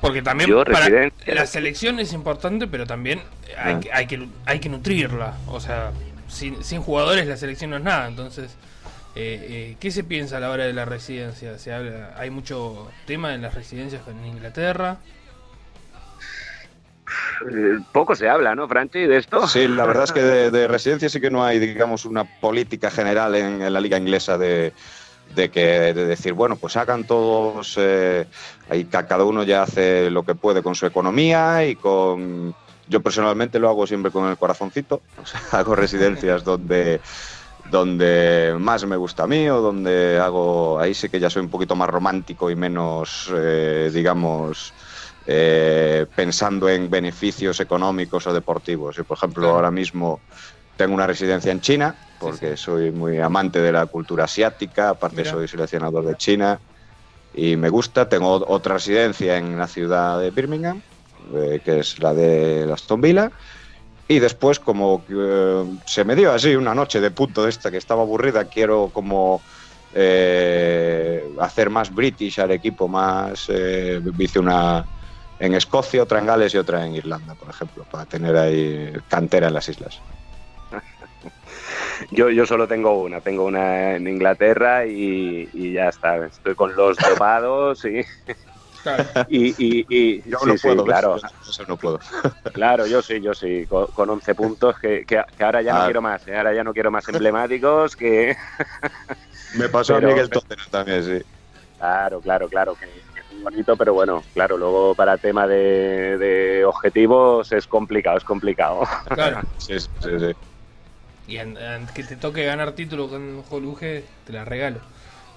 Porque 0.00 0.22
también 0.22 0.48
Yo, 0.48 0.64
para 0.64 0.88
la 1.26 1.46
selección 1.46 1.98
es 1.98 2.12
importante, 2.12 2.66
pero 2.68 2.86
también 2.86 3.20
hay, 3.58 3.74
Ah. 3.74 3.80
que- 3.80 3.92
hay, 3.92 4.06
que, 4.06 4.28
hay 4.46 4.60
que 4.60 4.68
nutrirla. 4.68 5.34
O 5.48 5.58
sea, 5.60 5.90
sin, 6.28 6.62
sin 6.62 6.80
jugadores 6.80 7.26
la 7.26 7.36
selección 7.36 7.70
no 7.70 7.76
es 7.76 7.82
nada. 7.82 8.06
Entonces, 8.06 8.52
eh, 9.16 9.46
eh, 9.72 9.76
¿qué 9.80 9.90
se 9.90 10.04
piensa 10.04 10.36
a 10.36 10.40
la 10.40 10.50
hora 10.50 10.64
de 10.64 10.72
la 10.72 10.84
residencia? 10.84 11.58
¿Se 11.58 11.72
habla, 11.72 12.14
¿Hay 12.16 12.30
mucho 12.30 12.88
tema 13.06 13.34
en 13.34 13.42
las 13.42 13.54
residencias 13.54 14.02
en 14.08 14.24
Inglaterra? 14.26 14.98
Eh, 17.50 17.80
poco 17.92 18.14
se 18.14 18.28
habla, 18.28 18.54
¿no, 18.54 18.68
Franchi, 18.68 19.00
de 19.06 19.18
esto? 19.18 19.40
Sí, 19.46 19.68
la 19.68 19.84
verdad 19.86 20.04
es 20.04 20.12
que 20.12 20.22
de, 20.22 20.50
de 20.50 20.66
residencia 20.68 21.08
sí 21.08 21.20
que 21.20 21.30
no 21.30 21.44
hay, 21.44 21.58
digamos, 21.58 22.04
una 22.04 22.24
política 22.24 22.90
general 22.90 23.34
en, 23.34 23.72
la 23.72 23.80
liga 23.80 23.98
inglesa 23.98 24.38
de, 24.38 24.74
de 25.26 25.50
que 25.50 25.60
de 25.94 26.06
decir, 26.06 26.32
bueno, 26.32 26.58
pues 26.58 26.76
hagan 26.76 27.04
todos, 27.06 27.74
eh, 27.78 28.28
ahí 28.68 28.88
ca- 28.88 29.06
cada 29.06 29.24
uno 29.24 29.42
ya 29.44 29.62
hace 29.62 30.10
lo 30.10 30.24
que 30.24 30.34
puede 30.34 30.62
con 30.62 30.74
su 30.74 30.86
economía 30.86 31.66
y 31.66 31.76
con... 31.76 32.56
Yo 32.88 33.02
personalmente 33.02 33.58
lo 33.58 33.68
hago 33.68 33.84
siempre 33.86 34.12
con 34.12 34.28
el 34.30 34.38
corazoncito, 34.38 35.04
o 35.16 35.24
sea, 35.26 35.40
hago 35.52 35.74
residencias 35.74 36.44
donde 36.44 37.02
donde 37.64 38.54
más 38.58 38.84
me 38.86 38.96
gusta 38.96 39.24
a 39.24 39.26
mí 39.26 39.48
o 39.48 39.60
donde 39.60 40.18
hago 40.20 40.78
ahí 40.78 40.94
sí 40.94 41.08
que 41.08 41.18
ya 41.20 41.30
soy 41.30 41.42
un 41.42 41.50
poquito 41.50 41.74
más 41.74 41.88
romántico 41.88 42.50
y 42.50 42.56
menos 42.56 43.30
eh, 43.34 43.90
digamos 43.92 44.74
eh, 45.28 46.06
pensando 46.14 46.68
en 46.68 46.88
beneficios 46.88 47.58
económicos 47.58 48.26
o 48.28 48.32
deportivos. 48.32 48.96
Y, 48.98 49.02
por 49.02 49.16
ejemplo, 49.16 49.50
ahora 49.50 49.72
mismo 49.72 50.20
tengo 50.76 50.94
una 50.94 51.06
residencia 51.06 51.50
en 51.50 51.60
China, 51.60 51.96
porque 52.20 52.56
soy 52.56 52.92
muy 52.92 53.18
amante 53.18 53.60
de 53.60 53.72
la 53.72 53.86
cultura 53.86 54.24
asiática, 54.24 54.90
aparte 54.90 55.24
soy 55.24 55.48
seleccionador 55.48 56.06
de 56.06 56.16
China 56.16 56.60
y 57.34 57.56
me 57.56 57.70
gusta. 57.70 58.08
Tengo 58.08 58.44
otra 58.46 58.74
residencia 58.74 59.36
en 59.36 59.58
la 59.58 59.66
ciudad 59.66 60.20
de 60.20 60.30
Birmingham, 60.30 60.80
eh, 61.34 61.60
que 61.64 61.80
es 61.80 61.98
la 61.98 62.14
de 62.14 62.70
Aston 62.72 63.00
Villa. 63.00 63.32
Y 64.06 64.20
después, 64.20 64.60
como 64.60 65.04
eh, 65.08 65.64
se 65.86 66.04
me 66.04 66.14
dio 66.14 66.32
así 66.32 66.54
una 66.54 66.74
noche 66.74 67.00
de 67.00 67.10
punto 67.10 67.42
de 67.42 67.50
esta 67.50 67.70
que 67.70 67.78
estaba 67.78 68.02
aburrida, 68.02 68.44
quiero 68.44 68.90
como 68.92 69.42
eh, 69.92 71.28
hacer 71.40 71.70
más 71.70 71.92
British 71.92 72.38
al 72.38 72.52
equipo, 72.52 72.86
más. 72.86 73.48
hice 73.48 74.38
una 74.38 74.86
en 75.38 75.54
Escocia, 75.54 76.02
otra 76.02 76.18
en 76.18 76.26
Gales 76.26 76.54
y 76.54 76.58
otra 76.58 76.84
en 76.86 76.94
Irlanda, 76.94 77.34
por 77.34 77.50
ejemplo, 77.50 77.84
para 77.90 78.06
tener 78.06 78.36
ahí 78.36 78.92
cantera 79.08 79.48
en 79.48 79.54
las 79.54 79.68
islas. 79.68 80.00
Yo, 82.10 82.28
yo 82.28 82.44
solo 82.44 82.68
tengo 82.68 83.02
una, 83.02 83.22
tengo 83.22 83.44
una 83.44 83.96
en 83.96 84.06
Inglaterra 84.06 84.84
y, 84.84 85.72
ya 85.72 85.88
está. 85.88 86.26
Estoy 86.26 86.54
con 86.54 86.76
los 86.76 86.96
dopados 87.10 87.84
y. 87.84 88.04
Claro. 88.82 89.04
Y, 89.28 90.22
yo 90.30 90.38
no 90.46 90.54
puedo, 90.54 90.84
claro. 90.84 91.16
no 91.66 91.76
puedo. 91.76 91.98
Claro, 92.52 92.86
yo 92.86 93.02
sí, 93.02 93.20
yo 93.20 93.34
sí, 93.34 93.66
con, 93.66 94.10
11 94.10 94.34
puntos, 94.36 94.78
que, 94.78 95.04
que, 95.04 95.24
ahora 95.42 95.60
ya 95.60 95.72
no 95.72 95.80
ah. 95.80 95.84
quiero 95.86 96.02
más, 96.02 96.28
¿eh? 96.28 96.36
ahora 96.36 96.54
ya 96.54 96.62
no 96.62 96.72
quiero 96.72 96.92
más 96.92 97.08
emblemáticos, 97.08 97.96
que... 97.96 98.36
Me 99.56 99.68
pasó 99.68 99.96
a 99.96 100.00
Miguel 100.00 100.30
Tottenham 100.30 100.68
también, 100.70 101.02
sí. 101.02 101.24
Claro, 101.78 102.20
claro, 102.20 102.48
claro, 102.48 102.76
que, 102.76 102.86
bonito, 103.50 103.76
pero 103.76 103.94
bueno, 103.94 104.24
claro, 104.34 104.56
luego 104.56 104.96
para 104.96 105.18
tema 105.18 105.46
de, 105.46 106.18
de 106.18 106.64
objetivos 106.64 107.52
es 107.52 107.68
complicado, 107.68 108.18
es 108.18 108.24
complicado. 108.24 108.80
Claro. 109.08 109.42
sí, 109.58 109.78
sí, 109.78 109.88
sí. 110.18 110.32
Y 111.28 111.38
que 111.94 112.02
te 112.02 112.16
toque 112.16 112.44
ganar 112.44 112.72
título 112.72 113.08
con 113.08 113.42
Joluge, 113.44 114.04
te 114.24 114.32
la 114.32 114.44
regalo. 114.44 114.80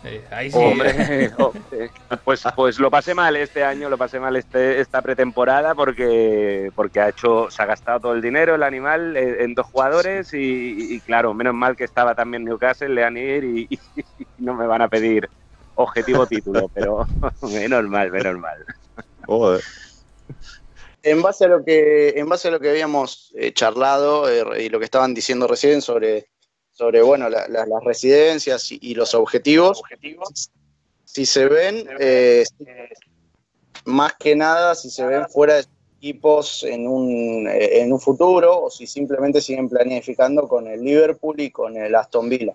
Eh, 0.03 0.23
ahí 0.31 0.49
sí. 0.49 0.57
Hombre, 0.57 1.31
pues, 2.23 2.43
pues 2.55 2.79
lo 2.79 2.89
pasé 2.89 3.13
mal 3.13 3.35
este 3.35 3.63
año, 3.63 3.89
lo 3.89 3.97
pasé 3.97 4.19
mal 4.19 4.35
este, 4.35 4.79
esta 4.79 5.03
pretemporada 5.03 5.75
porque, 5.75 6.71
porque 6.73 7.01
ha 7.01 7.09
hecho, 7.09 7.51
se 7.51 7.61
ha 7.61 7.67
gastado 7.67 7.99
todo 7.99 8.13
el 8.13 8.23
dinero 8.23 8.55
el 8.55 8.63
animal 8.63 9.17
en, 9.17 9.53
dos 9.53 9.67
jugadores 9.67 10.33
y, 10.33 10.99
claro, 11.01 11.35
menos 11.35 11.53
mal 11.53 11.75
que 11.75 11.83
estaba 11.83 12.15
también 12.15 12.43
Newcastle, 12.43 12.89
Leanir 12.89 13.43
y, 13.43 13.67
y, 13.95 14.27
no 14.39 14.55
me 14.55 14.65
van 14.65 14.81
a 14.81 14.87
pedir 14.87 15.29
objetivo 15.83 16.25
título, 16.27 16.69
pero 16.73 17.07
menos 17.41 17.83
mal, 17.85 18.11
menos 18.11 18.37
mal. 18.37 18.65
Joder 19.25 19.63
en 21.03 21.21
base 21.21 21.45
a 21.45 21.47
lo 21.47 21.63
que, 21.63 22.09
en 22.09 22.27
base 22.27 22.47
a 22.47 22.51
lo 22.51 22.59
que 22.59 22.69
habíamos 22.69 23.31
eh, 23.35 23.53
charlado 23.53 24.29
eh, 24.29 24.63
y 24.63 24.69
lo 24.69 24.79
que 24.79 24.85
estaban 24.85 25.13
diciendo 25.13 25.47
recién 25.47 25.81
sobre, 25.81 26.27
sobre 26.71 27.01
bueno, 27.01 27.29
las 27.29 27.83
residencias 27.83 28.71
y, 28.71 28.93
los 28.95 29.13
objetivos, 29.13 29.81
si 31.05 31.25
se 31.25 31.47
ven, 31.47 31.87
eh, 31.99 32.43
más 33.85 34.13
que 34.19 34.35
nada, 34.35 34.75
si 34.75 34.89
se 34.89 35.05
ven 35.05 35.27
fuera 35.29 35.55
de 35.55 35.65
equipos 35.97 36.63
en 36.63 36.87
un, 36.87 37.47
en 37.49 37.91
un 37.91 37.99
futuro 37.99 38.63
o 38.63 38.69
si 38.69 38.87
simplemente 38.87 39.41
siguen 39.41 39.67
planificando 39.67 40.47
con 40.47 40.67
el 40.67 40.81
Liverpool 40.81 41.39
y 41.39 41.51
con 41.51 41.75
el 41.75 41.95
Aston 41.95 42.29
Villa. 42.29 42.53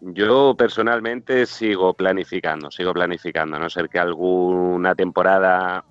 Yo 0.00 0.54
personalmente 0.56 1.44
sigo 1.46 1.92
planificando, 1.94 2.70
sigo 2.70 2.92
planificando, 2.92 3.56
a 3.56 3.60
no 3.60 3.68
ser 3.68 3.88
que 3.88 3.98
alguna 3.98 4.94
temporada 4.94 5.84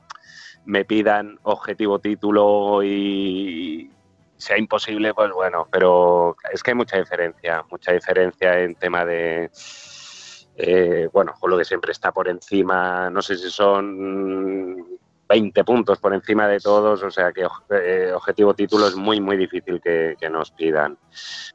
me 0.66 0.86
pidan 0.86 1.38
objetivo 1.44 2.00
título 2.00 2.84
y 2.84 3.92
sea 4.38 4.58
imposible, 4.58 5.14
pues 5.14 5.32
bueno, 5.32 5.68
pero 5.72 6.36
es 6.54 6.64
que 6.64 6.72
hay 6.72 6.76
mucha 6.76 6.98
diferencia, 6.98 7.64
mucha 7.70 7.92
diferencia 7.92 8.60
en 8.60 8.76
tema 8.76 9.04
de, 9.04 9.50
eh, 10.56 11.10
bueno, 11.12 11.34
con 11.40 11.50
lo 11.50 11.58
que 11.58 11.66
siempre 11.66 11.92
está 11.92 12.12
por 12.12 12.30
encima, 12.30 13.10
no 13.10 13.22
sé 13.22 13.36
si 13.36 13.50
son 13.50 15.00
20 15.28 15.64
puntos 15.64 16.00
por 16.00 16.14
encima 16.14 16.48
de 16.48 16.60
todos, 16.60 17.04
o 17.04 17.12
sea 17.12 17.32
que 17.32 17.46
eh, 17.72 18.12
objetivo 18.14 18.54
título 18.54 18.88
es 18.88 18.96
muy, 18.96 19.20
muy 19.20 19.36
difícil 19.38 19.82
que, 19.82 20.16
nos 20.32 20.52
pidan. 20.52 20.98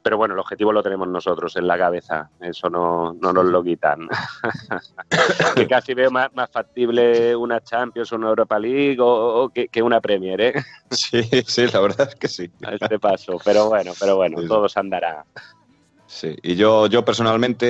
Pero 0.01 0.17
bueno, 0.17 0.33
el 0.33 0.39
objetivo 0.39 0.71
lo 0.71 0.81
tenemos 0.81 1.07
nosotros 1.07 1.55
en 1.55 1.67
la 1.67 1.77
cabeza, 1.77 2.29
eso 2.39 2.69
no, 2.69 3.13
no 3.13 3.33
nos 3.33 3.45
lo 3.45 3.63
quitan. 3.63 4.07
que 5.55 5.67
casi 5.67 5.93
veo 5.93 6.11
más, 6.11 6.29
factible 6.51 7.35
una 7.35 7.61
Champions 7.61 8.11
una 8.11 8.29
Europa 8.29 8.59
League 8.59 8.97
o, 8.99 9.49
que, 9.49 9.81
una 9.81 10.01
Premier, 10.01 10.41
¿eh? 10.41 10.53
Sí, 10.91 11.23
sí, 11.45 11.67
la 11.67 11.79
verdad 11.79 12.09
es 12.09 12.15
que 12.15 12.27
sí. 12.27 12.51
A 12.63 12.73
este 12.73 12.99
paso, 12.99 13.37
pero 13.43 13.69
bueno, 13.69 13.93
pero 13.99 14.15
bueno, 14.15 14.41
todo 14.47 14.69
se 14.69 14.79
andará. 14.79 15.25
Sí, 16.05 16.35
y 16.43 16.55
yo, 16.55 16.85
yo 16.85 17.03
personalmente, 17.03 17.65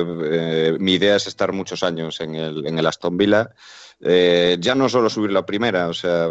eh, 0.00 0.76
mi 0.78 0.94
idea 0.94 1.16
es 1.16 1.26
estar 1.26 1.52
muchos 1.52 1.82
años 1.82 2.20
en 2.20 2.34
el, 2.34 2.66
en 2.66 2.78
el 2.78 2.86
Aston 2.86 3.18
Villa. 3.18 3.50
Eh, 4.00 4.56
ya 4.60 4.74
no 4.74 4.88
solo 4.88 5.10
subir 5.10 5.32
la 5.32 5.44
primera, 5.44 5.88
o 5.88 5.94
sea, 5.94 6.28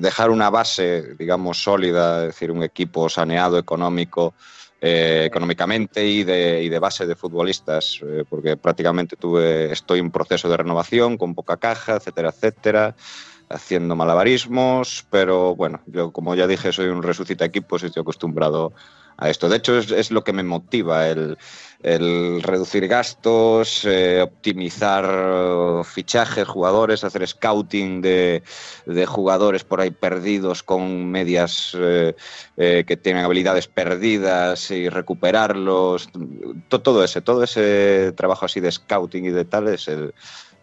dejar 0.00 0.30
una 0.30 0.50
base, 0.50 1.14
digamos, 1.16 1.62
sólida, 1.62 2.22
es 2.22 2.34
decir, 2.34 2.50
un 2.50 2.64
equipo 2.64 3.08
saneado 3.08 3.58
económico, 3.58 4.34
eh, 4.80 5.24
económicamente 5.26 6.04
y 6.06 6.24
de, 6.24 6.62
y 6.62 6.68
de, 6.68 6.78
base 6.78 7.06
de 7.06 7.14
futbolistas, 7.14 8.00
eh, 8.02 8.24
porque 8.28 8.56
prácticamente 8.56 9.14
tuve, 9.14 9.70
estoy 9.70 10.00
en 10.00 10.10
proceso 10.10 10.48
de 10.48 10.56
renovación 10.56 11.16
con 11.16 11.34
poca 11.34 11.58
caja, 11.58 11.96
etcétera, 11.96 12.30
etcétera, 12.30 12.96
haciendo 13.50 13.94
malabarismos, 13.94 15.04
pero 15.10 15.54
bueno, 15.54 15.82
yo 15.86 16.12
como 16.12 16.34
ya 16.34 16.46
dije, 16.46 16.72
soy 16.72 16.86
un 16.86 17.02
resucita 17.02 17.44
equipos 17.44 17.82
y 17.82 17.86
estoy 17.86 18.00
acostumbrado 18.00 18.72
a 19.16 19.28
esto. 19.28 19.48
De 19.48 19.58
hecho, 19.58 19.76
es, 19.78 20.10
lo 20.10 20.24
que 20.24 20.32
me 20.32 20.42
motiva, 20.42 21.08
el, 21.08 21.36
reducir 21.82 22.86
gastos, 22.88 23.84
eh, 23.86 24.20
optimizar 24.22 25.84
fichajes, 25.84 26.46
jugadores, 26.46 27.04
hacer 27.04 27.26
scouting 27.26 28.02
de, 28.02 28.42
jugadores 29.06 29.64
por 29.64 29.80
ahí 29.80 29.90
perdidos 29.90 30.62
con 30.62 31.10
medias 31.10 31.74
eh, 31.78 32.14
eh, 32.56 32.84
que 32.86 32.96
tienen 32.96 33.24
habilidades 33.24 33.66
perdidas 33.66 34.70
y 34.70 34.88
recuperarlos. 34.88 36.10
Todo, 36.68 37.02
ese, 37.02 37.22
todo 37.22 37.44
ese 37.44 38.12
trabajo 38.14 38.44
así 38.44 38.60
de 38.60 38.70
scouting 38.70 39.26
y 39.26 39.30
de 39.30 39.44
tal 39.46 39.68
es 39.68 39.88
el, 39.88 40.12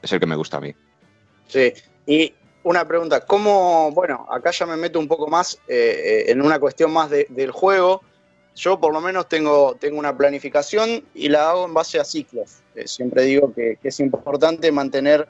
es 0.02 0.12
el 0.12 0.20
que 0.20 0.28
me 0.28 0.36
gusta 0.36 0.58
a 0.58 0.62
mí. 0.62 0.76
Sí, 1.48 1.74
y 2.06 2.34
una 2.64 2.88
pregunta, 2.88 3.22
¿cómo, 3.22 3.92
bueno, 3.92 4.28
acá 4.30 4.52
ya 4.52 4.68
me 4.68 4.78
meto 4.78 5.00
un 5.00 5.08
poco 5.08 5.28
más 5.28 5.60
en 5.68 6.42
una 6.42 6.60
cuestión 6.60 6.92
más 6.92 7.10
del 7.10 7.52
juego, 7.52 8.04
yo 8.58 8.80
por 8.80 8.92
lo 8.92 9.00
menos 9.00 9.30
tengo, 9.30 9.76
tengo 9.80 10.00
una 10.00 10.18
planificación 10.18 11.04
y 11.14 11.30
la 11.30 11.52
hago 11.52 11.66
en 11.66 11.74
base 11.74 12.00
a 12.00 12.04
ciclos. 12.04 12.58
Eh, 12.76 12.88
siempre 12.88 13.24
digo 13.24 13.54
que, 13.54 13.78
es 13.82 14.00
importante 14.00 14.72
mantener 14.72 15.28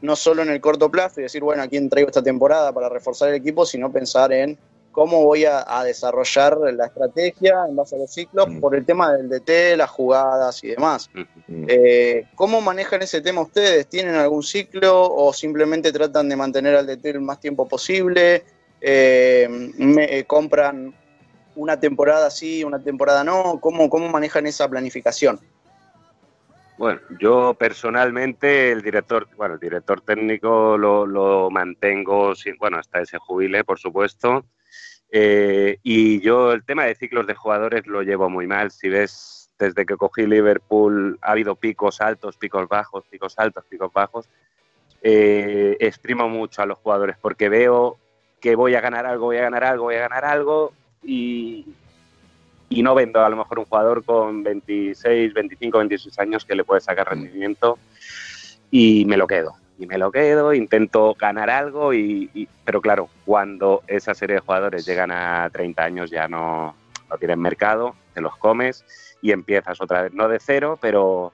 no 0.00 0.14
solo 0.14 0.42
en 0.42 0.50
el 0.50 0.60
corto 0.60 0.88
plazo 0.88 1.20
y 1.20 1.24
decir, 1.24 1.42
bueno, 1.42 1.62
¿a 1.62 1.66
quién 1.66 1.90
traigo 1.90 2.08
esta 2.08 2.22
temporada 2.22 2.72
para 2.72 2.88
reforzar 2.88 3.30
el 3.30 3.34
equipo? 3.34 3.66
Sino 3.66 3.90
pensar 3.90 4.32
en 4.32 4.56
cómo 4.92 5.24
voy 5.24 5.44
a, 5.44 5.64
desarrollar 5.84 6.56
la 6.72 6.86
estrategia 6.86 7.66
en 7.68 7.74
base 7.74 7.96
a 7.96 7.98
los 7.98 8.12
ciclos 8.12 8.48
mm. 8.48 8.60
por 8.60 8.76
el 8.76 8.86
tema 8.86 9.12
del 9.12 9.28
DT, 9.28 9.76
las 9.76 9.90
jugadas 9.90 10.62
y 10.62 10.68
demás. 10.68 11.10
Mm. 11.14 11.64
Eh, 11.66 12.26
¿Cómo 12.36 12.60
manejan 12.60 13.02
ese 13.02 13.20
tema 13.20 13.40
ustedes? 13.40 13.88
¿Tienen 13.88 14.14
algún 14.14 14.44
ciclo 14.44 15.12
o 15.12 15.32
simplemente 15.32 15.90
tratan 15.90 16.28
de 16.28 16.36
mantener 16.36 16.76
al 16.76 16.86
DT 16.86 17.06
el 17.06 17.20
más 17.20 17.40
tiempo 17.40 17.66
posible? 17.66 18.44
Eh, 18.80 19.48
me, 19.76 20.24
compran 20.24 20.94
una 21.58 21.80
temporada 21.80 22.30
sí, 22.30 22.62
una 22.62 22.78
temporada 22.78 23.24
no? 23.24 23.58
¿Cómo, 23.60 23.90
cómo 23.90 24.08
manejan 24.08 24.46
esa 24.46 24.68
planificación? 24.68 25.40
Bueno, 26.78 27.00
yo 27.18 27.54
personalmente 27.54 28.70
el 28.70 28.82
director, 28.82 29.26
bueno, 29.36 29.54
el 29.54 29.60
director 29.60 30.00
técnico 30.00 30.78
lo, 30.78 31.50
mantengo, 31.50 32.36
sin, 32.36 32.56
bueno, 32.56 32.78
hasta 32.78 33.00
ese 33.00 33.18
jubile, 33.18 33.64
por 33.64 33.80
supuesto. 33.80 34.44
Eh, 35.10 35.78
y 35.82 36.20
yo 36.20 36.52
el 36.52 36.64
tema 36.64 36.84
de 36.84 36.94
ciclos 36.94 37.26
de 37.26 37.34
jugadores 37.34 37.88
lo 37.88 38.02
llevo 38.02 38.30
muy 38.30 38.46
mal. 38.46 38.70
Si 38.70 38.88
ves, 38.88 39.50
desde 39.58 39.84
que 39.84 39.96
cogí 39.96 40.26
Liverpool 40.26 41.18
ha 41.22 41.32
habido 41.32 41.56
picos 41.56 42.00
altos, 42.00 42.36
picos 42.36 42.68
bajos, 42.68 43.04
picos 43.10 43.36
altos, 43.36 43.64
picos 43.68 43.92
bajos. 43.92 44.28
Eh, 45.02 45.76
exprimo 45.80 46.28
mucho 46.28 46.62
a 46.62 46.66
los 46.66 46.78
jugadores 46.78 47.16
porque 47.20 47.48
veo 47.48 47.98
que 48.40 48.54
voy 48.54 48.76
a 48.76 48.80
ganar 48.80 49.06
algo, 49.06 49.26
voy 49.26 49.38
a 49.38 49.42
ganar 49.42 49.64
algo, 49.64 49.84
voy 49.84 49.96
a 49.96 50.00
ganar 50.00 50.24
algo 50.24 50.72
y, 51.02 51.66
no 52.70 52.94
vendo 52.94 53.24
a 53.24 53.28
lo 53.28 53.36
mejor 53.36 53.58
un 53.58 53.64
jugador 53.64 54.04
con 54.04 54.42
26, 54.42 55.34
25, 55.34 55.78
26 55.78 56.18
años 56.18 56.44
que 56.44 56.54
le 56.54 56.64
puede 56.64 56.80
sacar 56.80 57.08
rendimiento 57.08 57.78
y 58.70 59.04
me 59.06 59.16
lo 59.16 59.26
quedo. 59.26 59.54
Y 59.80 59.86
me 59.86 59.96
lo 59.96 60.10
quedo, 60.10 60.52
intento 60.52 61.14
ganar 61.14 61.50
algo, 61.50 61.94
y, 61.94 62.48
pero 62.64 62.80
claro, 62.80 63.08
cuando 63.24 63.82
esa 63.86 64.12
serie 64.12 64.34
de 64.34 64.40
jugadores 64.40 64.84
llegan 64.84 65.12
a 65.12 65.48
30 65.52 65.84
años 65.84 66.10
ya 66.10 66.26
no, 66.26 66.74
no 67.08 67.18
tienen 67.18 67.40
mercado, 67.40 67.94
te 68.12 68.20
los 68.20 68.36
comes 68.36 68.84
y 69.22 69.30
empiezas 69.30 69.80
otra 69.80 70.02
vez, 70.02 70.12
no 70.12 70.28
de 70.28 70.40
cero, 70.40 70.78
pero 70.80 71.32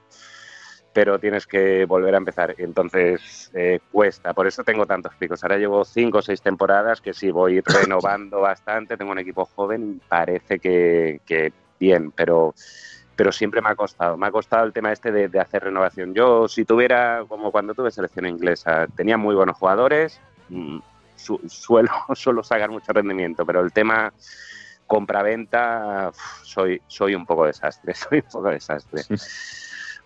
pero 0.95 1.19
tienes 1.19 1.45
que 1.45 1.83
volver 1.83 2.15
a 2.15 2.19
empezar. 2.19 2.55
Entonces 2.57 3.51
eh, 3.53 3.81
cuesta, 3.91 4.33
por 4.33 4.47
eso 4.47 4.63
tengo 4.63 4.85
tantos 4.85 5.13
picos. 5.15 5.43
Ahora 5.43 5.57
llevo 5.57 5.83
cinco 5.83 6.19
o 6.19 6.21
seis 6.21 6.41
temporadas 6.41 7.01
que 7.01 7.13
sí 7.13 7.31
voy 7.31 7.59
renovando 7.65 8.39
bastante, 8.39 8.95
tengo 8.95 9.11
un 9.11 9.19
equipo 9.19 9.43
joven 9.43 9.95
y 9.97 10.07
parece 10.07 10.57
que, 10.57 11.19
que 11.25 11.51
bien, 11.77 12.11
pero 12.11 12.55
pero 13.17 13.33
siempre 13.33 13.61
me 13.61 13.69
ha 13.69 13.75
costado. 13.75 14.15
Me 14.15 14.27
ha 14.27 14.31
costado 14.31 14.65
el 14.65 14.71
tema 14.71 14.93
este 14.93 15.11
de, 15.11 15.39
hacer 15.39 15.65
renovación. 15.65 16.13
Yo, 16.13 16.47
si 16.47 16.63
tuviera, 16.63 17.25
como 17.27 17.51
cuando 17.51 17.73
tuve 17.73 17.91
selección 17.91 18.25
inglesa, 18.25 18.87
tenía 18.95 19.17
muy 19.17 19.35
buenos 19.35 19.57
jugadores, 19.57 20.19
mm, 20.47 20.79
suelo, 21.15 21.91
suelo 22.15 22.41
sacar 22.41 22.69
mucho 22.69 22.93
rendimiento, 22.93 23.45
pero 23.45 23.59
el 23.61 23.73
tema 23.73 24.13
compra-venta, 24.87 26.11
soy, 26.43 26.81
soy 26.87 27.15
un 27.15 27.25
poco 27.25 27.45
desastre, 27.45 27.93
soy 27.95 28.19
un 28.19 28.31
poco 28.31 28.49
desastre. 28.49 29.03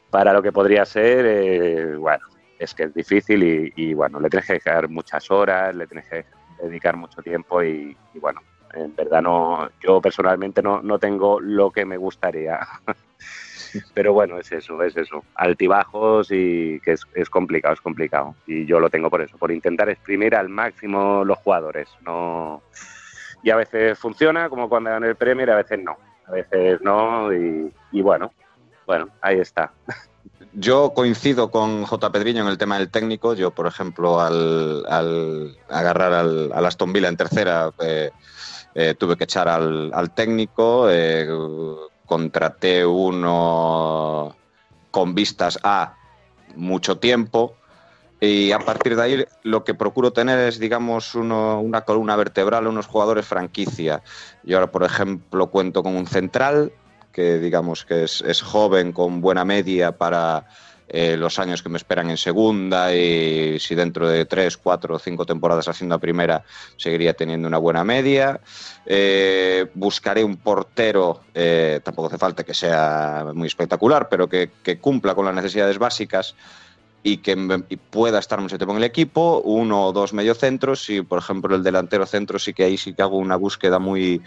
Para 0.10 0.34
lo 0.34 0.42
que 0.42 0.52
podría 0.52 0.86
ser, 0.86 1.26
eh, 1.26 1.96
bueno, 1.96 2.26
es 2.58 2.74
que 2.74 2.84
es 2.84 2.94
difícil 2.94 3.72
y, 3.76 3.94
bueno, 3.94 4.20
le 4.20 4.30
tienes 4.30 4.48
que 4.48 4.54
dejar 4.54 4.90
muchas 4.90 5.30
horas, 5.32 5.76
le 5.76 5.88
tienes 5.88 6.08
que 6.08 6.26
dedicar 6.62 6.98
mucho 6.98 7.22
tiempo 7.22 7.64
y 7.64 7.96
bueno, 8.16 8.42
en 8.74 8.96
verdad 8.96 9.22
no, 9.22 9.70
yo 9.80 10.02
personalmente 10.02 10.62
no, 10.62 10.82
no 10.82 11.00
tengo 11.00 11.40
lo 11.40 11.72
que 11.72 11.86
me 11.86 11.98
gustaría. 11.98 12.60
Pero 13.94 14.14
bueno, 14.14 14.40
es 14.40 14.52
eso, 14.52 14.82
es 14.84 14.98
eso. 14.98 15.24
Altibajos 15.36 16.32
y 16.32 16.80
que 16.80 16.94
es, 16.94 17.06
es, 17.14 17.30
complicado, 17.30 17.74
es 17.74 17.82
complicado. 17.82 18.36
Y 18.48 18.66
yo 18.66 18.80
lo 18.80 18.90
tengo 18.90 19.10
por 19.10 19.22
eso, 19.22 19.38
por 19.38 19.52
intentar 19.52 19.90
exprimir 19.90 20.36
al 20.36 20.50
máximo 20.50 21.24
los 21.24 21.38
jugadores. 21.40 21.90
No... 22.06 22.64
Y 23.42 23.52
a 23.52 23.56
veces 23.56 23.98
funciona, 23.98 24.50
como 24.50 24.68
cuando 24.68 24.90
ganan 24.90 25.10
el 25.10 25.16
Premier, 25.16 25.52
a 25.52 25.56
veces 25.56 25.80
no. 25.82 25.98
A 26.26 26.32
veces 26.32 26.82
no, 26.82 27.34
y, 27.34 27.72
y 27.92 28.02
bueno, 28.02 28.34
bueno, 28.90 29.08
ahí 29.22 29.38
está. 29.40 29.72
Yo 30.54 30.94
coincido 30.96 31.52
con 31.52 31.86
J. 31.86 32.12
Pedriño 32.12 32.42
en 32.42 32.48
el 32.48 32.58
tema 32.58 32.80
del 32.80 32.90
técnico. 32.90 33.36
Yo, 33.36 33.52
por 33.52 33.68
ejemplo, 33.68 34.20
al, 34.20 34.84
al 34.90 35.56
agarrar 35.70 36.12
al, 36.12 36.52
al 36.52 36.66
Aston 36.66 36.92
Villa 36.92 37.08
en 37.08 37.16
tercera, 37.16 37.72
eh, 37.84 38.10
eh, 38.74 38.96
tuve 38.98 39.16
que 39.16 39.26
echar 39.26 39.48
al, 39.48 40.12
técnico, 40.16 40.90
eh, 40.90 41.28
contraté 42.08 42.84
uno 42.84 44.36
con 44.90 45.14
vistas 45.14 45.60
a 45.62 45.96
mucho 46.56 46.98
tiempo 46.98 47.58
y 48.20 48.52
a 48.54 48.60
partir 48.60 48.96
de 48.96 49.04
ahí 49.04 49.26
lo 49.44 49.64
que 49.64 49.76
procuro 49.76 50.12
tener 50.12 50.40
es, 50.40 50.58
digamos, 50.58 51.14
una 51.14 51.82
columna 51.82 52.16
vertebral, 52.16 52.66
unos 52.66 52.88
jugadores 52.88 53.28
franquicia. 53.28 54.02
Yo 54.42 54.58
ahora, 54.58 54.72
por 54.72 54.84
ejemplo, 54.84 55.52
cuento 55.52 55.84
con 55.84 55.96
un 55.96 56.08
central 56.08 56.74
que, 57.12 57.40
digamos, 57.40 57.86
que 57.86 58.04
es 58.04 58.42
joven, 58.42 58.92
con 58.92 59.22
buena 59.22 59.46
media 59.46 59.92
para 59.92 60.46
eh, 60.92 61.16
los 61.18 61.38
años 61.38 61.62
que 61.62 61.70
me 61.70 61.78
esperan 61.78 62.10
en 62.10 62.18
segunda 62.18 62.96
y 62.96 63.60
si 63.60 63.76
dentro 63.76 64.10
de 64.10 64.26
tres, 64.26 64.58
cuatro 64.58 64.96
o 64.96 65.00
cinco 65.00 65.24
temporadas 65.24 65.68
haciendo 65.68 65.94
a 65.94 66.00
primera 66.00 66.44
seguiría 66.78 67.14
teniendo 67.14 67.48
una 67.48 67.60
buena 67.60 67.84
media. 67.84 68.42
Eh, 68.88 69.68
buscaré 69.76 70.24
un 70.24 70.38
portero, 70.38 71.22
eh, 71.36 71.80
tampoco 71.84 72.08
hace 72.08 72.18
falta 72.18 72.44
que 72.44 72.56
sea 72.56 73.28
muy 73.36 73.48
espectacular, 73.48 74.10
pero 74.10 74.28
que 74.28 74.50
cumpla 74.82 75.14
con 75.14 75.26
las 75.26 75.36
necesidades 75.36 75.78
básicas 75.78 76.36
y 77.02 77.18
que 77.18 77.36
pueda 77.90 78.20
estar 78.20 78.42
mucho 78.42 78.58
tiempo 78.58 78.74
en 78.74 78.80
el 78.80 78.84
equipo, 78.84 79.42
uno 79.46 79.88
o 79.88 79.94
dos 79.94 80.14
mediocentros 80.14 80.90
y, 80.90 81.02
por 81.02 81.20
ejemplo, 81.20 81.56
el 81.56 81.64
delantero 81.64 82.06
centro 82.06 82.40
sí 82.40 82.54
que 82.54 82.66
ahí 82.66 82.78
sí 82.78 82.94
que 82.94 83.02
hago 83.02 83.18
una 83.18 83.38
búsqueda 83.38 83.80
muy, 83.80 84.22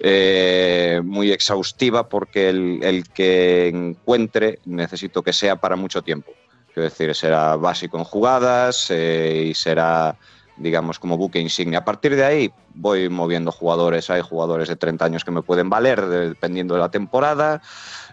eh, 0.00 1.00
muy 1.04 1.30
exhaustiva 1.30 2.08
porque 2.08 2.48
el, 2.48 2.82
el, 2.82 3.08
que 3.08 3.68
encuentre 3.68 4.60
necesito 4.64 5.22
que 5.22 5.32
sea 5.32 5.56
para 5.56 5.76
mucho 5.76 6.02
tiempo. 6.02 6.32
Quiero 6.72 6.88
decir, 6.88 7.14
será 7.14 7.56
básico 7.56 7.98
en 7.98 8.04
jugadas 8.04 8.90
eh, 8.90 9.48
y 9.50 9.54
será 9.54 10.16
digamos, 10.56 10.98
como 10.98 11.16
buque 11.16 11.40
insignia. 11.40 11.80
A 11.80 11.84
partir 11.84 12.16
de 12.16 12.24
ahí 12.24 12.52
voy 12.74 13.08
moviendo 13.08 13.52
jugadores. 13.52 14.10
Hay 14.10 14.22
jugadores 14.22 14.68
de 14.68 14.76
30 14.76 15.04
años 15.04 15.24
que 15.24 15.30
me 15.30 15.42
pueden 15.42 15.68
valer 15.70 16.06
dependiendo 16.06 16.74
de 16.74 16.80
la 16.80 16.90
temporada. 16.90 17.62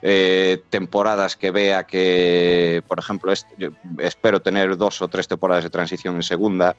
Eh, 0.01 0.61
temporadas 0.69 1.37
que 1.37 1.51
vea 1.51 1.85
que, 1.85 2.83
por 2.87 2.99
ejemplo, 2.99 3.31
espero 3.99 4.41
tener 4.41 4.75
dos 4.75 5.01
o 5.01 5.07
tres 5.07 5.27
temporadas 5.27 5.63
de 5.63 5.69
transición 5.69 6.15
en 6.15 6.23
segunda. 6.23 6.75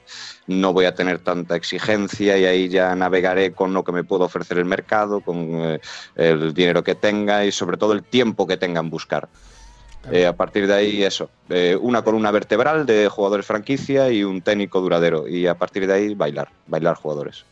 No 0.47 0.73
voy 0.73 0.85
a 0.85 0.95
tener 0.95 1.19
tanta 1.19 1.55
exigencia 1.55 2.37
y 2.37 2.45
ahí 2.45 2.69
ya 2.69 2.95
navegaré 2.95 3.53
con 3.53 3.73
lo 3.73 3.83
que 3.83 3.91
me 3.91 4.03
puedo 4.03 4.25
ofrecer 4.25 4.59
el 4.59 4.65
mercado, 4.65 5.21
con 5.21 5.37
eh, 5.39 5.79
el 6.15 6.53
dinero 6.53 6.83
que 6.83 6.95
tenga 6.95 7.45
y 7.45 7.51
sobre 7.51 7.77
todo 7.77 7.93
el 7.93 8.03
tiempo 8.03 8.45
que 8.45 8.57
tenga 8.57 8.79
en 8.79 8.89
buscar. 8.89 9.27
Eh, 10.11 10.25
a 10.25 10.33
partir 10.33 10.67
de 10.67 10.73
ahí, 10.73 11.03
eso, 11.03 11.29
eh, 11.49 11.77
una 11.81 12.03
columna 12.03 12.29
vertebral 12.29 12.85
de 12.85 13.09
jugadores 13.09 13.45
franquicia 13.45 14.09
y 14.11 14.23
un 14.23 14.41
técnico 14.41 14.79
duradero. 14.79 15.27
Y 15.27 15.47
a 15.47 15.55
partir 15.55 15.87
de 15.87 15.93
ahí, 15.93 16.13
bailar, 16.13 16.49
bailar 16.67 16.95
jugadores. 16.95 17.43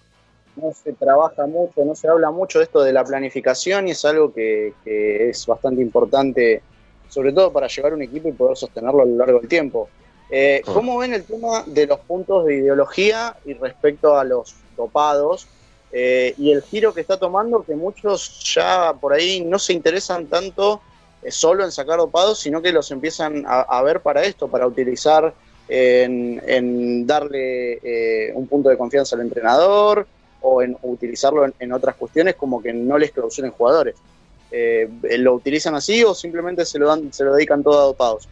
No 0.55 0.71
se 0.71 0.93
trabaja 0.93 1.47
mucho, 1.47 1.83
no 1.83 1.95
se 1.95 2.07
habla 2.07 2.29
mucho 2.29 2.59
de 2.59 2.65
esto 2.65 2.83
de 2.83 2.93
la 2.93 3.03
planificación 3.03 3.87
y 3.87 3.91
es 3.91 4.05
algo 4.05 4.31
que, 4.31 4.73
es 4.85 5.45
bastante 5.47 5.81
importante, 5.81 6.61
sobre 7.09 7.33
todo 7.33 7.51
para 7.51 7.67
llevar 7.67 7.93
un 7.93 8.03
equipo 8.03 8.29
y 8.29 8.33
poder 8.33 8.55
sostenerlo 8.55 9.01
a 9.01 9.05
lo 9.05 9.15
largo 9.15 9.39
del 9.39 9.49
tiempo. 9.49 9.89
Eh, 10.29 10.61
¿Cómo 10.65 10.99
ven 10.99 11.13
el 11.13 11.23
tema 11.23 11.63
de 11.65 11.87
los 11.87 11.99
puntos 12.01 12.45
de 12.45 12.55
ideología 12.57 13.35
y 13.45 13.53
respecto 13.53 14.17
a 14.17 14.23
los 14.23 14.55
dopados? 14.77 15.47
y 15.95 16.51
el 16.51 16.63
giro 16.63 16.91
que 16.91 17.01
está 17.01 17.17
tomando, 17.17 17.63
que 17.63 17.75
muchos 17.75 18.41
ya 18.51 18.95
por 18.99 19.13
ahí 19.13 19.45
no 19.45 19.59
se 19.59 19.73
interesan 19.73 20.25
tanto 20.25 20.81
solo 21.29 21.63
en 21.63 21.71
sacar 21.71 21.97
dopados, 21.97 22.39
sino 22.39 22.61
que 22.61 22.71
los 22.71 22.91
empiezan 22.91 23.43
a, 23.47 23.81
ver 23.83 24.01
para 24.01 24.23
esto, 24.23 24.47
para 24.47 24.67
utilizar 24.67 25.33
en, 25.67 27.07
darle 27.07 27.79
eh, 27.83 28.31
un 28.33 28.47
punto 28.47 28.69
de 28.69 28.77
confianza 28.77 29.15
al 29.15 29.21
entrenador 29.21 30.07
o 30.41 30.61
en 30.61 30.77
utilizarlo 30.81 31.45
en, 31.57 31.71
otras 31.71 31.95
cuestiones 31.95 32.35
como 32.35 32.61
que 32.61 32.73
no 32.73 32.97
les 32.97 33.11
clausuren 33.11 33.51
jugadores. 33.51 33.95
Eh, 34.51 34.87
¿Lo 35.17 35.33
utilizan 35.33 35.73
así 35.75 36.03
o 36.03 36.13
simplemente 36.13 36.65
se 36.65 36.77
lo, 36.77 36.87
dan, 36.87 37.11
se 37.11 37.23
lo 37.23 37.33
dedican 37.33 37.63
todo 37.63 37.81
a 37.81 37.85
dopados? 37.85 38.27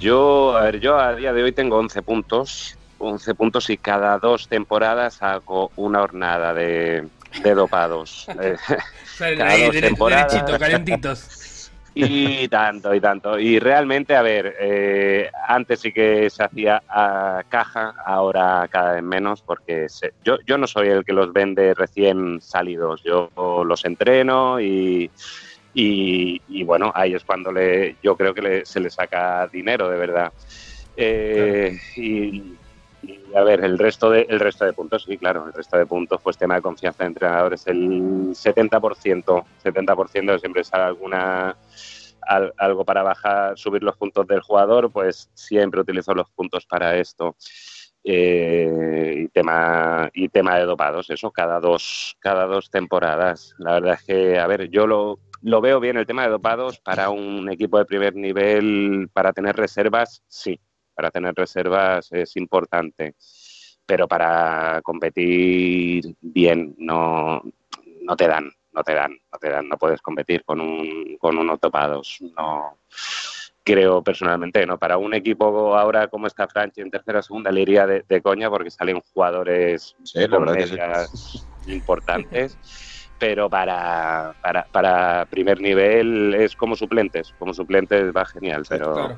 Yo, 0.00 0.56
a 0.56 0.62
ver, 0.62 0.80
yo 0.80 0.98
a 0.98 1.14
día 1.14 1.32
de 1.32 1.42
hoy 1.42 1.52
tengo 1.52 1.76
11 1.76 2.02
puntos, 2.02 2.76
11 2.98 3.34
puntos 3.34 3.70
y 3.70 3.76
cada 3.76 4.18
dos 4.18 4.48
temporadas 4.48 5.22
hago 5.22 5.70
una 5.76 6.02
hornada 6.02 6.54
de, 6.54 7.06
dopados. 7.54 8.26
cada 9.18 9.66
dos 9.66 9.80
temporadas. 9.80 10.58
calentitos. 10.58 11.46
Y 11.94 12.48
tanto, 12.48 12.94
y 12.94 13.00
tanto. 13.00 13.38
Y 13.38 13.58
realmente, 13.58 14.14
a 14.14 14.22
ver, 14.22 14.54
eh, 14.60 15.30
antes 15.48 15.80
sí 15.80 15.92
que 15.92 16.30
se 16.30 16.44
hacía 16.44 16.82
a 16.88 17.42
caja, 17.48 17.94
ahora 18.04 18.68
cada 18.70 18.94
vez 18.94 19.02
menos, 19.02 19.42
porque 19.42 19.86
yo, 20.24 20.38
yo 20.46 20.56
no 20.56 20.66
soy 20.66 20.88
el 20.88 21.04
que 21.04 21.12
los 21.12 21.32
vende 21.32 21.74
recién 21.74 22.40
salidos, 22.40 23.02
yo 23.02 23.30
los 23.64 23.84
entreno 23.84 24.60
y, 24.60 25.10
y, 25.74 26.62
bueno, 26.64 26.92
ahí 26.94 27.14
es 27.14 27.24
cuando 27.24 27.52
le, 27.52 27.96
yo 28.02 28.16
creo 28.16 28.34
que 28.34 28.64
se 28.64 28.80
le 28.80 28.90
saca 28.90 29.48
dinero, 29.48 29.88
de 29.88 29.98
verdad. 29.98 30.32
Eh, 30.96 31.78
y, 31.96 32.56
a 33.34 33.42
ver, 33.42 33.64
el 33.64 33.78
resto, 33.78 34.10
de, 34.10 34.26
el 34.28 34.40
resto 34.40 34.64
de 34.64 34.72
puntos, 34.72 35.04
sí, 35.04 35.16
claro, 35.16 35.46
el 35.46 35.52
resto 35.52 35.76
de 35.76 35.86
puntos, 35.86 36.20
pues 36.22 36.38
tema 36.38 36.56
de 36.56 36.62
confianza 36.62 37.04
de 37.04 37.08
entrenadores, 37.08 37.66
el 37.66 38.30
70%, 38.30 39.44
70% 39.62 40.38
siempre 40.38 40.64
sale 40.64 40.84
alguna 40.84 41.56
algo 42.58 42.84
para 42.84 43.02
bajar, 43.02 43.58
subir 43.58 43.82
los 43.82 43.96
puntos 43.96 44.26
del 44.26 44.40
jugador, 44.40 44.92
pues 44.92 45.30
siempre 45.34 45.80
utilizo 45.80 46.14
los 46.14 46.30
puntos 46.30 46.66
para 46.66 46.96
esto. 46.96 47.34
Eh, 48.02 49.24
y 49.24 49.28
tema 49.28 50.08
y 50.14 50.30
tema 50.30 50.56
de 50.56 50.64
dopados, 50.64 51.10
eso 51.10 51.30
cada 51.30 51.60
dos 51.60 52.16
cada 52.20 52.46
dos 52.46 52.70
temporadas. 52.70 53.54
La 53.58 53.74
verdad 53.74 53.94
es 53.94 54.02
que, 54.04 54.38
a 54.38 54.46
ver, 54.46 54.70
yo 54.70 54.86
lo, 54.86 55.18
lo 55.42 55.60
veo 55.60 55.80
bien 55.80 55.98
el 55.98 56.06
tema 56.06 56.22
de 56.22 56.30
dopados 56.30 56.78
para 56.80 57.10
un 57.10 57.50
equipo 57.50 57.78
de 57.78 57.84
primer 57.84 58.14
nivel, 58.14 59.10
para 59.12 59.32
tener 59.32 59.56
reservas, 59.56 60.22
sí, 60.28 60.58
para 61.00 61.10
tener 61.10 61.32
reservas 61.34 62.12
es 62.12 62.36
importante, 62.36 63.14
pero 63.86 64.06
para 64.06 64.82
competir 64.82 66.14
bien 66.20 66.74
no, 66.76 67.40
no 68.02 68.16
te 68.16 68.28
dan, 68.28 68.52
no 68.74 68.82
te 68.82 68.92
dan, 68.92 69.12
no 69.32 69.38
te 69.38 69.48
dan, 69.48 69.66
no 69.66 69.78
puedes 69.78 70.02
competir 70.02 70.44
con 70.44 70.60
un, 70.60 71.16
con 71.18 71.38
unos 71.38 71.58
topados, 71.58 72.18
no 72.36 72.76
creo 73.64 74.02
personalmente, 74.04 74.66
no 74.66 74.76
para 74.76 74.98
un 74.98 75.14
equipo 75.14 75.74
ahora 75.74 76.08
como 76.08 76.26
está 76.26 76.46
Francia 76.46 76.82
en 76.82 76.90
tercera 76.90 77.20
o 77.20 77.22
segunda 77.22 77.50
le 77.50 77.62
iría 77.62 77.86
de, 77.86 78.20
coña 78.20 78.50
porque 78.50 78.70
salen 78.70 79.00
jugadores 79.00 79.96
importantes 81.66 82.58
pero 83.18 83.48
para, 83.48 84.34
para, 84.42 84.64
para, 84.64 85.26
primer 85.30 85.60
nivel 85.62 86.34
es 86.34 86.54
como 86.56 86.76
suplentes 86.76 87.34
como 87.38 87.54
suplentes 87.54 88.14
va 88.14 88.26
genial 88.26 88.64
pero 88.68 89.16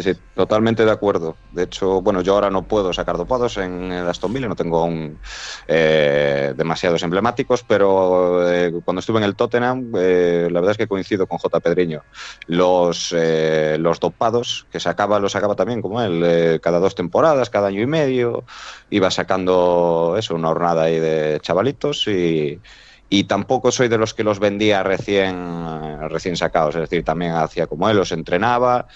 Sí, 0.00 0.02
sí, 0.14 0.20
totalmente 0.34 0.84
de 0.84 0.90
acuerdo. 0.92 1.40
De 1.48 1.64
hecho, 1.64 2.00
bueno, 2.02 2.20
yo 2.20 2.34
ahora 2.34 2.50
no 2.50 2.68
puedo 2.68 2.92
sacar 2.92 3.16
dopados 3.16 3.56
en 3.56 3.90
el 3.90 4.06
Aston 4.06 4.32
Villa, 4.32 4.46
no 4.46 4.54
tengo 4.54 4.80
aún 4.80 5.20
eh, 5.66 6.52
demasiados 6.56 7.02
emblemáticos, 7.02 7.64
pero 7.64 8.48
eh, 8.48 8.70
cuando 8.84 9.00
estuve 9.00 9.18
en 9.18 9.24
el 9.24 9.34
Tottenham, 9.34 9.90
eh, 9.98 10.48
la 10.52 10.60
verdad 10.60 10.72
es 10.72 10.76
que 10.76 10.86
coincido 10.86 11.26
con 11.26 11.38
J. 11.38 11.60
Pedriño. 11.60 12.06
Los, 12.46 13.12
los 13.12 13.98
dopados 13.98 14.66
que 14.70 14.78
sacaba, 14.78 15.18
los 15.20 15.32
sacaba 15.32 15.56
también 15.56 15.82
como 15.82 16.02
él, 16.02 16.60
cada 16.62 16.78
dos 16.78 16.94
temporadas, 16.94 17.50
cada 17.50 17.68
año 17.68 17.82
y 17.82 17.86
medio, 17.86 18.44
iba 18.90 19.10
sacando 19.10 20.16
eso, 20.18 20.34
una 20.34 20.50
hornada 20.50 20.82
ahí 20.84 21.00
de 21.00 21.40
chavalitos 21.42 22.06
y, 22.08 22.60
y 23.08 23.24
tampoco 23.24 23.72
soy 23.72 23.88
de 23.88 23.98
los 23.98 24.14
que 24.14 24.24
los 24.24 24.38
vendía 24.38 24.82
recién, 24.82 26.08
recién 26.10 26.36
sacados, 26.36 26.74
es 26.74 26.82
decir, 26.82 27.04
también 27.04 27.32
hacía 27.32 27.66
como 27.66 27.88
él, 27.88 27.96
los 27.96 28.12
entrenaba 28.12 28.86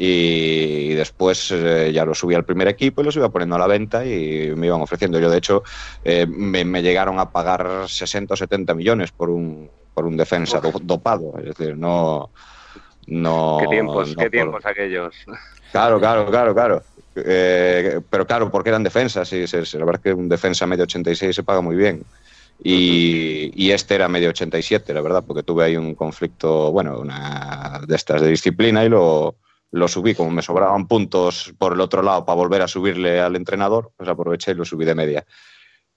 y 0.00 0.94
después 0.94 1.50
eh, 1.50 1.90
ya 1.92 2.04
lo 2.04 2.14
subí 2.14 2.34
al 2.34 2.44
primer 2.44 2.68
equipo 2.68 3.00
y 3.00 3.04
los 3.04 3.16
iba 3.16 3.28
poniendo 3.30 3.56
a 3.56 3.58
la 3.58 3.66
venta 3.66 4.06
y 4.06 4.52
me 4.54 4.68
iban 4.68 4.80
ofreciendo. 4.80 5.18
Yo, 5.18 5.28
de 5.28 5.38
hecho, 5.38 5.64
eh, 6.04 6.24
me, 6.24 6.82
llegaron 6.82 7.18
a 7.18 7.30
pagar 7.30 7.88
60 7.88 8.32
o 8.32 8.36
70 8.36 8.74
millones 8.74 9.10
por 9.10 9.28
un, 9.28 9.68
por 9.92 10.06
un 10.06 10.16
defensa 10.16 10.60
dopado. 10.82 11.34
Es 11.38 11.46
decir, 11.46 11.76
no. 11.76 12.30
no 13.08 13.58
¿Qué 13.60 13.66
tiempos, 13.66 14.14
qué 14.16 14.30
tiempos 14.30 14.64
aquellos? 14.64 15.16
Claro, 15.72 15.98
claro, 16.00 16.30
claro, 16.30 16.54
claro. 16.54 16.82
Eh, 17.16 18.00
pero 18.08 18.24
claro, 18.24 18.52
porque 18.52 18.68
eran 18.68 18.84
defensas 18.84 19.32
y 19.32 19.44
la 19.46 19.84
verdad 19.84 19.96
es 19.96 20.00
que 20.02 20.12
un 20.12 20.28
defensa 20.28 20.64
medio 20.64 20.84
86 20.84 21.34
se 21.34 21.42
paga 21.42 21.60
muy 21.60 21.74
bien. 21.74 22.04
Y, 22.62 23.52
y, 23.54 23.70
este 23.70 23.94
era 23.94 24.08
medio 24.08 24.30
87, 24.30 24.92
la 24.92 25.00
verdad, 25.00 25.22
porque 25.24 25.44
tuve 25.44 25.64
ahí 25.64 25.76
un 25.76 25.94
conflicto, 25.94 26.72
bueno, 26.72 26.98
una 26.98 27.80
de 27.86 27.94
estas 27.94 28.20
de 28.20 28.28
disciplina 28.28 28.84
y 28.84 28.88
lo, 28.88 29.36
lo 29.70 29.88
subí, 29.88 30.14
como 30.14 30.30
me 30.30 30.42
sobraban 30.42 30.86
puntos 30.86 31.54
por 31.58 31.72
el 31.74 31.80
otro 31.80 32.02
lado 32.02 32.24
para 32.24 32.36
volver 32.36 32.62
a 32.62 32.68
subirle 32.68 33.20
al 33.20 33.36
entrenador, 33.36 33.92
pues 33.96 34.08
aproveché 34.08 34.52
y 34.52 34.54
lo 34.54 34.64
subí 34.64 34.84
de 34.84 34.94
media. 34.94 35.26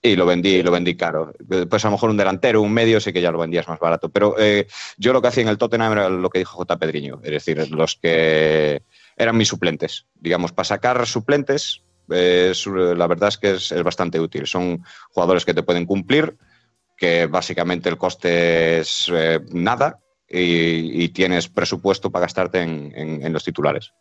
Y 0.03 0.15
lo 0.15 0.25
vendí, 0.25 0.63
lo 0.63 0.71
vendí 0.71 0.95
caro. 0.95 1.31
Pues 1.69 1.85
a 1.85 1.87
lo 1.87 1.91
mejor 1.91 2.09
un 2.09 2.17
delantero, 2.17 2.61
un 2.61 2.73
medio, 2.73 2.99
sí 2.99 3.13
que 3.13 3.21
ya 3.21 3.31
lo 3.31 3.37
vendías 3.37 3.67
más 3.67 3.79
barato. 3.79 4.09
Pero 4.09 4.35
eh, 4.39 4.67
yo 4.97 5.13
lo 5.13 5.21
que 5.21 5.27
hacía 5.27 5.43
en 5.43 5.49
el 5.49 5.59
Tottenham 5.59 5.91
era 5.91 6.09
lo 6.09 6.29
que 6.29 6.39
dijo 6.39 6.57
J. 6.57 6.79
Pedriño, 6.79 7.19
es 7.23 7.31
decir, 7.31 7.69
los 7.71 7.97
que 7.97 8.81
eran 9.15 9.37
mis 9.37 9.49
suplentes. 9.49 10.07
Digamos, 10.15 10.53
para 10.53 10.65
sacar 10.65 11.05
suplentes, 11.05 11.83
la 12.07 13.07
verdad 13.07 13.29
es 13.29 13.37
que 13.37 13.51
es, 13.51 13.83
bastante 13.83 14.19
útil. 14.19 14.47
Son 14.47 14.83
jugadores 15.11 15.45
que 15.45 15.53
te 15.53 15.63
pueden 15.63 15.85
cumplir, 15.85 16.35
que 16.97 17.27
básicamente 17.27 17.89
el 17.89 17.97
coste 17.97 18.79
es 18.79 19.09
eh, 19.13 19.39
nada, 19.51 19.99
y, 20.33 21.09
tienes 21.09 21.47
presupuesto 21.49 22.09
para 22.09 22.23
gastarte 22.23 22.61
en, 22.61 23.33
los 23.33 23.43
titulares. 23.43 23.91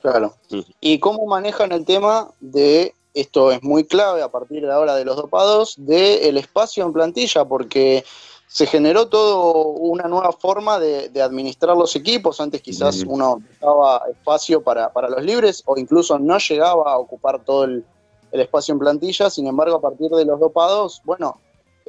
Claro. 0.00 0.34
¿Y 0.80 0.98
cómo 0.98 1.26
manejan 1.26 1.72
el 1.72 1.84
tema 1.84 2.30
de, 2.40 2.94
esto 3.12 3.52
es 3.52 3.62
muy 3.62 3.84
clave 3.84 4.22
a 4.22 4.28
partir 4.28 4.62
de 4.62 4.72
ahora 4.72 4.94
de 4.94 5.04
los 5.04 5.16
dopados, 5.16 5.74
del 5.76 6.38
espacio 6.38 6.84
en 6.86 6.92
plantilla? 6.92 7.44
Porque 7.44 8.04
se 8.46 8.66
generó 8.66 9.08
todo 9.08 9.66
una 9.66 10.08
nueva 10.08 10.32
forma 10.32 10.78
de, 10.78 11.10
administrar 11.22 11.76
los 11.76 11.94
equipos. 11.94 12.40
Antes 12.40 12.62
quizás 12.62 13.04
uno 13.06 13.42
daba 13.60 14.02
espacio 14.10 14.62
para, 14.62 14.90
los 15.10 15.22
libres 15.22 15.62
o 15.66 15.76
incluso 15.76 16.18
no 16.18 16.38
llegaba 16.38 16.92
a 16.92 16.98
ocupar 16.98 17.44
todo 17.44 17.64
el, 17.64 17.84
el 18.32 18.40
espacio 18.40 18.72
en 18.72 18.78
plantilla. 18.78 19.28
Sin 19.28 19.46
embargo, 19.46 19.76
a 19.76 19.80
partir 19.82 20.10
de 20.10 20.24
los 20.24 20.40
dopados, 20.40 21.02
bueno, 21.04 21.38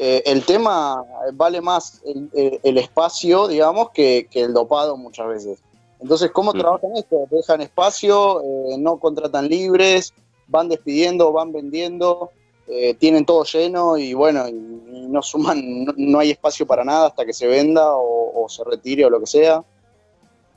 eh, 0.03 0.23
el 0.25 0.43
tema 0.43 1.05
vale 1.33 1.61
más 1.61 2.01
el, 2.33 2.77
espacio, 2.79 3.47
digamos, 3.47 3.91
que, 3.91 4.27
el 4.33 4.51
dopado 4.51 4.97
muchas 4.97 5.27
veces. 5.27 5.59
Entonces, 5.99 6.31
¿cómo 6.31 6.53
mm. 6.53 6.57
trabajan 6.57 6.95
esto? 6.95 7.27
Dejan 7.29 7.61
espacio, 7.61 8.41
eh, 8.41 8.77
no 8.79 8.97
contratan 8.97 9.47
libres, 9.47 10.11
van 10.47 10.69
despidiendo, 10.69 11.31
van 11.31 11.53
vendiendo, 11.53 12.31
eh, 12.67 12.95
tienen 12.95 13.25
todo 13.25 13.43
lleno 13.43 13.95
y 13.95 14.15
bueno, 14.15 14.47
y, 14.47 14.53
no 15.07 15.21
suman, 15.21 15.85
no, 15.95 16.17
hay 16.17 16.31
espacio 16.31 16.65
para 16.65 16.83
nada 16.83 17.05
hasta 17.05 17.23
que 17.23 17.33
se 17.33 17.45
venda 17.45 17.91
o, 17.93 18.47
se 18.49 18.63
retire 18.63 19.05
o 19.05 19.09
lo 19.11 19.19
que 19.19 19.27
sea. 19.27 19.63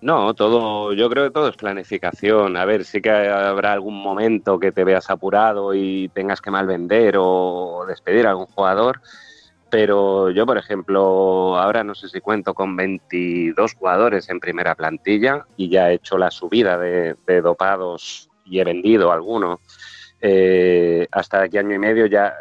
No, 0.00 0.32
todo, 0.32 0.94
yo 0.94 1.10
creo 1.10 1.24
que 1.24 1.32
todo 1.32 1.48
es 1.48 1.56
planificación. 1.56 2.56
A 2.56 2.64
ver, 2.64 2.86
sí 2.86 3.02
que 3.02 3.10
habrá 3.10 3.74
algún 3.74 4.00
momento 4.00 4.58
que 4.58 4.72
te 4.72 4.84
veas 4.84 5.10
apurado 5.10 5.74
y 5.74 6.08
tengas 6.14 6.40
que 6.40 6.50
mal 6.50 6.66
vender 6.66 7.16
o 7.18 7.84
despedir 7.86 8.26
a 8.26 8.30
algún 8.30 8.46
jugador, 8.46 9.02
pero 9.74 10.30
yo, 10.30 10.46
por 10.46 10.56
ejemplo, 10.56 11.58
ahora 11.58 11.82
no 11.82 11.96
sé 11.96 12.08
si 12.08 12.20
cuento 12.20 12.54
con 12.54 12.76
22 12.76 13.74
jugadores 13.74 14.30
en 14.30 14.38
primera 14.38 14.76
plantilla 14.76 15.48
y 15.56 15.68
ya 15.68 15.90
he 15.90 15.94
hecho 15.94 16.16
la 16.16 16.30
subida 16.30 16.78
de, 16.78 17.16
dopados 17.42 18.30
y 18.44 18.60
he 18.60 18.64
vendido 18.64 19.10
algunos. 19.10 19.58
Eh, 20.20 21.08
hasta 21.10 21.42
aquí 21.42 21.58
año 21.58 21.74
y 21.74 21.80
medio 21.80 22.06
ya 22.06 22.36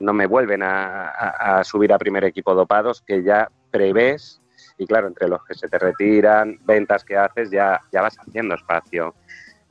no 0.00 0.12
me 0.12 0.26
vuelven 0.26 0.64
a, 0.64 1.62
subir 1.62 1.92
a 1.92 1.98
primer 1.98 2.24
equipo 2.24 2.56
dopados, 2.56 3.02
que 3.02 3.22
ya 3.22 3.48
prevés, 3.70 4.40
y 4.78 4.84
claro, 4.84 5.06
entre 5.06 5.28
los 5.28 5.44
que 5.44 5.54
se 5.54 5.68
te 5.68 5.78
retiran, 5.78 6.58
ventas 6.64 7.04
que 7.04 7.16
haces, 7.16 7.52
ya, 7.52 7.80
ya 7.92 8.02
vas 8.02 8.18
haciendo 8.18 8.56
espacio. 8.56 9.14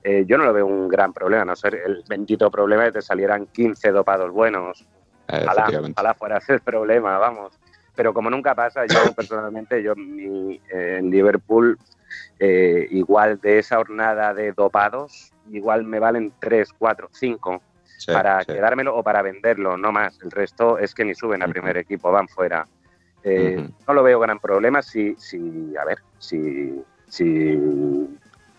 Eh, 0.02 0.24
yo 0.26 0.38
no 0.38 0.46
lo 0.46 0.54
veo 0.54 0.66
un 0.66 0.88
gran 0.88 1.12
problema, 1.12 1.44
no 1.44 1.58
ser 1.58 1.76
el 1.76 2.06
bendito 2.08 2.50
problema 2.50 2.84
de 2.84 2.92
que 2.92 3.00
te 3.00 3.02
salieran 3.02 3.48
15 3.48 3.92
dopados 3.92 4.32
buenos 4.32 4.88
Ojalá, 5.28 6.14
fuera 6.14 6.38
ese 6.38 6.54
el 6.54 6.62
problema, 6.62 7.18
vamos. 7.18 7.54
Pero 7.96 8.14
como 8.14 8.30
nunca 8.30 8.56
pasa, 8.56 8.86
yo 8.86 9.12
personalmente, 9.16 9.82
yo 9.82 9.94
en 9.94 11.10
Liverpool, 11.10 11.78
eh, 12.40 12.88
igual 12.92 13.40
de 13.42 13.60
esa 13.60 13.78
jornada 13.78 14.34
de 14.34 14.52
dopados, 14.54 15.32
igual 15.52 15.84
me 15.84 16.00
valen 16.00 16.34
3, 16.40 16.74
4, 16.78 17.10
5 17.12 17.62
para 18.06 18.46
quedármelo 18.46 18.96
o 18.96 19.04
para 19.04 19.22
venderlo, 19.22 19.78
no 19.78 19.92
más. 19.92 20.20
El 20.22 20.32
resto 20.32 20.78
es 20.78 20.94
que 20.94 21.04
ni 21.04 21.16
suben 21.16 21.42
al 21.42 21.52
primer 21.52 21.78
equipo, 21.78 22.12
van 22.12 22.28
fuera. 22.28 22.68
Eh, 23.24 23.68
no 23.88 23.94
lo 23.94 24.04
veo 24.04 24.20
gran 24.20 24.40
problema 24.40 24.82
si, 24.82 25.16
si 25.18 25.76
a 25.76 25.84
ver, 25.84 25.98
si, 26.20 26.82
si 27.10 27.60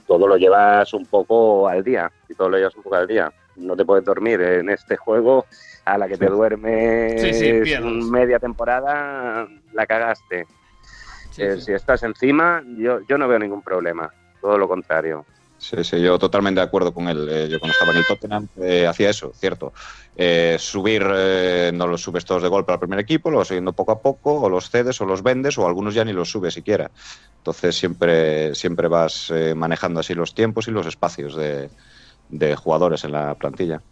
todo 0.06 0.26
lo 0.26 0.36
llevas 0.36 0.92
un 0.92 1.06
poco 1.06 1.68
al 1.68 1.84
día, 1.84 2.10
si 2.26 2.34
todo 2.34 2.50
lo 2.50 2.58
llevas 2.58 2.74
un 2.76 2.82
poco 2.82 2.96
al 2.96 3.06
día. 3.06 3.32
No 3.58 3.76
te 3.76 3.84
puedes 3.84 4.04
dormir 4.04 4.40
en 4.40 4.70
este 4.70 4.96
juego 4.96 5.46
a 5.84 5.98
la 5.98 6.08
que 6.08 6.16
te 6.16 6.26
duermes 6.26 7.22
media 8.10 8.38
temporada, 8.38 9.48
la 9.72 9.86
cagaste. 9.86 10.46
Eh, 11.38 11.60
si 11.60 11.72
estás 11.72 12.02
encima, 12.02 12.62
yo, 12.76 13.00
yo 13.08 13.16
no 13.16 13.28
veo 13.28 13.38
ningún 13.38 13.62
problema, 13.62 14.12
todo 14.40 14.58
lo 14.58 14.66
contrario. 14.66 15.24
Sí, 15.56 15.82
sí, 15.82 16.00
yo 16.00 16.18
totalmente 16.18 16.60
de 16.60 16.66
acuerdo 16.66 16.92
con 16.92 17.08
él. 17.08 17.28
Eh, 17.28 17.48
yo 17.48 17.58
cuando 17.58 17.72
estaba 17.72 17.92
en 17.92 17.98
el 17.98 18.06
Tottenham 18.06 18.48
eh, 18.60 18.86
hacía 18.86 19.10
eso, 19.10 19.32
cierto. 19.34 19.72
subir, 20.58 21.02
no 21.74 21.86
los 21.86 22.02
subes 22.02 22.24
todos 22.24 22.42
de 22.42 22.48
golpe 22.48 22.72
al 22.72 22.78
primer 22.78 22.98
equipo, 23.00 23.30
los 23.30 23.38
vas 23.38 23.48
subiendo 23.48 23.72
poco 23.72 23.92
a 23.92 24.00
poco, 24.00 24.40
o 24.40 24.48
los 24.48 24.70
cedes 24.70 25.00
o 25.00 25.06
los 25.06 25.22
vendes, 25.22 25.58
o 25.58 25.66
algunos 25.66 25.94
ya 25.94 26.04
ni 26.04 26.12
los 26.12 26.30
subes 26.30 26.54
siquiera. 26.54 26.90
Entonces 27.38 27.76
siempre, 27.76 28.54
siempre 28.54 28.88
vas 28.88 29.32
manejando 29.56 30.00
así 30.00 30.14
los 30.14 30.34
tiempos 30.34 30.68
y 30.68 30.70
los 30.70 30.86
espacios 30.86 31.34
de, 31.34 31.70
de 32.28 32.56
jugadores 32.56 33.04
en 33.04 33.12
la 33.12 33.34
plantilla. 33.34 33.82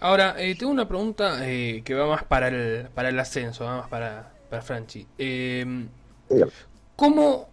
Ahora, 0.00 0.34
eh, 0.38 0.54
tengo 0.56 0.72
una 0.72 0.88
pregunta 0.88 1.48
eh, 1.48 1.82
que 1.84 1.94
va 1.94 2.06
más 2.06 2.24
para 2.24 2.48
el, 2.48 2.88
para 2.94 3.08
el 3.08 3.18
ascenso, 3.18 3.64
va 3.64 3.78
más 3.78 3.88
para, 3.88 4.32
para 4.50 4.62
Franchi. 4.62 5.06
Em, 5.16 5.88
¿Cómo 6.96 7.48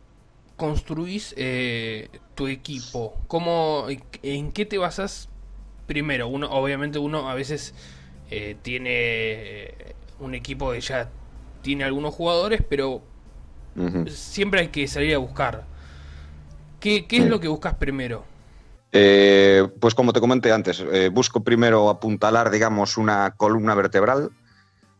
construís 0.57 1.33
eh, 1.37 2.09
tu 2.33 2.47
equipo? 2.47 3.15
¿Cómo, 3.27 3.85
¿En 4.23 4.51
qué 4.51 4.65
te 4.65 4.77
basas? 4.77 5.29
Primero, 5.85 6.27
uno, 6.27 6.49
obviamente 6.49 6.97
uno 6.97 7.29
a 7.29 7.35
veces 7.35 7.75
tiene 8.63 9.75
un 10.19 10.33
equipo 10.33 10.71
que 10.71 10.81
ya 10.81 11.09
tiene 11.61 11.83
algunos 11.83 12.15
jugadores, 12.15 12.63
pero 12.67 13.03
siempre 14.07 14.61
hay 14.61 14.67
que 14.69 14.87
salir 14.87 15.13
a 15.13 15.19
buscar. 15.19 15.65
¿Qué, 16.79 17.05
qué 17.05 17.17
es 17.17 17.25
lo 17.25 17.39
que 17.39 17.47
buscas 17.47 17.75
primero? 17.75 18.25
Eh, 18.97 19.67
pues 19.81 19.93
como 19.93 20.13
te 20.13 20.21
comenté 20.21 20.53
antes, 20.53 20.79
eh, 20.79 21.09
busco 21.09 21.43
primero 21.43 21.89
apuntalar, 21.89 22.49
digamos, 22.49 22.95
una 22.95 23.31
columna 23.31 23.75
vertebral. 23.75 24.29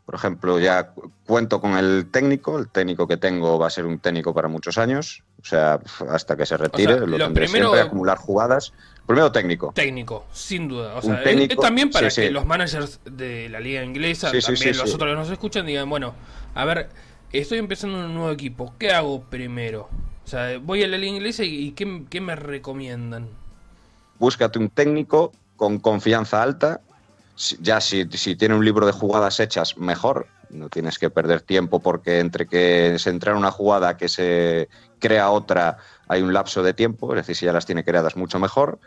Por 0.06 0.16
ejemplo, 0.16 0.60
ya 0.60 0.92
cuento 1.26 1.62
con 1.62 1.78
el 1.78 2.12
técnico, 2.12 2.60
el 2.60 2.68
técnico 2.68 3.08
que 3.08 3.16
tengo 3.16 3.58
va 3.58 3.68
a 3.68 3.70
ser 3.70 3.86
un 3.86 4.00
técnico 4.00 4.34
para 4.34 4.50
muchos 4.50 4.78
años, 4.78 5.24
o 5.42 5.46
sea, 5.46 5.80
hasta 6.10 6.36
que 6.36 6.46
se 6.46 6.58
retire, 6.58 7.08
lo, 7.08 7.18
tendré 7.18 7.46
primero, 7.46 7.70
siempre, 7.70 7.82
acumular 7.88 8.18
jugadas. 8.18 8.74
Primero 9.08 9.32
técnico. 9.32 9.72
Técnico, 9.74 10.26
sin 10.34 10.68
duda. 10.68 10.96
O 10.96 11.02
sea, 11.02 11.24
también 11.62 11.90
para 11.90 12.10
que 12.10 12.30
los 12.32 12.46
managers 12.46 13.00
de 13.06 13.48
la 13.48 13.62
liga 13.62 13.82
inglesa, 13.82 14.30
también 14.30 14.78
los 14.78 14.94
otros 14.94 15.10
que 15.10 15.16
nos 15.16 15.30
escuchan, 15.30 15.66
digan, 15.66 15.90
bueno, 15.90 16.14
a 16.54 16.66
ver, 16.66 16.90
estoy 17.32 17.60
empezando 17.60 18.00
un 18.00 18.14
nuevo 18.14 18.32
equipo, 18.32 18.74
¿qué 18.78 18.92
hago 18.92 19.24
primero? 19.24 19.90
O 20.26 20.28
sea, 20.28 20.60
voy 20.60 20.84
a 20.84 20.88
la 20.88 20.98
liga 20.98 21.16
inglesa 21.16 21.46
y, 21.46 21.72
¿qué, 21.72 22.04
qué 22.10 22.20
me 22.20 22.36
recomiendan? 22.36 23.30
Búscate 24.20 24.60
un 24.60 24.70
técnico 24.70 25.32
con 25.56 25.80
confianza 25.80 26.42
alta. 26.42 26.82
Ya 27.60 27.82
si, 27.82 28.06
tiene 28.06 28.56
un 28.56 28.64
libro 28.64 28.86
de 28.86 28.92
jugadas 28.92 29.40
hechas, 29.40 29.78
mejor. 29.78 30.28
No 30.50 30.70
tienes 30.70 31.00
que 31.00 31.10
perder 31.10 31.42
tiempo 31.42 31.80
porque 31.80 32.20
entre 32.20 32.48
que 32.48 32.98
se 32.98 33.10
entra 33.10 33.36
una 33.36 33.52
jugada 33.52 33.98
que 33.98 34.08
se, 34.08 34.70
crea 35.00 35.30
otra 35.30 35.78
hay 36.08 36.22
un 36.22 36.34
lapso 36.34 36.64
de 36.64 36.74
tiempo, 36.74 37.12
es 37.12 37.18
decir, 37.18 37.36
si 37.36 37.46
ya 37.46 37.54
las 37.54 37.66
tiene 37.66 37.84
creadas 37.84 38.16
mucho 38.16 38.40
mejor. 38.40 38.80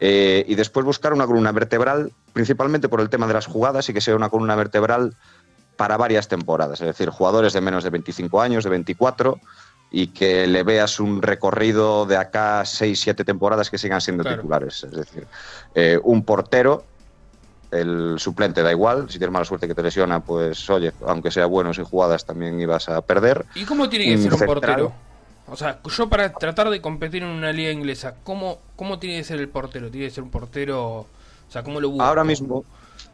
Eh, 0.00 0.44
y 0.48 0.56
después 0.56 0.84
buscar 0.84 1.12
una 1.12 1.26
columna 1.26 1.52
vertebral, 1.52 2.12
principalmente 2.32 2.88
por 2.88 3.00
el 3.00 3.08
tema 3.08 3.28
de 3.28 3.34
las 3.34 3.46
jugadas 3.46 3.88
y 3.88 3.94
que 3.94 4.00
sea 4.00 4.16
una 4.16 4.28
columna 4.28 4.56
vertebral 4.56 5.14
para 5.76 5.96
varias 5.96 6.28
temporadas, 6.28 6.80
es 6.80 6.86
decir, 6.86 7.08
jugadores 7.08 7.52
de 7.52 7.60
menos 7.60 7.84
de 7.84 7.90
25 7.90 8.40
años, 8.40 8.64
de 8.64 8.70
24, 8.70 9.38
y 9.92 10.08
que 10.08 10.46
le 10.46 10.62
veas 10.62 10.98
un 10.98 11.20
recorrido 11.20 12.06
de 12.06 12.16
acá 12.16 12.64
6, 12.64 12.98
7 12.98 13.24
temporadas 13.24 13.70
que 13.70 13.76
sigan 13.76 14.00
siendo 14.00 14.24
titulares. 14.24 14.84
Es 14.84 14.92
decir, 14.92 15.26
eh, 15.74 16.00
un 16.02 16.24
portero, 16.24 16.84
el 17.70 18.14
suplente 18.18 18.62
da 18.62 18.70
igual, 18.70 19.10
si 19.10 19.18
tienes 19.18 19.32
mala 19.32 19.44
suerte 19.44 19.68
que 19.68 19.74
te 19.74 19.82
lesiona, 19.82 20.20
pues 20.20 20.68
oye, 20.70 20.92
aunque 21.06 21.30
sea 21.30 21.44
bueno 21.44 21.74
sin 21.74 21.84
jugadas 21.84 22.24
también 22.24 22.58
ibas 22.58 22.88
a 22.88 23.02
perder. 23.02 23.44
¿Y 23.54 23.64
cómo 23.64 23.88
tiene 23.90 24.06
que 24.06 24.18
ser 24.18 24.32
un 24.32 24.40
portero? 24.40 24.92
O 25.46 25.56
sea, 25.56 25.80
yo 25.84 26.08
para 26.08 26.32
tratar 26.32 26.70
de 26.70 26.80
competir 26.80 27.22
en 27.22 27.28
una 27.28 27.52
liga 27.52 27.70
inglesa, 27.70 28.14
¿cómo, 28.24 28.58
cómo 28.76 28.98
tiene 28.98 29.18
que 29.18 29.24
ser 29.24 29.40
el 29.40 29.48
portero? 29.48 29.90
¿Tiene 29.90 30.06
que 30.06 30.14
ser 30.14 30.24
un 30.24 30.30
portero? 30.30 31.00
O 31.00 31.06
sea, 31.50 31.62
¿cómo 31.62 31.80
lo 31.80 31.90
busco? 31.90 32.02
Ahora 32.02 32.24
mismo, 32.24 32.64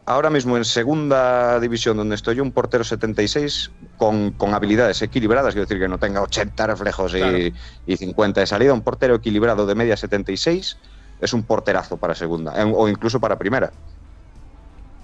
ahora 0.05 0.29
mismo 0.29 0.57
en 0.57 0.65
segunda 0.65 1.59
división, 1.59 1.97
donde 1.97 2.15
estoy 2.15 2.35
yo, 2.35 2.43
un 2.43 2.51
portero 2.51 2.83
76 2.83 3.71
con, 3.97 4.31
con 4.31 4.53
habilidades 4.53 5.01
equilibradas, 5.01 5.53
quiero 5.53 5.65
decir 5.65 5.79
que 5.79 5.87
no 5.87 5.99
tenga 5.99 6.21
80 6.21 6.67
reflejos 6.67 7.13
y, 7.15 7.53
y, 7.85 7.97
50 7.97 8.41
de 8.41 8.47
salida, 8.47 8.73
un 8.73 8.81
portero 8.81 9.15
equilibrado 9.15 9.65
de 9.65 9.75
media 9.75 9.95
76 9.95 10.77
es 11.21 11.33
un 11.33 11.43
porterazo 11.43 11.97
para 11.97 12.15
segunda, 12.15 12.53
o 12.65 12.87
incluso 12.87 13.19
para 13.19 13.37
primera. 13.37 13.71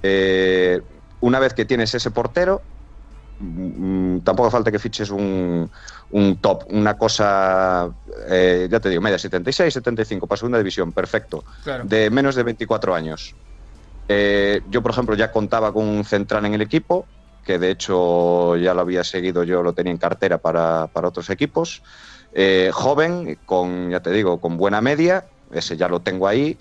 Eh, 0.02 0.82
una 1.22 1.40
vez 1.40 1.54
que 1.54 1.66
tienes 1.66 1.94
ese 1.94 2.12
portero, 2.12 2.62
mm, 3.40 4.20
tampoco 4.20 4.50
falta 4.50 4.72
que 4.72 4.80
fiches 4.80 5.10
un, 5.10 5.70
un 6.12 6.38
top, 6.38 6.66
una 6.70 6.98
cosa, 6.98 7.90
eh, 8.30 8.68
ya 8.70 8.80
te 8.80 8.90
digo, 8.90 9.02
media 9.02 9.18
76, 9.18 9.74
75 9.74 10.28
para 10.28 10.38
segunda 10.38 10.58
división, 10.58 10.94
perfecto, 10.94 11.44
de 11.84 12.10
menos 12.10 12.36
de 12.36 12.44
24 12.44 12.96
años. 12.96 13.36
Eh, 14.08 14.62
yo, 14.70 14.82
por 14.82 14.92
ejemplo, 14.92 15.16
ya 15.16 15.32
contaba 15.32 15.74
con 15.74 15.88
un 15.88 16.04
central 16.06 16.46
en 16.46 16.54
el 16.54 16.62
equipo, 16.62 17.08
que 17.44 17.60
de 17.60 17.72
hecho 17.72 18.56
ya 18.58 18.74
lo 18.74 18.82
había 18.82 19.04
seguido, 19.04 19.44
yo 19.44 19.64
lo 19.64 19.74
tenía 19.74 19.92
en 19.92 19.98
cartera 19.98 20.38
para, 20.38 20.88
para 20.88 21.08
otros 21.08 21.30
equipos. 21.30 21.82
Eh, 22.34 22.70
joven, 22.74 23.40
con, 23.46 23.90
ya 23.90 24.02
te 24.02 24.12
digo, 24.12 24.42
con 24.42 24.58
buena 24.58 24.82
media, 24.82 25.26
ese 25.52 25.78
ya 25.78 25.88
lo 25.88 26.02
tengo 26.02 26.28
ahí. 26.28 26.58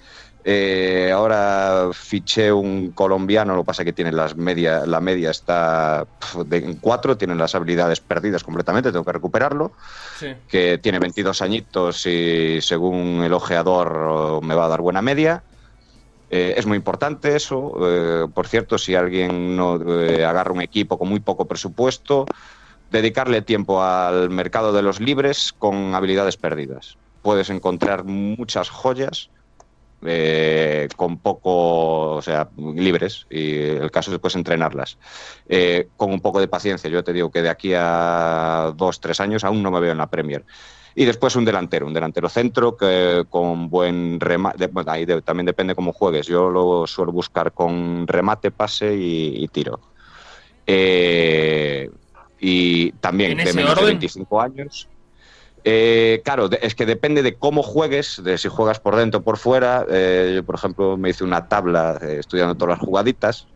Eh, 0.46 1.10
ahora 1.10 1.88
fiché 1.94 2.52
un 2.52 2.92
colombiano, 2.92 3.56
lo 3.56 3.62
que 3.62 3.66
pasa 3.66 3.82
es 3.82 3.86
que 3.86 3.92
tiene 3.94 4.12
las 4.12 4.36
media, 4.36 4.84
la 4.84 5.00
media 5.00 5.30
está 5.30 6.06
en 6.50 6.76
cuatro, 6.76 7.16
tiene 7.16 7.34
las 7.34 7.54
habilidades 7.54 8.00
perdidas 8.00 8.44
completamente, 8.44 8.92
tengo 8.92 9.06
que 9.06 9.12
recuperarlo. 9.12 9.72
Que 10.46 10.78
tiene 10.78 10.98
22 10.98 11.40
añitos 11.40 12.04
y 12.04 12.60
según 12.60 13.22
el 13.24 13.32
ojeador 13.32 14.42
me 14.44 14.54
va 14.54 14.66
a 14.66 14.68
dar 14.68 14.82
buena 14.82 15.00
media. 15.00 15.42
Eh, 16.36 16.54
es 16.56 16.66
muy 16.66 16.76
importante 16.76 17.36
eso. 17.36 17.74
Eh, 17.80 18.26
por 18.34 18.48
cierto, 18.48 18.76
si 18.76 18.96
alguien 18.96 19.54
no 19.54 19.74
agarra 19.74 20.50
un 20.50 20.62
equipo 20.62 20.98
con 20.98 21.08
muy 21.08 21.20
poco 21.20 21.44
presupuesto, 21.44 22.26
dedicarle 22.90 23.40
tiempo 23.42 23.84
al 23.84 24.30
mercado 24.30 24.72
de 24.72 24.82
los 24.82 24.98
libres 24.98 25.52
con 25.56 25.94
habilidades 25.94 26.36
perdidas. 26.36 26.96
Puedes 27.22 27.50
encontrar 27.50 28.02
muchas 28.02 28.68
joyas 28.68 29.30
eh, 30.04 30.88
con 30.96 31.18
poco, 31.18 32.16
o 32.16 32.22
sea, 32.22 32.48
libres, 32.56 33.26
y 33.30 33.58
el 33.58 33.90
caso 33.90 34.10
es 34.10 34.14
después 34.14 34.34
entrenarlas. 34.34 34.98
Eh, 35.48 35.88
con 35.96 36.12
un 36.12 36.20
poco 36.20 36.40
de 36.40 36.48
paciencia, 36.48 36.90
yo 36.90 37.02
te 37.04 37.12
digo 37.12 37.30
que 37.30 37.42
de 37.42 37.48
aquí 37.48 37.72
a 37.74 38.72
dos, 38.76 39.00
tres 39.00 39.20
años 39.20 39.44
aún 39.44 39.62
no 39.62 39.70
me 39.70 39.80
veo 39.80 39.92
en 39.92 39.98
la 39.98 40.10
Premier. 40.10 40.44
Y 40.96 41.04
después 41.04 41.34
un 41.34 41.44
delantero, 41.44 41.86
un 41.86 41.94
delantero 41.94 42.28
centro 42.28 42.76
que 42.76 43.24
con 43.28 43.68
buen 43.68 44.20
remate, 44.20 44.68
bueno, 44.68 44.92
ahí 44.92 45.04
también 45.22 45.46
depende 45.46 45.74
cómo 45.74 45.92
juegues. 45.92 46.26
Yo 46.26 46.50
lo 46.50 46.86
suelo 46.86 47.10
buscar 47.10 47.52
con 47.52 48.06
remate, 48.06 48.52
pase 48.52 48.94
y, 48.94 49.48
tiro. 49.48 49.80
Eh, 50.66 51.90
y 52.38 52.92
también 52.92 53.36
de 53.38 53.52
menos 53.52 53.74
de 53.74 53.84
25 53.86 54.40
años. 54.40 54.88
Eh, 55.66 56.20
claro, 56.24 56.50
es 56.60 56.74
que 56.74 56.84
depende 56.84 57.22
de 57.22 57.36
cómo 57.36 57.62
juegues, 57.62 58.22
de 58.22 58.36
si 58.36 58.48
juegas 58.48 58.80
por 58.80 58.96
dentro 58.96 59.20
o 59.20 59.22
por 59.22 59.38
fuera. 59.38 59.86
Eh, 59.88 60.32
yo, 60.36 60.44
por 60.44 60.56
ejemplo, 60.56 60.98
me 60.98 61.08
hice 61.08 61.24
una 61.24 61.48
tabla 61.48 61.98
eh, 62.02 62.18
estudiando 62.20 62.54
todas 62.54 62.78
las 62.78 62.86
jugaditas, 62.86 63.46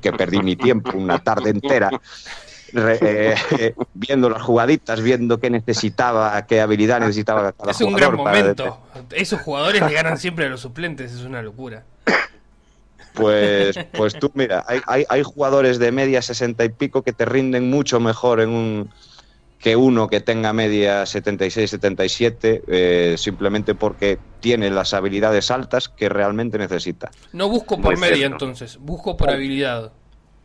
que 0.00 0.12
perdí 0.12 0.40
mi 0.40 0.56
tiempo 0.56 0.92
una 0.96 1.18
tarde 1.18 1.50
entera. 1.50 1.90
viendo 3.92 4.30
las 4.30 4.42
jugaditas, 4.42 5.02
viendo 5.02 5.38
qué 5.38 5.50
necesitaba, 5.50 6.46
qué 6.46 6.62
habilidad 6.62 7.00
necesitaba 7.00 7.52
cada 7.52 7.72
Es 7.72 7.80
un 7.82 7.92
gran 7.92 8.14
momento. 8.14 8.80
Esos 9.10 9.42
jugadores 9.42 9.82
le 9.82 9.92
ganan 9.92 10.16
siempre 10.16 10.46
a 10.46 10.48
los 10.48 10.60
suplentes, 10.60 11.12
es 11.12 11.22
una 11.22 11.42
locura. 11.42 11.84
Pues, 13.12 13.76
pues 13.92 14.18
tú, 14.18 14.30
mira, 14.34 14.64
hay, 14.68 14.80
hay, 14.86 15.04
hay 15.08 15.22
jugadores 15.24 15.78
de 15.80 15.90
media 15.90 16.22
sesenta 16.22 16.64
y 16.64 16.68
pico 16.68 17.02
que 17.02 17.12
te 17.12 17.24
rinden 17.24 17.68
mucho 17.68 17.98
mejor 17.98 18.40
en 18.40 18.50
un, 18.50 18.90
que 19.60 19.76
uno 19.76 20.08
que 20.08 20.20
tenga 20.20 20.52
media 20.54 21.02
76-77 21.02 22.62
eh, 22.66 23.14
simplemente 23.18 23.74
porque 23.74 24.18
tiene 24.40 24.70
las 24.70 24.94
habilidades 24.94 25.50
altas 25.50 25.88
que 25.88 26.08
realmente 26.08 26.56
necesita. 26.56 27.10
No 27.32 27.48
busco 27.48 27.78
por 27.78 27.96
media 27.98 28.26
entonces, 28.26 28.78
busco 28.78 29.16
por 29.16 29.30
habilidad. 29.30 29.92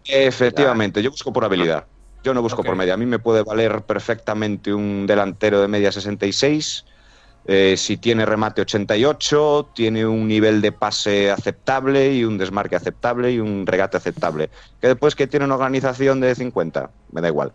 Efectivamente, 0.04 1.02
yo 1.02 1.12
busco 1.12 1.32
por 1.32 1.46
habilidad. 1.46 1.86
Yo 2.24 2.34
no 2.34 2.42
busco 2.42 2.64
por 2.64 2.76
media. 2.76 2.96
A 2.96 2.98
mí 2.98 3.06
me 3.06 3.20
puede 3.20 3.44
valer 3.44 3.84
perfectamente 3.84 4.74
un 4.74 5.08
delantero 5.08 5.62
de 5.62 5.68
media 5.68 5.92
66. 5.92 6.86
Eh, 7.48 7.76
si 7.78 7.98
tiene 7.98 8.26
remate 8.26 8.62
88, 8.62 9.70
tiene 9.76 10.06
un 10.06 10.28
nivel 10.28 10.60
de 10.62 10.72
pase 10.72 11.30
aceptable 11.30 12.14
y 12.14 12.24
un 12.24 12.40
desmarque 12.40 12.76
aceptable 12.76 13.32
y 13.32 13.40
un 13.40 13.66
regate 13.68 13.98
aceptable. 13.98 14.50
Que 14.82 14.88
después 14.88 15.16
que 15.16 15.28
tiene 15.28 15.46
una 15.46 15.54
organización 15.54 16.20
de 16.20 16.34
50, 16.34 16.90
me 17.12 17.22
da 17.22 17.28
igual 17.28 17.54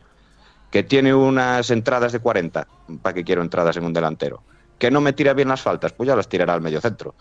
que 0.71 0.83
tiene 0.83 1.15
unas 1.15 1.71
entradas 1.71 2.13
de 2.13 2.21
40, 2.21 2.67
¿para 3.03 3.15
qué 3.15 3.25
quiero 3.25 3.43
entradas 3.43 3.77
en 3.77 3.85
un 3.85 3.93
delantero? 3.93 4.43
Que 4.79 4.91
no 4.91 5.01
me 5.01 5.13
tira 5.13 5.35
bien 5.35 5.49
las 5.49 5.61
faltas, 5.61 5.93
pues 5.93 6.07
ya 6.07 6.17
las 6.17 6.29
tirará 6.29 6.55
al 6.55 6.61
medio 6.61 6.81
centro. 6.81 7.15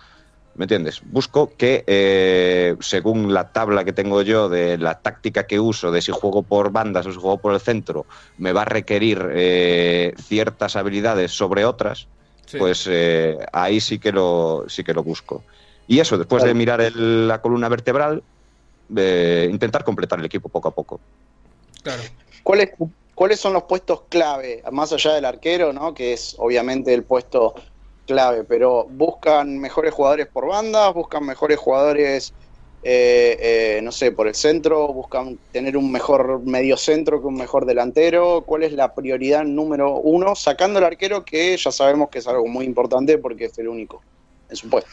¿Me 0.56 0.66
entiendes? 0.66 1.02
Busco 1.06 1.56
que, 1.56 1.84
eh, 1.88 2.76
según 2.82 3.34
la 3.34 3.52
tabla 3.52 3.86
que 3.86 3.94
tengo 3.94 4.22
yo 4.24 4.50
de 4.50 4.78
la 4.78 5.00
táctica 5.00 5.48
que 5.48 5.60
uso, 5.60 5.92
de 5.92 6.02
si 6.02 6.12
juego 6.12 6.44
por 6.44 6.72
bandas 6.72 7.06
o 7.06 7.12
si 7.12 7.18
juego 7.18 7.38
por 7.38 7.54
el 7.54 7.62
centro, 7.62 8.06
me 8.38 8.52
va 8.52 8.64
a 8.64 8.66
requerir 8.66 9.30
eh, 9.32 10.14
ciertas 10.22 10.76
habilidades 10.76 11.32
sobre 11.32 11.66
otras, 11.66 12.08
pues 12.58 12.88
eh, 12.90 13.38
ahí 13.54 13.80
sí 13.80 14.00
que, 14.00 14.12
lo, 14.12 14.66
sí 14.68 14.84
que 14.84 14.94
lo 14.94 15.04
busco. 15.04 15.44
Y 15.88 16.00
eso, 16.00 16.18
después 16.18 16.44
de 16.44 16.54
mirar 16.54 16.82
la 16.94 17.42
columna 17.42 17.70
vertebral, 17.70 18.22
intentar 18.90 19.84
completar 19.84 20.20
el 20.20 20.26
equipo 20.26 20.50
poco 20.50 20.68
a 20.68 20.72
poco. 20.72 21.00
Claro. 21.84 22.02
¿Cuál 22.44 22.62
es 22.62 22.72
¿Cuáles 23.20 23.42
son 23.42 23.52
los 23.52 23.64
puestos 23.64 24.04
clave, 24.08 24.64
más 24.72 24.94
allá 24.94 25.14
del 25.14 25.26
arquero, 25.26 25.74
¿no? 25.74 25.94
que 25.94 26.14
es 26.14 26.38
obviamente 26.40 26.94
el 26.94 27.04
puesto 27.04 27.54
clave, 28.08 28.46
pero 28.46 28.86
buscan 28.90 29.60
mejores 29.60 29.94
jugadores 29.94 30.26
por 30.28 30.48
bandas, 30.48 30.94
buscan 30.94 31.26
mejores 31.26 31.60
jugadores, 31.60 32.34
eh, 32.82 33.38
eh, 33.42 33.82
no 33.84 33.92
sé, 33.92 34.14
por 34.14 34.30
el 34.30 34.36
centro, 34.36 34.88
buscan 34.94 35.38
tener 35.52 35.76
un 35.76 35.92
mejor 35.92 36.40
medio 36.46 36.78
centro 36.78 37.20
que 37.20 37.28
un 37.28 37.36
mejor 37.36 37.66
delantero. 37.66 38.46
¿Cuál 38.46 38.64
es 38.64 38.72
la 38.72 38.96
prioridad 38.96 39.44
número 39.44 39.98
uno? 39.98 40.34
Sacando 40.34 40.80
el 40.80 40.86
arquero, 40.86 41.26
que 41.26 41.58
ya 41.58 41.74
sabemos 41.74 42.08
que 42.08 42.20
es 42.20 42.28
algo 42.30 42.48
muy 42.48 42.64
importante 42.64 43.18
porque 43.18 43.46
es 43.48 43.60
el 43.60 43.68
único 43.68 44.02
en 44.50 44.56
su 44.56 44.70
puesto. 44.70 44.92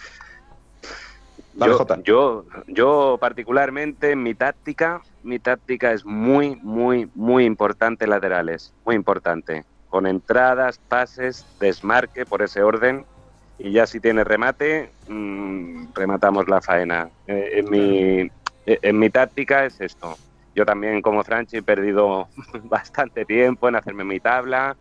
Yo, 1.54 1.86
yo, 2.02 2.44
yo, 2.66 3.18
particularmente 3.20 4.10
en 4.10 4.24
mi 4.24 4.34
táctica, 4.34 5.00
mi 5.26 5.38
táctica 5.38 5.92
es 5.92 6.04
muy, 6.04 6.56
muy, 6.62 7.10
muy 7.14 7.44
importante 7.44 8.06
laterales, 8.06 8.72
muy 8.84 8.94
importante. 8.94 9.64
Con 9.88 10.06
entradas, 10.06 10.78
pases, 10.78 11.44
desmarque 11.60 12.24
por 12.24 12.42
ese 12.42 12.62
orden 12.62 13.04
y 13.58 13.72
ya 13.72 13.86
si 13.86 14.00
tiene 14.00 14.24
remate, 14.24 14.90
mm, 15.08 15.88
rematamos 15.94 16.48
la 16.48 16.60
faena. 16.60 17.08
Eh, 17.26 17.50
en, 17.54 17.70
mi, 17.70 18.20
eh, 18.66 18.78
en 18.82 18.98
mi 18.98 19.10
táctica 19.10 19.64
es 19.64 19.80
esto. 19.80 20.16
Yo 20.54 20.64
también 20.64 21.02
como 21.02 21.22
Franchi 21.22 21.58
he 21.58 21.62
perdido 21.62 22.28
bastante 22.64 23.24
tiempo 23.24 23.68
en 23.68 23.76
hacerme 23.76 24.04
mi 24.04 24.20
tabla, 24.20 24.76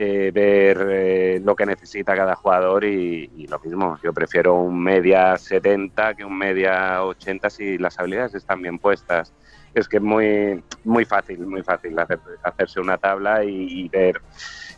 eh, 0.00 0.30
ver 0.32 0.86
eh, 0.90 1.40
lo 1.42 1.56
que 1.56 1.66
necesita 1.66 2.14
cada 2.14 2.36
jugador 2.36 2.84
y, 2.84 3.48
lo 3.48 3.58
mismo, 3.58 3.98
yo 4.00 4.12
prefiero 4.12 4.54
un 4.54 4.80
media 4.80 5.36
70 5.36 6.14
que 6.14 6.24
un 6.24 6.38
media 6.38 7.02
80 7.02 7.50
si 7.50 7.78
las 7.78 7.98
habilidades 7.98 8.36
están 8.36 8.62
bien 8.62 8.78
puestas. 8.78 9.32
Es 9.74 9.88
que 9.88 9.98
es 9.98 10.02
muy, 10.02 10.62
muy 10.84 11.04
fácil, 11.04 11.46
muy 11.46 11.62
fácil 11.62 11.98
hacer, 11.98 12.20
hacerse 12.42 12.80
una 12.80 12.98
tabla 12.98 13.44
y, 13.44 13.88
ver. 13.88 14.20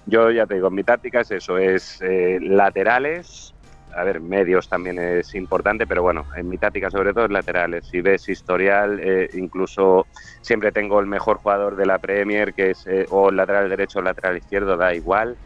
Yo 0.07 0.31
ya 0.31 0.47
te 0.47 0.55
digo, 0.55 0.71
mi 0.71 0.83
táctica 0.83 1.21
es 1.21 1.31
eso, 1.31 1.59
es 1.59 2.01
eh, 2.01 2.39
laterales, 2.41 3.55
a 3.95 4.05
ver, 4.05 4.21
medios 4.21 4.69
también 4.69 4.99
es 4.99 5.35
importante, 5.35 5.87
pero 5.87 6.03
bueno, 6.03 6.27
en 6.37 6.49
mi 6.49 6.59
táctica 6.59 6.91
sobre 6.91 7.13
todo 7.13 7.25
es 7.25 7.31
laterales. 7.31 7.87
Si 7.87 8.01
ves 8.01 8.29
historial, 8.29 9.01
eh, 9.01 9.29
incluso 9.35 10.07
siempre 10.41 10.73
tengo 10.73 11.01
el 11.01 11.07
mejor 11.07 11.39
jugador 11.39 11.77
de 11.77 11.87
la 11.87 11.99
Premier, 11.99 12.55
que 12.55 12.71
es 12.71 12.87
eh, 12.87 13.07
o 13.11 13.31
lateral 13.31 13.69
derecho 13.69 13.99
o 13.99 14.03
lateral 14.03 14.37
izquierdo, 14.37 14.77
da 14.77 14.95
igual. 14.95 15.37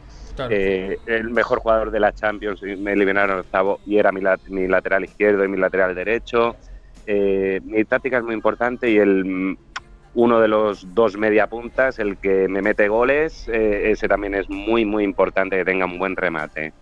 Eh, 0.51 0.99
el 1.07 1.30
mejor 1.30 1.61
jugador 1.61 1.90
de 1.90 2.01
la 2.01 2.12
Champions 2.12 2.61
me 2.62 2.92
eliminaron 2.92 3.38
octavo 3.38 3.80
y 3.86 3.99
era 3.99 4.11
mi, 4.11 4.20
mi 4.49 4.66
lateral 4.66 5.05
izquierdo 5.05 5.45
y 5.45 5.49
mi 5.49 5.57
lateral 5.57 5.95
derecho. 5.95 6.57
Eh, 7.07 7.61
mi 7.64 7.84
táctica 7.84 8.18
es 8.18 8.24
muy 8.24 8.34
importante 8.34 8.90
y 8.90 8.98
el 8.98 9.57
uno 10.14 10.40
de 10.40 10.48
los 10.48 10.94
dos 10.94 11.16
media 11.16 11.48
puntas, 11.48 11.98
el 11.98 12.18
que 12.18 12.48
me 12.48 12.62
mete 12.62 12.88
goles, 12.88 13.48
eh, 13.48 13.90
ese 13.90 14.09
también 14.09 14.34
es 14.34 14.48
muy, 14.48 14.84
muy 14.84 15.02
importante 15.02 15.57
que 15.57 15.64
tenga 15.64 15.86
un 15.86 15.98
buen 15.98 16.16
remate 16.16 16.72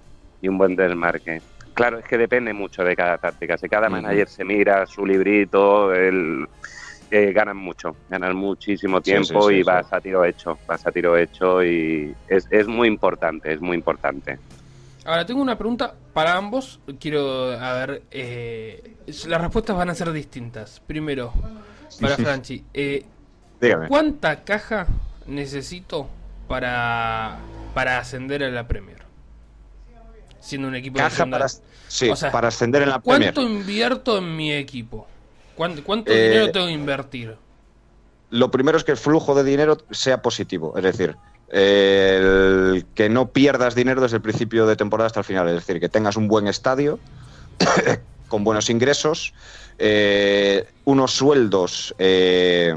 y 0.40 0.48
un 0.48 0.58
buen 0.58 0.76
desmarque. 0.76 1.40
Claro, 1.74 1.98
es 1.98 2.04
que 2.04 2.18
depende 2.18 2.52
mucho 2.52 2.84
de 2.84 2.94
cada 2.94 3.16
táctica. 3.16 3.56
Si 3.56 3.68
cada 3.68 3.88
manager 3.88 4.28
se 4.28 4.44
mira 4.44 4.84
su 4.84 5.06
librito, 5.06 5.94
el, 5.94 6.46
eh, 7.10 7.32
ganan 7.32 7.56
mucho, 7.56 7.96
ganan 8.10 8.36
muchísimo 8.36 9.00
tiempo 9.00 9.50
y 9.50 9.62
vas 9.62 9.90
a 9.92 10.00
tiro 10.00 10.24
hecho, 10.24 10.58
vas 10.66 10.86
a 10.86 10.92
tiro 10.92 11.16
hecho 11.16 11.64
y 11.64 12.14
es, 12.28 12.46
es 12.50 12.66
muy 12.66 12.88
importante, 12.88 13.52
es 13.52 13.60
muy 13.60 13.76
importante. 13.76 14.38
Ahora 15.04 15.26
tengo 15.26 15.42
una 15.42 15.58
pregunta 15.58 15.94
para 16.12 16.36
ambos. 16.36 16.80
Quiero, 17.00 17.52
a 17.52 17.72
ver, 17.74 18.02
eh, 18.10 18.96
las 19.26 19.40
respuestas 19.40 19.76
van 19.76 19.90
a 19.90 19.94
ser 19.94 20.12
distintas. 20.12 20.80
Primero, 20.86 21.32
para 22.00 22.16
Franchi, 22.16 22.64
eh, 22.72 23.04
¿cuánta 23.88 24.44
caja 24.44 24.86
necesito 25.26 26.08
para, 26.46 27.38
para 27.74 27.98
ascender 27.98 28.44
a 28.44 28.50
la 28.50 28.68
Premier? 28.68 29.02
Siendo 30.40 30.68
un 30.68 30.74
equipo 30.74 30.98
caja 30.98 31.26
para, 31.26 31.46
sí, 31.48 32.10
para 32.30 32.48
ascender 32.48 32.82
en 32.82 32.90
la 32.90 33.00
Premier. 33.00 33.34
¿Cuánto 33.34 33.50
invierto 33.50 34.18
en 34.18 34.36
mi 34.36 34.52
equipo? 34.52 35.06
¿Cuánto, 35.56 36.12
eh, 36.12 36.28
dinero 36.28 36.50
tengo 36.52 36.66
que 36.66 36.72
invertir? 36.72 37.36
Lo 38.30 38.50
primero 38.50 38.78
es 38.78 38.84
que 38.84 38.92
el 38.92 38.96
flujo 38.96 39.34
de 39.34 39.44
dinero 39.44 39.78
sea 39.90 40.22
positivo, 40.22 40.74
es 40.76 40.82
decir, 40.82 41.16
que 41.50 43.08
no 43.10 43.28
pierdas 43.28 43.74
dinero 43.74 44.00
desde 44.00 44.16
el 44.16 44.22
principio 44.22 44.66
de 44.66 44.76
temporada 44.76 45.06
hasta 45.06 45.20
el 45.20 45.24
final, 45.24 45.48
es 45.48 45.54
decir, 45.54 45.80
que 45.80 45.88
tengas 45.88 46.16
un 46.16 46.28
buen 46.28 46.46
estadio 46.48 46.98
con 48.28 48.44
buenos 48.44 48.70
ingresos, 48.70 49.34
eh, 49.78 50.66
unos 50.84 51.12
sueldos 51.12 51.94
eh, 51.98 52.74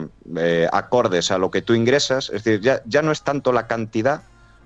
acordes 0.72 1.32
a 1.32 1.38
lo 1.38 1.52
que 1.52 1.62
tú 1.62 1.74
ingresas, 1.74 2.30
es 2.30 2.44
decir, 2.44 2.62
ya, 2.62 2.82
ya, 2.86 3.02
no 3.02 3.12
es 3.12 3.22
tanto 3.22 3.54
la 3.54 3.68
cantidad, 3.68 4.24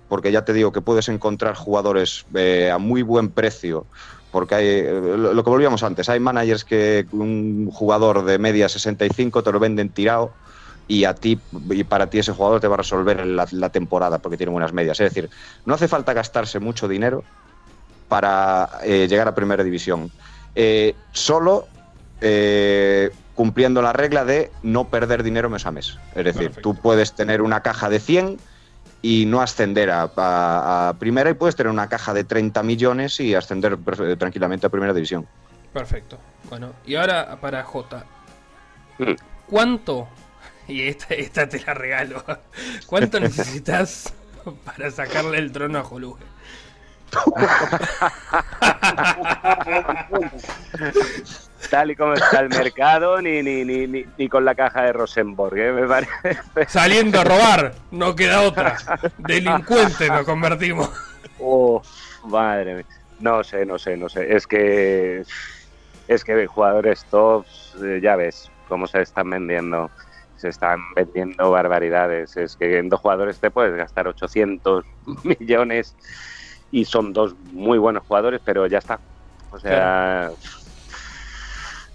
porque 0.08 0.32
ya 0.32 0.44
te 0.44 0.54
digo 0.54 0.72
que 0.72 0.82
puedes 0.82 1.10
encontrar 1.10 1.56
jugadores 1.56 2.26
a 2.72 2.78
muy 2.78 3.04
buen 3.04 3.30
precio 3.30 3.86
porque 4.32 4.56
hay 4.56 4.84
lo 4.84 5.44
que 5.44 5.50
volvíamos 5.50 5.84
antes, 5.84 6.08
hay 6.10 6.20
managers 6.20 6.64
que 6.64 7.08
un 7.12 7.70
jugador 7.72 8.26
de 8.26 8.38
media 8.38 8.70
65 8.70 9.44
te 9.44 9.52
lo 9.52 9.60
venden 9.60 9.90
tirado 9.90 10.32
y 10.90 11.06
a 11.06 11.14
ti 11.14 11.40
y 11.70 11.84
para 11.84 12.10
ti 12.10 12.18
ese 12.18 12.34
jugador 12.34 12.60
te 12.60 12.68
va 12.68 12.74
a 12.74 12.78
resolver 12.78 13.26
la, 13.26 13.70
temporada 13.70 14.18
porque 14.18 14.38
tiene 14.38 14.52
buenas 14.52 14.74
medias. 14.74 15.00
Es 15.00 15.14
decir, 15.14 15.30
no 15.66 15.76
hace 15.76 15.88
falta 15.88 16.14
gastarse 16.14 16.60
mucho 16.60 16.88
dinero 16.88 17.24
para 18.10 18.68
eh, 18.84 19.08
llegar 19.08 19.28
a 19.28 19.36
primera 19.36 19.64
división. 19.64 20.12
Eh, 20.56 20.96
solo 21.12 21.68
eh, 22.22 23.12
cumpliendo 23.36 23.84
la 23.84 23.94
regla 23.94 24.26
de 24.26 24.52
no 24.64 24.88
perder 24.88 25.22
dinero 25.22 25.48
mes 25.48 25.68
a 25.68 25.72
mes. 25.72 26.00
Es 26.16 26.26
decir, 26.26 26.54
tú 26.60 26.74
puedes 26.74 27.14
tener 27.14 27.44
una 27.44 27.62
caja 27.62 27.88
de 27.88 28.00
100 28.00 28.38
y 29.04 29.28
no 29.28 29.42
ascender 29.42 29.92
a, 29.92 30.96
primera 30.98 31.30
y 31.30 31.36
puedes 31.36 31.56
tener 31.56 31.72
una 31.72 31.88
caja 31.88 32.16
de 32.16 32.24
30 32.24 32.64
millones 32.64 33.20
y 33.20 33.36
ascender 33.36 33.78
tranquilamente 34.18 34.66
a 34.66 34.70
primera 34.70 34.92
división. 34.92 35.28
Perfecto. 35.72 36.18
Bueno, 36.50 36.72
y 36.84 36.96
ahora 36.96 37.38
para 37.40 37.64
J. 37.64 38.04
Mm. 38.98 39.14
¿Cuánto, 39.48 40.08
y 40.74 40.88
esta, 40.88 41.14
esta 41.16 41.50
te 41.50 41.60
la 41.66 41.74
regalo, 41.74 42.24
cuánto 42.86 43.20
necesitas 43.20 44.14
para 44.66 44.92
sacarle 44.92 45.38
el 45.40 45.52
trono 45.52 45.80
a 45.80 45.84
Joluge? 45.84 46.24
Tal 51.72 51.90
y 51.90 51.96
como 51.96 52.14
está 52.14 52.42
el 52.42 52.50
mercado, 52.50 53.20
ni, 53.20 53.42
ni, 53.42 53.66
ni, 53.66 54.06
ni, 54.16 54.30
con 54.30 54.46
la 54.46 54.54
caja 54.54 54.84
de 54.84 54.94
Rosenborg, 54.94 55.58
¿eh? 55.58 55.72
me 55.72 55.88
parece. 55.88 56.38
Saliendo 56.68 57.20
a 57.20 57.24
robar, 57.24 57.74
no 57.90 58.16
queda 58.16 58.42
otra. 58.42 58.78
Delincuente 59.18 60.08
nos 60.08 60.24
convertimos. 60.24 60.92
Oh, 61.40 61.82
madre 62.26 62.76
mía. 62.76 62.86
No 63.20 63.44
sé, 63.44 63.66
no 63.66 63.80
sé, 63.80 63.98
no 63.98 64.08
sé. 64.08 64.36
Es 64.36 64.46
que. 64.46 65.24
Es 66.08 66.24
que 66.24 66.46
jugadores 66.46 67.06
tops, 67.06 67.76
eh, 67.84 68.00
ya 68.04 68.16
ves 68.16 68.52
cómo 68.68 68.86
se 68.86 69.02
están 69.02 69.32
vendiendo. 69.32 69.90
Se 70.40 70.50
están 70.50 70.80
vendiendo 70.96 71.52
barbaridades. 71.52 72.38
Es 72.38 72.56
que 72.56 72.80
en 72.80 72.90
dos 72.90 73.00
jugadores 73.00 73.40
te 73.40 73.52
puedes 73.52 73.76
gastar 73.76 74.08
800 74.08 74.86
millones 75.40 75.96
y 76.72 76.86
son 76.86 77.14
dos 77.14 77.36
muy 77.52 77.78
buenos 77.78 78.04
jugadores, 78.04 78.42
pero 78.44 78.66
ya 78.68 78.78
está. 78.78 79.00
O 79.52 79.60
sea, 79.60 80.32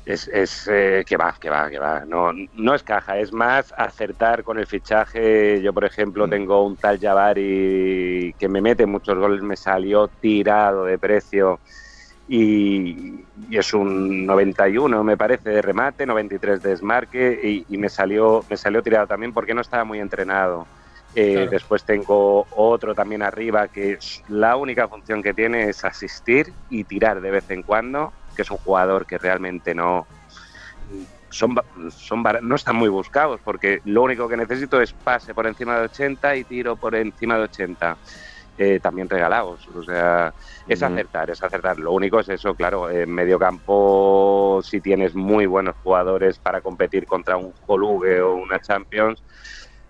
es, 0.05 0.29
es 0.29 0.69
eh, 0.71 1.05
que 1.07 1.17
va, 1.17 1.35
que 1.41 1.49
va, 1.49 1.71
que 1.71 1.79
va. 1.79 2.05
No, 2.05 2.33
no 2.33 2.75
es 2.75 2.83
caja, 2.83 3.19
es 3.19 3.33
más 3.33 3.73
acertar 3.77 4.45
con 4.45 4.59
el 4.59 4.67
fichaje. 4.67 5.63
Yo, 5.63 5.73
por 5.73 5.85
ejemplo, 5.85 6.27
mm. 6.27 6.31
tengo 6.31 6.67
un 6.67 6.77
tal 6.77 6.99
Javari 6.99 8.35
que 8.39 8.49
me 8.49 8.61
mete 8.61 8.87
muchos 8.87 9.17
goles, 9.19 9.43
me 9.43 9.57
salió 9.57 10.09
tirado 10.09 10.85
de 10.85 10.99
precio. 10.99 11.61
Y, 12.29 13.21
es 13.51 13.75
un 13.75 14.25
91 14.25 15.05
me 15.05 15.17
parece 15.17 15.51
de 15.51 15.61
remate, 15.63 16.07
93 16.07 16.63
de 16.63 16.71
desmarque 16.71 17.41
y, 17.43 17.75
y, 17.75 17.79
me 17.79 17.89
salió 17.89 18.45
me 18.49 18.57
salió 18.57 18.83
tirado 18.83 19.07
también 19.07 19.33
porque 19.33 19.55
no 19.55 19.61
estaba 19.61 19.85
muy 19.85 20.01
entrenado. 20.01 20.67
Eh, 21.17 21.47
después 21.49 21.85
tengo 21.85 22.45
otro 22.51 22.93
también 22.93 23.23
arriba 23.23 23.69
que 23.69 23.99
la 24.29 24.57
única 24.57 24.89
función 24.89 25.23
que 25.23 25.33
tiene 25.33 25.69
es 25.69 25.85
asistir 25.85 26.53
y 26.71 26.83
tirar 26.83 27.21
de 27.21 27.31
vez 27.31 27.49
en 27.51 27.63
cuando, 27.63 28.13
que 28.35 28.43
es 28.43 28.51
un 28.51 28.57
jugador 28.57 29.07
que 29.07 29.19
realmente 29.19 29.77
no 29.77 30.09
son, 31.31 31.55
son 31.91 32.25
no 32.43 32.55
están 32.57 32.75
muy 32.75 32.89
buscados 32.89 33.41
porque 33.45 33.81
lo 33.85 34.03
único 34.03 34.29
que 34.29 34.37
necesito 34.37 34.81
es 34.81 34.93
pase 34.93 35.35
por 35.35 35.47
encima 35.47 35.79
de 35.79 35.85
80 35.85 36.35
y 36.37 36.45
tiro 36.45 36.75
por 36.75 36.97
encima 36.97 37.37
de 37.37 37.45
80. 37.45 37.97
Eh, 38.57 38.79
también 38.81 39.09
regalados. 39.09 39.67
O 39.75 39.83
sea, 39.83 40.33
es 40.69 40.83
acertar, 40.83 41.29
es 41.31 41.43
acertar. 41.43 41.79
Lo 41.79 41.93
único 41.93 42.21
es 42.21 42.29
eso, 42.29 42.55
claro, 42.55 42.89
en 42.89 43.11
medio 43.11 43.39
campo, 43.39 44.61
si 44.63 44.81
tienes 44.81 45.15
muy 45.15 45.47
buenos 45.47 45.75
jugadores 45.83 46.39
para 46.39 46.61
competir 46.61 47.05
contra 47.07 47.37
un 47.37 47.53
Holuge 47.67 48.21
o 48.21 48.37
una 48.37 48.61
Champions, 48.61 49.23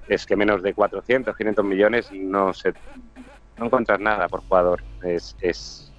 es 0.09 0.25
que 0.25 0.37
menos 0.37 0.63
de 0.63 0.73
400, 0.73 1.37
500 1.37 1.65
millones 1.65 2.13
no 2.13 2.55
se 2.55 2.73
no 3.57 3.67
encuentras 3.67 4.01
nada 4.01 4.29
por 4.29 4.41
jugador. 4.41 4.83
Es, 5.03 5.37
es 5.41 5.93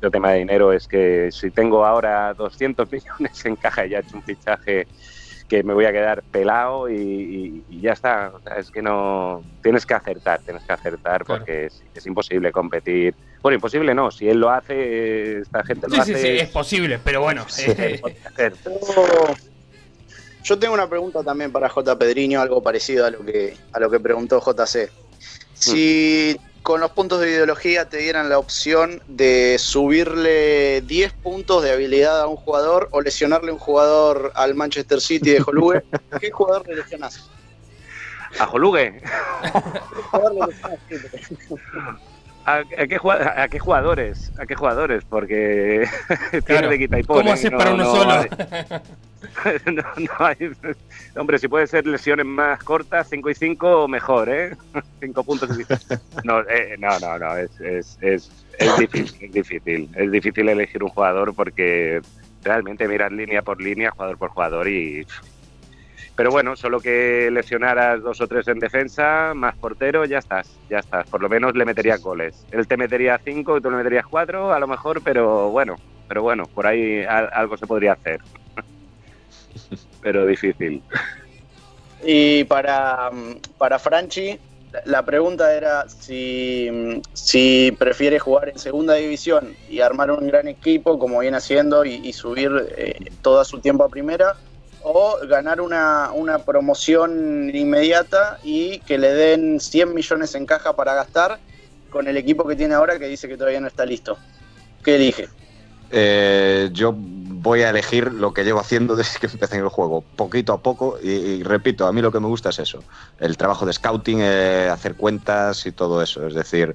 el 0.00 0.10
tema 0.10 0.30
de 0.32 0.38
dinero 0.38 0.72
es 0.72 0.86
que 0.86 1.30
si 1.30 1.50
tengo 1.50 1.84
ahora 1.84 2.32
200 2.34 2.90
millones 2.92 3.44
en 3.44 3.56
caja 3.56 3.86
y 3.86 3.90
ya 3.90 3.98
he 3.98 4.00
hecho 4.00 4.16
un 4.16 4.22
fichaje 4.22 4.86
que 5.48 5.62
me 5.62 5.72
voy 5.72 5.86
a 5.86 5.92
quedar 5.92 6.22
pelado 6.22 6.90
y, 6.90 7.64
ya 7.80 7.92
está. 7.92 8.32
es 8.56 8.70
que 8.70 8.82
no 8.82 9.42
tienes 9.62 9.86
que 9.86 9.94
acertar, 9.94 10.40
tienes 10.40 10.62
que 10.62 10.72
acertar 10.72 11.24
porque 11.24 11.66
es, 11.66 11.82
es, 11.94 12.06
imposible 12.06 12.52
competir. 12.52 13.14
Bueno, 13.40 13.54
imposible 13.54 13.94
no. 13.94 14.10
Si 14.10 14.28
él 14.28 14.38
lo 14.38 14.50
hace, 14.50 15.38
esta 15.38 15.64
gente 15.64 15.88
lo 15.88 16.00
hace. 16.00 16.14
Sí, 16.14 16.20
sí, 16.20 16.28
es 16.38 16.50
posible, 16.50 17.00
pero 17.02 17.22
bueno. 17.22 17.46
Eh, 17.66 18.00
yo 20.44 20.58
tengo 20.58 20.74
una 20.74 20.88
pregunta 20.88 21.22
también 21.22 21.50
para 21.50 21.68
J. 21.68 21.98
Pedriño, 21.98 22.40
algo 22.40 22.62
parecido 22.62 23.06
a 23.06 23.10
lo 23.10 23.24
que, 23.24 23.56
a 23.72 23.80
lo 23.80 23.90
que 23.90 24.00
preguntó 24.00 24.40
JC. 24.40 24.90
Si 25.54 26.38
con 26.62 26.80
los 26.80 26.90
puntos 26.90 27.20
de 27.20 27.30
ideología 27.30 27.88
te 27.88 27.98
dieran 27.98 28.28
la 28.28 28.38
opción 28.38 29.02
de 29.08 29.56
subirle 29.58 30.82
10 30.82 31.12
puntos 31.14 31.62
de 31.62 31.72
habilidad 31.72 32.20
a 32.20 32.26
un 32.26 32.36
jugador 32.36 32.88
o 32.90 33.00
lesionarle 33.00 33.52
un 33.52 33.58
jugador 33.58 34.32
al 34.34 34.54
Manchester 34.54 35.00
City 35.00 35.30
de 35.30 35.42
Holuge, 35.46 35.82
¿qué 36.20 36.30
jugador 36.30 36.66
le 36.68 36.76
lesionás? 36.76 37.30
¿A 38.38 38.46
Holuge? 38.48 39.00
¿A, 42.44 42.62
qué, 42.64 42.98
¿A, 43.36 43.48
qué, 43.48 43.58
jugadores? 43.58 44.32
¿A 44.38 44.46
qué 44.46 44.54
jugadores? 44.54 45.04
Porque 45.04 45.86
tiene 46.46 46.68
de 46.68 46.78
quita 46.78 46.98
y 46.98 47.02
pone. 47.02 47.20
¿Cómo 47.20 47.32
haces 47.34 47.50
para 47.50 47.74
uno 47.74 47.84
solo? 47.84 48.24
no, 49.66 49.82
no 49.96 50.26
hay. 50.26 50.50
Hombre, 51.16 51.38
si 51.38 51.48
puede 51.48 51.66
ser 51.66 51.86
lesiones 51.86 52.26
más 52.26 52.62
cortas, 52.62 53.08
5 53.10 53.30
y 53.30 53.34
5, 53.34 53.88
mejor, 53.88 54.28
¿eh? 54.28 54.56
5 55.00 55.24
puntos. 55.24 55.50
No, 56.24 56.40
eh, 56.48 56.76
no, 56.78 56.98
no, 56.98 57.18
no, 57.18 57.36
es, 57.36 57.60
es, 57.60 57.98
es, 58.00 58.30
es, 58.58 58.78
difícil, 58.78 59.24
es 59.24 59.32
difícil. 59.32 59.90
Es 59.94 60.10
difícil 60.10 60.48
elegir 60.48 60.82
un 60.82 60.90
jugador 60.90 61.34
porque 61.34 62.00
realmente 62.42 62.86
miras 62.86 63.12
línea 63.12 63.42
por 63.42 63.60
línea, 63.60 63.90
jugador 63.90 64.18
por 64.18 64.30
jugador 64.30 64.68
y 64.68 65.06
pero 66.18 66.32
bueno, 66.32 66.56
solo 66.56 66.80
que 66.80 67.30
lesionaras 67.30 68.02
dos 68.02 68.20
o 68.20 68.26
tres 68.26 68.48
en 68.48 68.58
defensa, 68.58 69.34
más 69.36 69.54
portero, 69.54 70.04
ya 70.04 70.18
estás, 70.18 70.52
ya 70.68 70.80
estás. 70.80 71.08
Por 71.08 71.22
lo 71.22 71.28
menos 71.28 71.54
le 71.54 71.64
metería 71.64 71.96
goles. 71.96 72.44
Él 72.50 72.66
te 72.66 72.76
metería 72.76 73.20
cinco 73.24 73.60
tú 73.60 73.70
le 73.70 73.76
meterías 73.76 74.04
cuatro, 74.04 74.52
a 74.52 74.58
lo 74.58 74.66
mejor, 74.66 75.00
pero 75.04 75.50
bueno, 75.50 75.76
pero 76.08 76.22
bueno, 76.22 76.46
por 76.46 76.66
ahí 76.66 77.04
algo 77.04 77.56
se 77.56 77.68
podría 77.68 77.92
hacer. 77.92 78.20
Pero 80.02 80.26
difícil. 80.26 80.82
Y 82.04 82.44
para, 82.44 83.10
para 83.58 83.78
Franchi, 83.78 84.38
la 84.84 85.04
pregunta 85.04 85.54
era 85.54 85.88
si, 85.88 87.00
si 87.12 87.74
prefiere 87.78 88.18
jugar 88.18 88.50
en 88.50 88.58
segunda 88.58 88.94
división 88.94 89.54
y 89.68 89.80
armar 89.80 90.10
un 90.10 90.26
gran 90.26 90.46
equipo 90.48 90.98
como 90.98 91.20
viene 91.20 91.38
haciendo 91.38 91.84
y, 91.84 92.12
subir 92.12 92.50
eh, 92.76 92.96
todo 93.22 93.44
su 93.44 93.60
tiempo 93.60 93.84
a 93.84 93.88
primera 93.88 94.36
o 94.82 95.18
ganar 95.26 95.60
una, 95.60 96.10
una, 96.12 96.38
promoción 96.38 97.50
inmediata 97.52 98.38
y 98.44 98.78
que 98.80 98.96
le 98.98 99.12
den 99.12 99.60
100 99.60 99.94
millones 99.94 100.34
en 100.34 100.46
caja 100.46 100.76
para 100.76 100.94
gastar 100.94 101.38
con 101.90 102.06
el 102.06 102.16
equipo 102.16 102.46
que 102.46 102.54
tiene 102.54 102.74
ahora 102.74 102.98
que 102.98 103.08
dice 103.08 103.28
que 103.28 103.36
todavía 103.36 103.60
no 103.60 103.66
está 103.66 103.84
listo. 103.84 104.18
¿Qué 104.84 104.96
elige? 104.96 105.28
Eh, 105.90 106.68
yo 106.72 106.94
voy 107.40 107.62
a 107.62 107.70
elegir 107.70 108.12
lo 108.12 108.32
que 108.32 108.44
llevo 108.44 108.60
haciendo 108.60 108.96
desde 108.96 109.18
que 109.20 109.26
empecé 109.26 109.56
en 109.56 109.62
el 109.62 109.68
juego, 109.68 110.02
poquito 110.16 110.52
a 110.52 110.60
poco, 110.60 110.98
y, 111.02 111.42
repito, 111.42 111.86
a 111.86 111.92
mí 111.92 112.02
lo 112.02 112.10
que 112.10 112.20
me 112.20 112.26
gusta 112.26 112.50
es 112.50 112.58
eso, 112.58 112.82
el 113.20 113.36
trabajo 113.36 113.64
de 113.64 113.72
scouting, 113.72 114.18
eh, 114.20 114.68
hacer 114.70 114.94
cuentas 114.94 115.64
y 115.66 115.72
todo 115.72 116.02
eso. 116.02 116.26
Es 116.26 116.34
decir, 116.34 116.74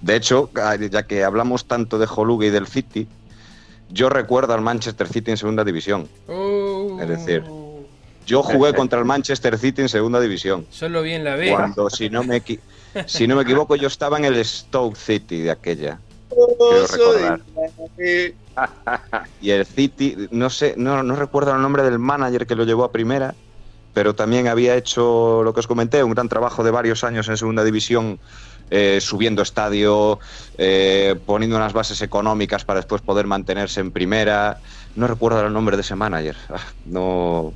de 0.00 0.16
hecho, 0.16 0.50
ya 0.90 1.02
que 1.04 1.24
hablamos 1.24 1.66
tanto 1.66 1.98
de 1.98 2.08
Holuga 2.14 2.46
y 2.46 2.50
del 2.50 2.66
City, 2.66 3.06
yo 3.88 4.08
recuerdo 4.08 4.54
al 4.54 4.62
Manchester 4.62 5.08
City 5.08 5.30
en 5.32 5.36
segunda 5.36 5.64
división. 5.64 6.08
es 7.00 7.08
decir, 7.08 7.44
yo 8.26 8.42
jugué 8.42 8.74
contra 8.74 8.98
el 8.98 9.04
Manchester 9.04 9.58
City 9.58 9.82
en 9.82 9.88
segunda 9.88 10.20
división. 10.20 10.66
Solo 10.70 11.02
vi 11.02 11.12
en 11.12 11.24
la 11.24 11.36
B. 11.36 11.50
Cuando, 11.50 11.90
si 11.90 12.10
no 12.10 12.22
me, 12.22 12.42
si 13.06 13.26
no 13.26 13.36
me 13.36 13.42
equivoco, 13.42 13.76
yo 13.76 13.88
estaba 13.88 14.18
en 14.18 14.24
el 14.24 14.44
Stoke 14.44 14.96
City 14.96 15.40
de 15.40 15.50
aquella. 15.50 15.98
Y 19.40 19.50
el 19.50 19.66
City, 19.66 20.28
no 20.30 20.50
sé, 20.50 20.74
no, 20.76 21.02
no 21.02 21.16
recuerdo 21.16 21.54
el 21.54 21.62
nombre 21.62 21.82
del 21.82 21.98
manager 21.98 22.46
que 22.46 22.54
lo 22.54 22.64
llevó 22.64 22.84
a 22.84 22.92
primera, 22.92 23.34
pero 23.92 24.14
también 24.14 24.48
había 24.48 24.76
hecho 24.76 25.42
lo 25.42 25.52
que 25.52 25.60
os 25.60 25.66
comenté, 25.66 26.02
un 26.02 26.12
gran 26.12 26.28
trabajo 26.28 26.62
de 26.62 26.70
varios 26.70 27.04
años 27.04 27.28
en 27.28 27.36
segunda 27.36 27.64
división, 27.64 28.20
eh, 28.70 29.00
subiendo 29.00 29.42
estadio, 29.42 30.20
eh, 30.56 31.16
poniendo 31.26 31.56
unas 31.56 31.72
bases 31.72 32.00
económicas 32.02 32.64
para 32.64 32.78
después 32.78 33.02
poder 33.02 33.26
mantenerse 33.26 33.80
en 33.80 33.90
primera. 33.90 34.60
No 34.94 35.06
recuerdo 35.08 35.44
el 35.44 35.52
nombre 35.52 35.76
de 35.76 35.82
ese 35.82 35.96
manager. 35.96 36.36
Ah, 36.48 36.60
no, 36.84 37.52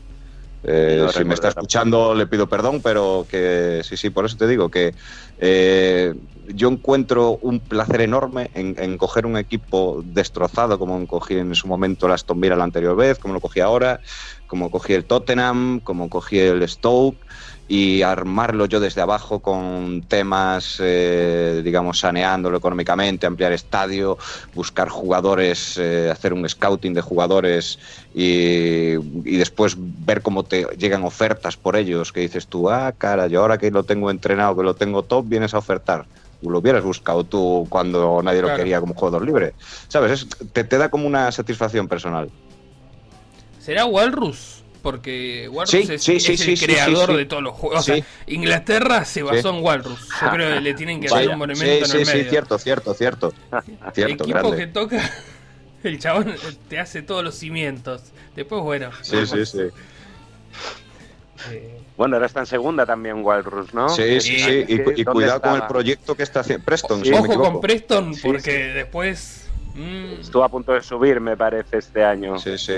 eh, 0.66 1.07
si 1.12 1.24
me 1.24 1.34
está 1.34 1.48
escuchando 1.48 2.14
le 2.14 2.26
pido 2.26 2.48
perdón, 2.48 2.80
pero 2.82 3.26
que 3.28 3.82
sí, 3.84 3.98
sí, 3.98 4.09
por 4.09 4.24
eso 4.24 4.38
te 4.38 4.48
digo 4.48 4.70
que 4.70 4.94
eh, 5.38 6.14
yo 6.49 6.68
encuentro 6.68 7.38
un 7.42 7.61
placer 7.61 8.01
enorme 8.01 8.51
en, 8.55 8.99
coger 8.99 9.26
un 9.26 9.36
equipo 9.36 10.03
destrozado 10.05 10.78
como 10.78 11.07
cogí 11.07 11.34
en 11.34 11.55
su 11.55 11.68
momento 11.68 12.07
el 12.07 12.12
Aston 12.12 12.40
Villa 12.40 12.57
la 12.57 12.64
anterior 12.64 12.97
vez, 12.97 13.18
como 13.18 13.34
lo 13.34 13.40
cogí 13.40 13.61
ahora, 13.61 14.01
como 14.47 14.70
cogí 14.70 14.92
el 14.92 15.05
Tottenham, 15.05 15.80
como 15.80 16.09
cogí 16.09 16.38
el 16.38 16.66
Stoke 16.68 17.24
y 17.66 18.03
armarlo 18.03 18.66
yo 18.66 18.78
desde 18.78 19.01
abajo 19.01 19.40
con 19.40 20.03
temas, 20.07 20.76
eh, 20.80 21.62
digamos, 21.64 21.99
saneándolo 22.01 22.59
económicamente, 22.59 23.26
ampliar 23.26 23.53
estadio, 23.53 24.18
buscar 24.55 24.90
jugadores, 24.90 25.78
eh, 25.78 26.11
hacer 26.11 26.34
un 26.34 26.47
scouting 26.49 26.92
de 26.92 27.01
jugadores 27.01 27.78
y, 28.14 28.95
después 29.38 29.76
ver 29.78 30.20
cómo 30.20 30.45
te 30.45 30.66
llegan 30.76 31.05
ofertas 31.05 31.57
por 31.57 31.76
ellos, 31.76 32.12
que 32.12 32.20
dices 32.20 32.47
tú, 32.49 32.70
ah, 32.70 32.92
cara, 32.97 33.26
yo 33.28 33.40
ahora 33.40 33.59
que 33.59 33.70
lo 33.70 33.84
tengo 33.84 34.11
entrenado, 34.11 34.57
que 34.57 34.62
lo 34.62 34.74
tengo 34.74 35.03
top, 35.03 35.26
vienes 35.26 35.55
a 35.55 35.59
ofertar. 35.59 36.07
Lo 36.43 36.59
hubieras 36.59 36.82
buscado 36.82 37.24
tú 37.24 37.66
cuando 37.68 38.22
nadie 38.22 38.43
lo 38.43 38.55
quería 38.55 38.80
como 38.80 38.95
jugador 38.95 39.24
libre. 39.24 39.55
¿Sabes? 39.89 40.26
te, 40.53 40.64
te 40.64 40.78
da 40.78 40.89
como 40.89 41.07
una 41.07 41.32
satisfacción 41.32 41.89
personal. 41.89 42.30
¿Será 43.59 43.87
Walrus? 43.87 44.64
porque 44.85 45.49
Walrus 45.49 45.72
es, 45.74 46.09
el 46.47 46.61
creador 46.61 47.16
de 47.16 47.24
todos 47.24 47.43
los 47.43 47.55
juegos. 47.55 47.80
O 47.80 47.82
sea, 47.82 48.05
Inglaterra 48.26 49.07
se 49.07 49.22
basó 49.22 49.49
en 49.49 49.64
Walrus. 49.64 50.11
Yo 50.20 50.30
creo 50.30 50.55
que 50.55 50.61
le 50.61 50.74
tienen 50.74 51.01
que 51.01 51.07
hacer 51.07 51.30
un 51.30 51.39
monumento 51.39 51.87
en 51.87 51.91
el 51.91 52.07
medio. 52.07 52.22
Sí, 52.24 52.28
cierto, 52.28 52.59
cierto, 52.59 52.93
cierto. 52.93 53.32
cierto 53.95 54.24
el 54.24 54.30
equipo 54.30 54.55
que 54.55 54.66
toca, 54.66 55.11
el 55.82 55.99
chabón 55.99 56.35
te 56.68 56.78
hace 56.78 57.01
todos 57.01 57.24
los 57.24 57.35
cimientos. 57.35 58.03
Después, 58.37 58.61
bueno. 58.62 58.91
Sí, 59.01 59.26
sí, 59.26 59.47
sí. 59.47 59.59
Eh, 61.51 61.80
bueno, 61.97 62.16
ahora 62.16 62.26
está 62.26 62.40
en 62.40 62.47
segunda 62.47 62.84
también 62.84 63.24
Walrus, 63.24 63.72
¿no? 63.72 63.88
Sí, 63.88 64.20
sí, 64.20 64.38
sí. 64.38 64.64
Y, 64.68 65.05
cuidado 65.05 65.40
con 65.40 65.55
el 65.55 65.62
proyecto 65.66 66.14
que 66.16 66.24
está 66.24 66.40
haciendo 66.40 66.64
Preston. 66.64 67.03
Ojo 67.12 67.34
con 67.34 67.61
Preston, 67.61 68.14
porque 68.22 68.53
después. 68.72 69.49
Mm. 69.74 70.20
Estuvo 70.20 70.45
a 70.45 70.49
punto 70.49 70.72
de 70.72 70.82
subir, 70.82 71.20
me 71.20 71.36
parece, 71.36 71.78
este 71.78 72.05
año. 72.05 72.38
Sí, 72.38 72.59
sí. 72.59 72.74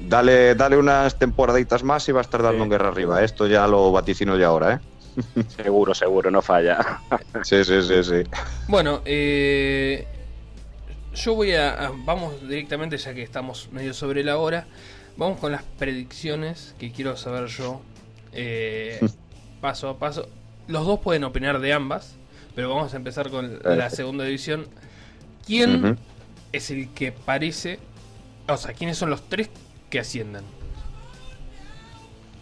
Dale, 0.00 0.56
dale 0.56 0.76
unas 0.76 1.16
temporaditas 1.16 1.84
más 1.84 2.08
y 2.08 2.12
va 2.12 2.20
a 2.20 2.22
estar 2.22 2.42
dando 2.42 2.64
en 2.64 2.70
guerra 2.70 2.88
arriba. 2.88 3.22
Esto 3.22 3.46
ya 3.46 3.66
lo 3.68 3.92
vaticino 3.92 4.36
ya 4.36 4.48
ahora, 4.48 4.74
¿eh? 4.74 5.42
seguro, 5.56 5.94
seguro, 5.94 6.30
no 6.30 6.42
falla. 6.42 7.00
sí, 7.42 7.64
sí, 7.64 7.82
sí, 7.82 8.02
sí. 8.02 8.22
Bueno, 8.66 9.02
eh, 9.04 10.06
yo 11.14 11.34
voy 11.34 11.54
a, 11.54 11.92
Vamos 12.04 12.48
directamente, 12.48 12.96
ya 12.96 13.14
que 13.14 13.22
estamos 13.22 13.68
medio 13.72 13.94
sobre 13.94 14.24
la 14.24 14.38
hora. 14.38 14.66
Vamos 15.16 15.38
con 15.38 15.52
las 15.52 15.62
predicciones 15.78 16.74
que 16.78 16.90
quiero 16.90 17.16
saber 17.16 17.46
yo. 17.48 17.82
Eh, 18.32 19.00
paso 19.60 19.88
a 19.88 19.98
paso. 19.98 20.28
Los 20.68 20.86
dos 20.86 21.00
pueden 21.00 21.24
opinar 21.24 21.60
de 21.60 21.72
ambas, 21.72 22.14
pero 22.54 22.74
vamos 22.74 22.94
a 22.94 22.96
empezar 22.96 23.30
con 23.30 23.60
la 23.64 23.90
segunda 23.90 24.24
división. 24.24 24.66
¿Quién 25.46 25.98
es 26.52 26.70
el 26.70 26.88
que 26.90 27.12
parece... 27.12 27.78
O 28.48 28.56
sea, 28.56 28.72
¿quiénes 28.72 28.98
son 28.98 29.10
los 29.10 29.28
tres 29.28 29.50
que 29.92 30.00
asciendan. 30.00 30.42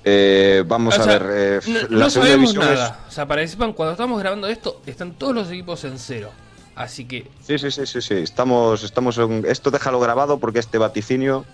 Eh, 0.04 0.62
vamos 0.66 0.98
a 0.98 1.04
ver. 1.04 1.26
Eh, 1.30 1.60
no, 1.90 2.08
sabemos 2.08 2.54
nada. 2.54 3.04
O 3.08 3.10
sea, 3.10 3.26
para 3.26 3.44
cuando 3.74 3.90
estamos 3.90 4.20
grabando 4.20 4.46
esto, 4.46 4.80
están 4.86 5.12
todos 5.14 5.34
los 5.34 5.50
equipos 5.50 5.84
en 5.84 5.98
cero. 5.98 6.30
Así 6.76 7.06
que. 7.06 7.26
Sí, 7.42 7.58
sí, 7.58 7.72
sí, 7.72 7.84
sí, 7.86 8.00
sí. 8.00 8.14
Estamos, 8.14 8.84
estamos 8.84 9.18
en... 9.18 9.44
Esto 9.46 9.72
déjalo 9.72 9.98
grabado 9.98 10.38
porque 10.38 10.60
este 10.60 10.78
vaticinio 10.78 11.44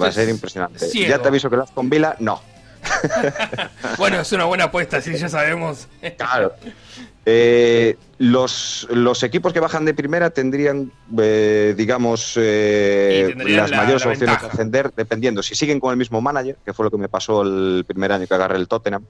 va 0.00 0.06
a 0.06 0.12
ser 0.12 0.28
impresionante. 0.28 0.88
Ya 0.94 1.18
te 1.18 1.28
aviso 1.28 1.50
que 1.50 1.56
las 1.56 1.72
con 1.72 1.90
Vila, 1.90 2.16
no. 2.20 2.40
bueno, 3.98 4.20
es 4.20 4.32
una 4.32 4.44
buena 4.44 4.64
apuesta, 4.64 5.00
si 5.00 5.16
ya 5.16 5.28
sabemos. 5.28 5.88
claro. 6.16 6.54
Eh, 7.26 7.96
los, 8.18 8.88
los, 8.90 9.22
equipos 9.22 9.52
que 9.52 9.60
bajan 9.60 9.84
de 9.84 9.92
primera 9.92 10.30
tendrían, 10.30 10.90
eh, 11.18 11.74
digamos, 11.76 12.32
eh, 12.36 13.34
las 13.36 13.70
mayores 13.70 14.06
opciones 14.06 14.40
de 14.40 14.46
ascender, 14.46 14.92
dependiendo 14.96 15.42
si 15.42 15.54
siguen 15.54 15.80
con 15.80 15.90
el 15.90 15.98
mismo 15.98 16.20
manager, 16.20 16.56
que 16.64 16.72
fue 16.72 16.86
lo 16.86 16.90
que 16.90 16.96
me 16.96 17.08
pasó 17.08 17.42
el 17.42 17.84
primer 17.86 18.12
año 18.12 18.26
que 18.26 18.34
agarré 18.34 18.56
el 18.56 18.68
Tottenham, 18.68 19.04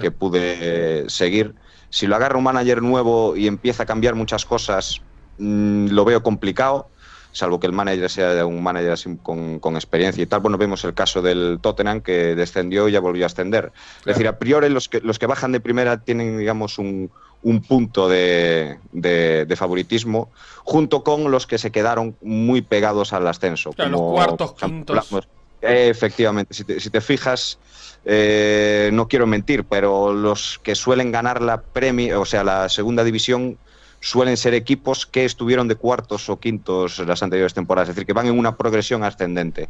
que 0.00 0.10
pude 0.10 1.08
seguir. 1.10 1.54
Si 1.90 2.06
lo 2.06 2.16
agarra 2.16 2.38
un 2.38 2.44
manager 2.44 2.82
nuevo 2.82 3.36
y 3.36 3.46
empieza 3.46 3.82
a 3.82 3.86
cambiar 3.86 4.14
muchas 4.14 4.44
cosas, 4.44 5.00
mm, 5.38 5.88
lo 5.88 6.04
veo 6.04 6.22
complicado 6.22 6.88
salvo 7.36 7.60
que 7.60 7.66
el 7.66 7.72
manager 7.72 8.10
sea 8.10 8.46
un 8.46 8.62
manager 8.62 8.98
con, 9.22 9.58
con, 9.58 9.76
experiencia 9.76 10.22
y 10.22 10.26
tal. 10.26 10.40
Bueno, 10.40 10.58
vemos 10.58 10.84
el 10.84 10.94
caso 10.94 11.20
del 11.20 11.58
Tottenham 11.60 12.00
que 12.00 12.34
descendió 12.34 12.88
y 12.88 12.92
ya 12.92 13.00
volvió 13.00 13.24
a 13.24 13.26
ascender. 13.26 13.72
Es 14.00 14.06
decir, 14.06 14.26
a 14.26 14.38
priori 14.38 14.68
los 14.70 14.88
que, 14.88 15.00
los 15.00 15.18
que 15.18 15.26
bajan 15.26 15.52
de 15.52 15.60
primera 15.60 15.98
tienen, 15.98 16.38
digamos, 16.38 16.78
un, 16.78 17.10
un 17.42 17.62
punto 17.62 18.08
de, 18.08 18.78
de, 18.92 19.56
favoritismo, 19.56 20.30
junto 20.64 21.04
con 21.04 21.30
los 21.30 21.46
que 21.46 21.58
se 21.58 21.70
quedaron 21.70 22.16
muy 22.22 22.62
pegados 22.62 23.12
al 23.12 23.26
ascenso. 23.26 23.72
como, 23.72 23.88
los 23.88 24.00
cuartos, 24.00 24.54
quintos. 24.54 25.28
efectivamente, 25.60 26.54
si 26.54 26.64
te, 26.64 26.80
si 26.80 26.90
te 26.90 27.00
fijas, 27.00 27.58
eh, 28.04 28.90
no 28.92 29.08
quiero 29.08 29.26
mentir, 29.26 29.64
pero 29.64 30.12
los 30.12 30.58
que 30.62 30.74
suelen 30.74 31.12
ganar 31.12 31.42
la 31.42 31.60
premio, 31.60 32.20
o 32.20 32.24
sea, 32.24 32.44
la 32.44 32.68
segunda 32.68 33.04
división, 33.04 33.58
suelen 34.06 34.36
ser 34.36 34.54
equipos 34.54 35.04
que 35.04 35.24
estuvieron 35.24 35.66
de 35.66 35.74
cuartos 35.74 36.28
o 36.28 36.38
quintos 36.38 37.00
las 37.00 37.24
anteriores 37.24 37.54
temporadas, 37.54 37.88
es 37.88 37.96
decir, 37.96 38.06
que 38.06 38.12
van 38.12 38.28
en 38.28 38.38
una 38.38 38.56
progresión 38.56 39.02
ascendente. 39.02 39.68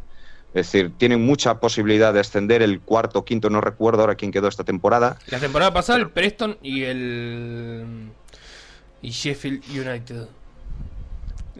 Es 0.53 0.71
decir, 0.71 0.91
tienen 0.95 1.25
mucha 1.25 1.59
posibilidad 1.59 2.13
de 2.13 2.19
ascender 2.19 2.61
el 2.61 2.79
cuarto, 2.79 3.25
quinto, 3.25 3.49
no 3.49 3.61
recuerdo 3.61 4.01
ahora 4.01 4.13
quién 4.13 4.31
quedó 4.31 4.47
esta 4.47 4.63
temporada. 4.63 5.17
La 5.27 5.39
temporada 5.39 5.73
pasada 5.73 5.97
el 5.97 6.11
Preston 6.11 6.55
y 6.61 6.83
el 6.83 8.11
y 9.01 9.09
Sheffield 9.09 9.63
United 9.71 10.27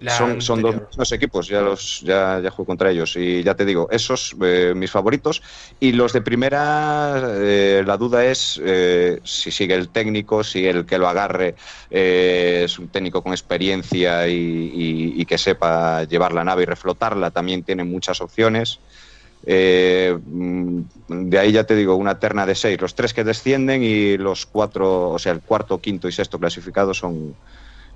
son, 0.05 0.41
son 0.41 0.61
dos 0.61 1.11
equipos, 1.11 1.47
ya 1.47 1.61
los 1.61 2.01
ya, 2.01 2.39
ya 2.39 2.51
juego 2.51 2.67
contra 2.67 2.91
ellos. 2.91 3.15
Y 3.15 3.43
ya 3.43 3.55
te 3.55 3.65
digo, 3.65 3.87
esos 3.91 4.35
eh, 4.41 4.73
mis 4.75 4.91
favoritos. 4.91 5.41
Y 5.79 5.93
los 5.93 6.13
de 6.13 6.21
primera, 6.21 7.21
eh, 7.35 7.83
la 7.85 7.97
duda 7.97 8.25
es 8.25 8.59
eh, 8.63 9.19
si 9.23 9.51
sigue 9.51 9.75
el 9.75 9.89
técnico, 9.89 10.43
si 10.43 10.65
el 10.65 10.85
que 10.85 10.97
lo 10.97 11.07
agarre 11.07 11.55
es 11.89 12.77
un 12.79 12.89
técnico 12.89 13.21
con 13.21 13.31
experiencia 13.31 14.27
y, 14.27 15.25
que 15.25 15.37
sepa 15.37 16.03
llevar 16.03 16.33
la 16.33 16.43
nave 16.43 16.63
y 16.63 16.65
reflotarla. 16.65 17.31
También 17.31 17.63
tiene 17.63 17.83
muchas 17.83 18.21
opciones. 18.21 18.79
Mm, 19.45 20.81
de 21.07 21.39
ahí 21.39 21.51
ya 21.51 21.63
te 21.65 21.75
digo, 21.75 21.95
una 21.95 22.19
terna 22.19 22.45
de 22.45 22.55
seis. 22.55 22.79
Los 22.79 22.95
tres 22.95 23.13
que 23.13 23.23
descienden 23.23 23.83
y 23.83 24.17
los 24.17 24.45
cuatro, 24.45 25.09
o 25.09 25.19
sea, 25.19 25.33
el 25.33 25.41
cuarto, 25.41 25.79
quinto 25.79 26.07
y 26.07 26.11
sexto 26.11 26.39
clasificados 26.39 26.99
son 26.99 27.35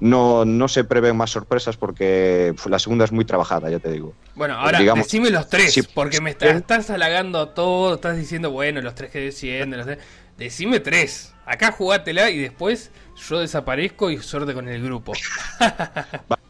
no, 0.02 0.46
no 0.46 0.68
se 0.68 0.84
prevén 0.84 1.16
más 1.16 1.30
sorpresas 1.30 1.78
porque 1.78 2.54
la 2.66 2.80
segunda 2.80 3.06
es 3.06 3.12
muy 3.12 3.24
trabajada, 3.24 3.70
ya 3.70 3.80
te 3.80 3.92
digo. 3.92 4.14
Bueno, 4.36 4.56
ahora 4.56 4.80
Digamos, 4.80 5.06
decime 5.06 5.30
los 5.30 5.48
tres, 5.48 5.88
porque 5.94 6.20
me 6.20 6.32
estás 6.32 6.90
halagando 6.90 7.50
todo, 7.50 7.96
estás 7.96 8.18
diciendo, 8.18 8.52
bueno, 8.52 8.82
los 8.82 8.96
tres 8.96 9.12
que 9.12 9.20
descienden, 9.20 9.98
decime 10.38 10.80
tres. 10.80 11.34
Acá 11.46 11.72
jugátela 11.72 12.32
y 12.32 12.40
después 12.40 12.92
yo 13.30 13.40
desaparezco 13.40 14.10
y 14.10 14.18
suerte 14.18 14.54
con 14.54 14.68
el 14.68 14.84
grupo. 14.84 15.14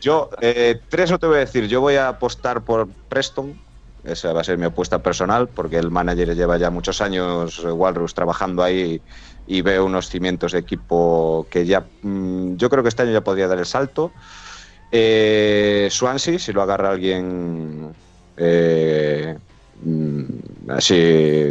Yo, 0.00 0.30
eh, 0.40 0.80
tres 0.88 1.10
no 1.10 1.18
te 1.18 1.26
voy 1.26 1.36
a 1.36 1.40
decir. 1.40 1.66
Yo 1.66 1.80
voy 1.80 1.96
a 1.96 2.06
apostar 2.06 2.60
por 2.60 2.88
Preston. 3.08 3.60
Esa 4.04 4.32
va 4.32 4.42
a 4.42 4.44
ser 4.44 4.56
mi 4.56 4.64
apuesta 4.64 5.00
personal, 5.00 5.48
porque 5.48 5.76
el 5.76 5.90
manager 5.90 6.36
lleva 6.36 6.56
ya 6.56 6.70
muchos 6.70 7.00
años, 7.00 7.58
eh, 7.64 7.72
Walrus, 7.72 8.14
trabajando 8.14 8.62
ahí 8.62 8.80
y 8.80 9.02
veo 9.62 9.84
unos 9.86 10.08
cimientos 10.08 10.52
de 10.52 10.58
equipo 10.58 11.46
que 11.50 11.64
ya. 11.64 11.84
mm, 12.02 12.56
yo 12.56 12.68
creo 12.68 12.82
que 12.82 12.88
este 12.90 13.02
año 13.02 13.12
ya 13.12 13.22
podría 13.22 13.48
dar 13.48 13.58
el 13.58 13.66
salto. 13.66 14.12
Eh, 14.92 15.88
Swansea, 15.90 16.38
si 16.38 16.52
lo 16.52 16.62
agarra 16.62 16.90
alguien 16.90 17.92
eh, 18.36 19.36
mm, 19.82 20.70
así, 20.70 20.94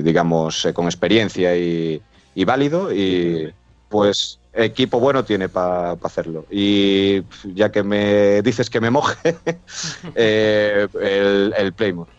digamos, 0.02 0.66
eh, 0.66 0.74
con 0.74 0.86
experiencia 0.86 1.56
y, 1.56 2.02
y 2.36 2.46
válido, 2.46 2.94
y 2.94 3.52
pues 3.90 4.40
equipo 4.54 5.00
bueno 5.00 5.24
tiene 5.24 5.50
para 5.50 5.92
hacerlo. 6.04 6.46
Y 6.50 7.24
ya 7.54 7.72
que 7.72 7.84
me 7.84 8.42
dices 8.42 8.70
que 8.70 8.82
me 8.82 8.90
moje, 8.90 9.36
eh, 10.16 10.88
el, 11.02 11.54
el 11.58 11.74
Playmore. 11.74 12.12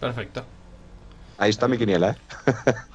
Perfecto. 0.00 0.44
Ahí 1.38 1.50
está 1.50 1.68
mi 1.68 1.78
quiniela, 1.78 2.10
¿eh? 2.10 2.16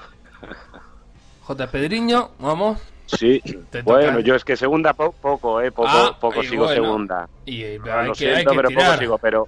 J. 1.47 1.67
Pedriño, 1.71 2.31
vamos. 2.39 2.79
Sí, 3.07 3.39
bueno, 3.83 4.19
yo 4.19 4.33
es 4.35 4.43
que 4.43 4.55
segunda 4.55 4.93
po- 4.93 5.13
poco, 5.21 5.61
eh, 5.61 5.71
poco, 5.71 5.89
Ah, 5.89 6.17
poco 6.19 6.41
sigo 6.43 6.65
bueno. 6.65 6.83
segunda. 6.83 7.27
Y 7.45 7.61
eh, 7.63 7.79
Ah, 7.85 8.01
hay 8.01 8.07
lo 8.07 8.13
que, 8.15 8.25
hay 8.27 8.33
siento, 8.33 8.49
que 8.51 8.55
pero 8.57 8.69
poco 8.71 8.97
sigo, 8.97 9.17
pero, 9.19 9.47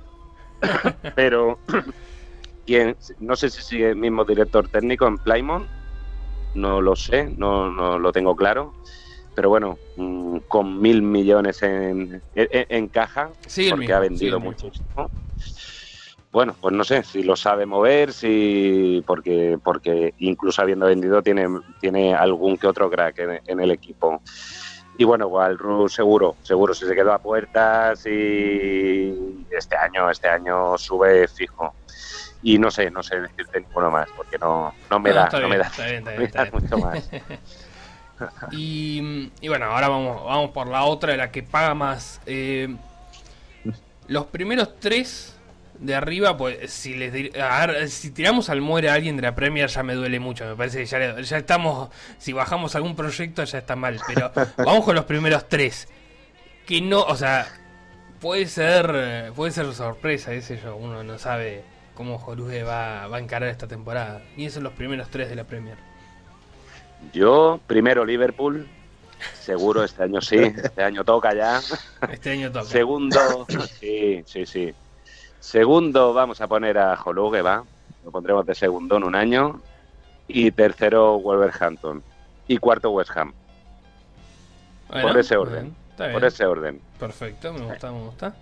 pero 1.16 1.60
¿quién? 2.66 2.96
no 3.20 3.36
sé 3.36 3.50
si 3.50 3.62
sigue 3.64 3.90
el 3.90 3.96
mismo 3.96 4.24
director 4.26 4.68
técnico 4.70 5.08
en 5.08 5.18
Plymouth, 5.18 5.68
no 6.54 6.82
lo 6.82 6.96
sé, 6.96 7.34
no, 7.36 7.72
no 7.72 7.98
lo 7.98 8.12
tengo 8.12 8.36
claro, 8.36 8.74
pero 9.36 9.50
bueno, 9.50 9.80
mm, 9.96 10.38
con 10.48 10.80
mil 10.80 11.02
millones 11.02 11.62
en, 11.64 12.22
en, 12.36 12.66
en 12.70 12.88
caja, 12.90 13.32
Sí, 13.48 13.70
porque 13.70 13.86
mismo, 13.86 13.96
ha 13.96 14.00
sí, 14.02 14.10
vendido 14.10 14.40
mismo. 14.40 14.52
muchísimo. 14.52 15.10
Bueno, 16.32 16.56
pues 16.60 16.76
no 16.76 16.84
sé 16.84 17.04
si 17.04 17.24
lo 17.24 17.36
sabe 17.36 17.66
mover, 17.66 18.12
si 18.12 19.04
porque 19.08 19.58
porque 19.64 20.14
incluso 20.20 20.62
habiendo 20.62 20.86
vendido 20.86 21.22
tiene 21.22 21.48
tiene 21.80 22.14
algún 22.14 22.58
que 22.58 22.68
otro 22.68 22.90
crack 22.90 23.20
en, 23.20 23.42
en 23.46 23.60
el 23.60 23.72
equipo. 23.72 24.22
Y 24.98 25.04
bueno, 25.04 25.28
Walrus 25.28 25.94
seguro, 25.94 26.36
seguro 26.42 26.74
si 26.74 26.86
se 26.86 26.96
quedó 26.96 27.14
a 27.14 27.20
puertas 27.20 28.06
y 28.06 29.46
este 29.52 29.76
año 29.78 30.10
este 30.10 30.28
año 30.28 30.78
sube 30.78 31.28
fijo. 31.28 31.74
Y 32.44 32.60
no 32.60 32.70
sé, 32.70 32.92
no 32.92 33.02
sé 33.02 33.20
decirte 33.20 33.62
ninguno 33.62 33.90
más 33.90 34.08
porque 34.16 34.38
no 34.38 34.74
no 34.90 35.00
me 35.00 35.10
No, 35.10 35.16
da, 35.16 35.30
no 35.32 35.38
bien, 35.40 35.50
me 35.50 35.58
da, 35.58 35.72
bien, 35.78 36.04
bien, 36.04 36.50
mucho 36.52 36.78
más. 36.78 37.10
Y, 38.52 39.32
y 39.42 39.48
bueno, 39.48 39.66
ahora 39.66 39.90
vamos, 39.90 40.26
vamos 40.26 40.50
por 40.50 40.68
la 40.68 40.86
otra, 40.86 41.16
la 41.16 41.32
que 41.32 41.44
paga 41.44 41.76
más. 41.76 42.20
Eh, 42.26 42.76
los 44.08 44.26
primeros 44.26 44.80
tres 44.80 45.37
de 45.80 45.96
arriba, 45.96 46.36
pues 46.38 46.72
si 46.72 46.96
les 46.96 47.14
dir- 47.14 47.38
a 47.40 47.88
si 47.88 48.12
tiramos 48.12 48.50
al 48.50 48.62
muere 48.62 48.90
a 48.90 48.94
alguien 48.94 49.16
de 49.16 49.22
la 49.24 49.36
Premier 49.36 49.68
ya 49.70 49.84
me 49.84 49.94
duele 49.96 50.20
mucho. 50.20 50.46
Me 50.46 50.56
parece 50.56 50.80
que 50.80 50.86
ya, 50.86 51.00
le- 51.00 51.24
ya 51.24 51.38
estamos, 51.38 51.90
si 52.18 52.34
bajamos 52.34 52.76
algún 52.76 52.96
proyecto 52.96 53.44
ya 53.44 53.60
está 53.60 53.76
mal. 53.76 54.00
Pero 54.08 54.32
vamos 54.58 54.84
con 54.86 54.96
los 54.96 55.06
primeros 55.06 55.48
tres. 55.50 55.88
Que 56.66 56.82
no, 56.82 57.02
o 57.02 57.16
sea, 57.16 57.48
puede 58.20 58.46
ser, 58.48 59.32
puede 59.36 59.52
ser 59.52 59.72
sorpresa, 59.74 60.34
ese 60.34 60.60
yo. 60.60 60.76
Uno 60.76 61.04
no 61.04 61.18
sabe 61.18 61.64
cómo 61.94 62.18
Jorge 62.20 62.64
va, 62.64 63.08
va 63.08 63.18
a 63.18 63.20
encarar 63.20 63.50
esta 63.50 63.68
temporada. 63.68 64.22
Y 64.36 64.46
esos 64.46 64.56
son 64.56 64.64
los 64.66 64.74
primeros 64.74 65.10
tres 65.10 65.30
de 65.30 65.36
la 65.36 65.44
Premier. 65.46 65.78
Yo 67.14 67.60
primero 67.68 68.04
Liverpool, 68.06 68.68
seguro 69.40 69.84
este 69.84 70.04
año 70.04 70.20
sí, 70.22 70.38
este 70.64 70.84
año 70.84 71.04
toca 71.04 71.34
ya. 71.34 71.62
Este 72.12 72.32
año 72.32 72.52
toca. 72.52 72.66
Segundo, 72.66 73.46
sí, 73.80 74.24
sí, 74.26 74.46
sí. 74.46 74.74
Segundo, 75.40 76.14
vamos 76.14 76.42
a 76.42 76.48
poner 76.48 76.78
a 76.78 77.00
Holuge, 77.04 77.42
va. 77.42 77.64
Lo 78.04 78.12
pondremos 78.12 78.46
de 78.46 78.56
segundo 78.56 78.98
en 78.98 79.04
un 79.04 79.16
año. 79.16 79.62
Y 80.28 80.52
tercero, 80.52 81.20
Wolverhampton. 81.20 82.04
Y 82.48 82.58
cuarto, 82.58 82.92
West 82.92 83.12
Ham. 83.16 83.34
Bueno, 84.90 85.08
por 85.10 85.18
ese 85.18 85.38
orden. 85.38 85.76
bien, 85.98 86.14
Por 86.14 86.24
ese 86.26 86.46
orden. 86.46 86.82
Perfecto, 87.00 87.54
me 87.54 87.62
gusta, 87.62 87.92
me 87.92 88.02
gusta. 88.04 88.36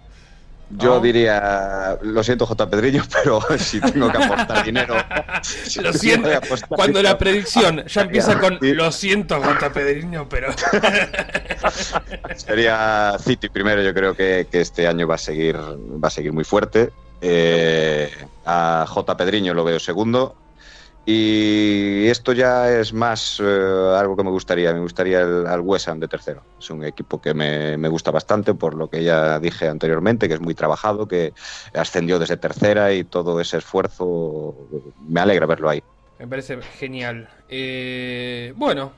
Yo 0.72 0.96
Ah. 0.96 1.00
diría, 1.00 1.98
lo 2.02 2.24
siento 2.24 2.46
J. 2.46 2.70
Pedrillo, 2.70 3.04
pero 3.24 3.40
si 3.60 3.80
tengo 3.80 4.12
que 4.12 4.18
aportar 4.24 4.66
dinero... 4.66 4.96
si 5.44 5.80
Lo 5.82 5.94
siento, 5.94 6.30
cuando 6.70 7.00
dinero- 7.00 7.10
la 7.10 7.18
predicción 7.18 7.86
ya 7.86 8.02
empieza 8.02 8.40
con 8.40 8.58
lo 8.62 8.92
siento, 8.92 9.42
J. 9.42 9.72
Pedriño, 9.74 10.28
pero 10.28 10.52
Sería 12.36 13.16
City 13.20 13.50
primero, 13.50 13.82
yo 13.82 13.94
creo 13.94 14.16
que, 14.16 14.48
que 14.52 14.62
este 14.62 14.88
año 14.88 15.08
va 15.08 15.16
a 15.16 15.20
seguir, 15.20 15.56
va 15.58 16.08
a 16.08 16.12
seguir 16.12 16.34
muy 16.34 16.44
fuerte. 16.44 16.90
Eh, 17.22 18.12
a 18.46 18.86
J. 18.88 19.18
Pedriño 19.18 19.54
lo 19.54 19.64
veo 19.64 19.80
segundo. 19.80 20.36
Y 21.08 22.08
esto 22.08 22.34
ya 22.34 22.72
es 22.72 22.92
más 22.92 23.40
eh, 23.40 23.44
algo 23.96 24.16
que 24.16 24.24
me 24.24 24.32
gustaría. 24.32 24.74
Me 24.74 24.80
gustaría 24.80 25.22
el, 25.22 25.46
al 25.46 25.62
West 25.62 25.88
Ham 25.88 26.00
de 26.00 26.08
tercero. 26.08 26.44
Es 26.60 26.70
un 26.72 26.84
equipo 26.84 27.22
que 27.22 27.34
me, 27.36 27.78
me 27.78 27.90
gusta 27.90 28.10
bastante, 28.10 28.56
por 28.56 28.74
lo 28.74 28.90
que 28.90 29.04
ya 29.04 29.40
dije 29.40 29.68
anteriormente, 29.68 30.28
que 30.28 30.34
es 30.34 30.42
muy 30.42 30.56
trabajado, 30.56 31.08
que 31.08 31.34
ascendió 31.76 32.18
desde 32.18 32.38
tercera 32.38 32.92
y 32.94 33.04
todo 33.04 33.40
ese 33.40 33.58
esfuerzo 33.58 34.56
me 34.98 35.22
alegra 35.22 35.46
verlo 35.46 35.70
ahí. 35.70 35.84
me 36.18 36.28
parece 36.28 36.60
genial. 36.62 37.30
Eh, 37.50 38.54
bueno, 38.56 38.94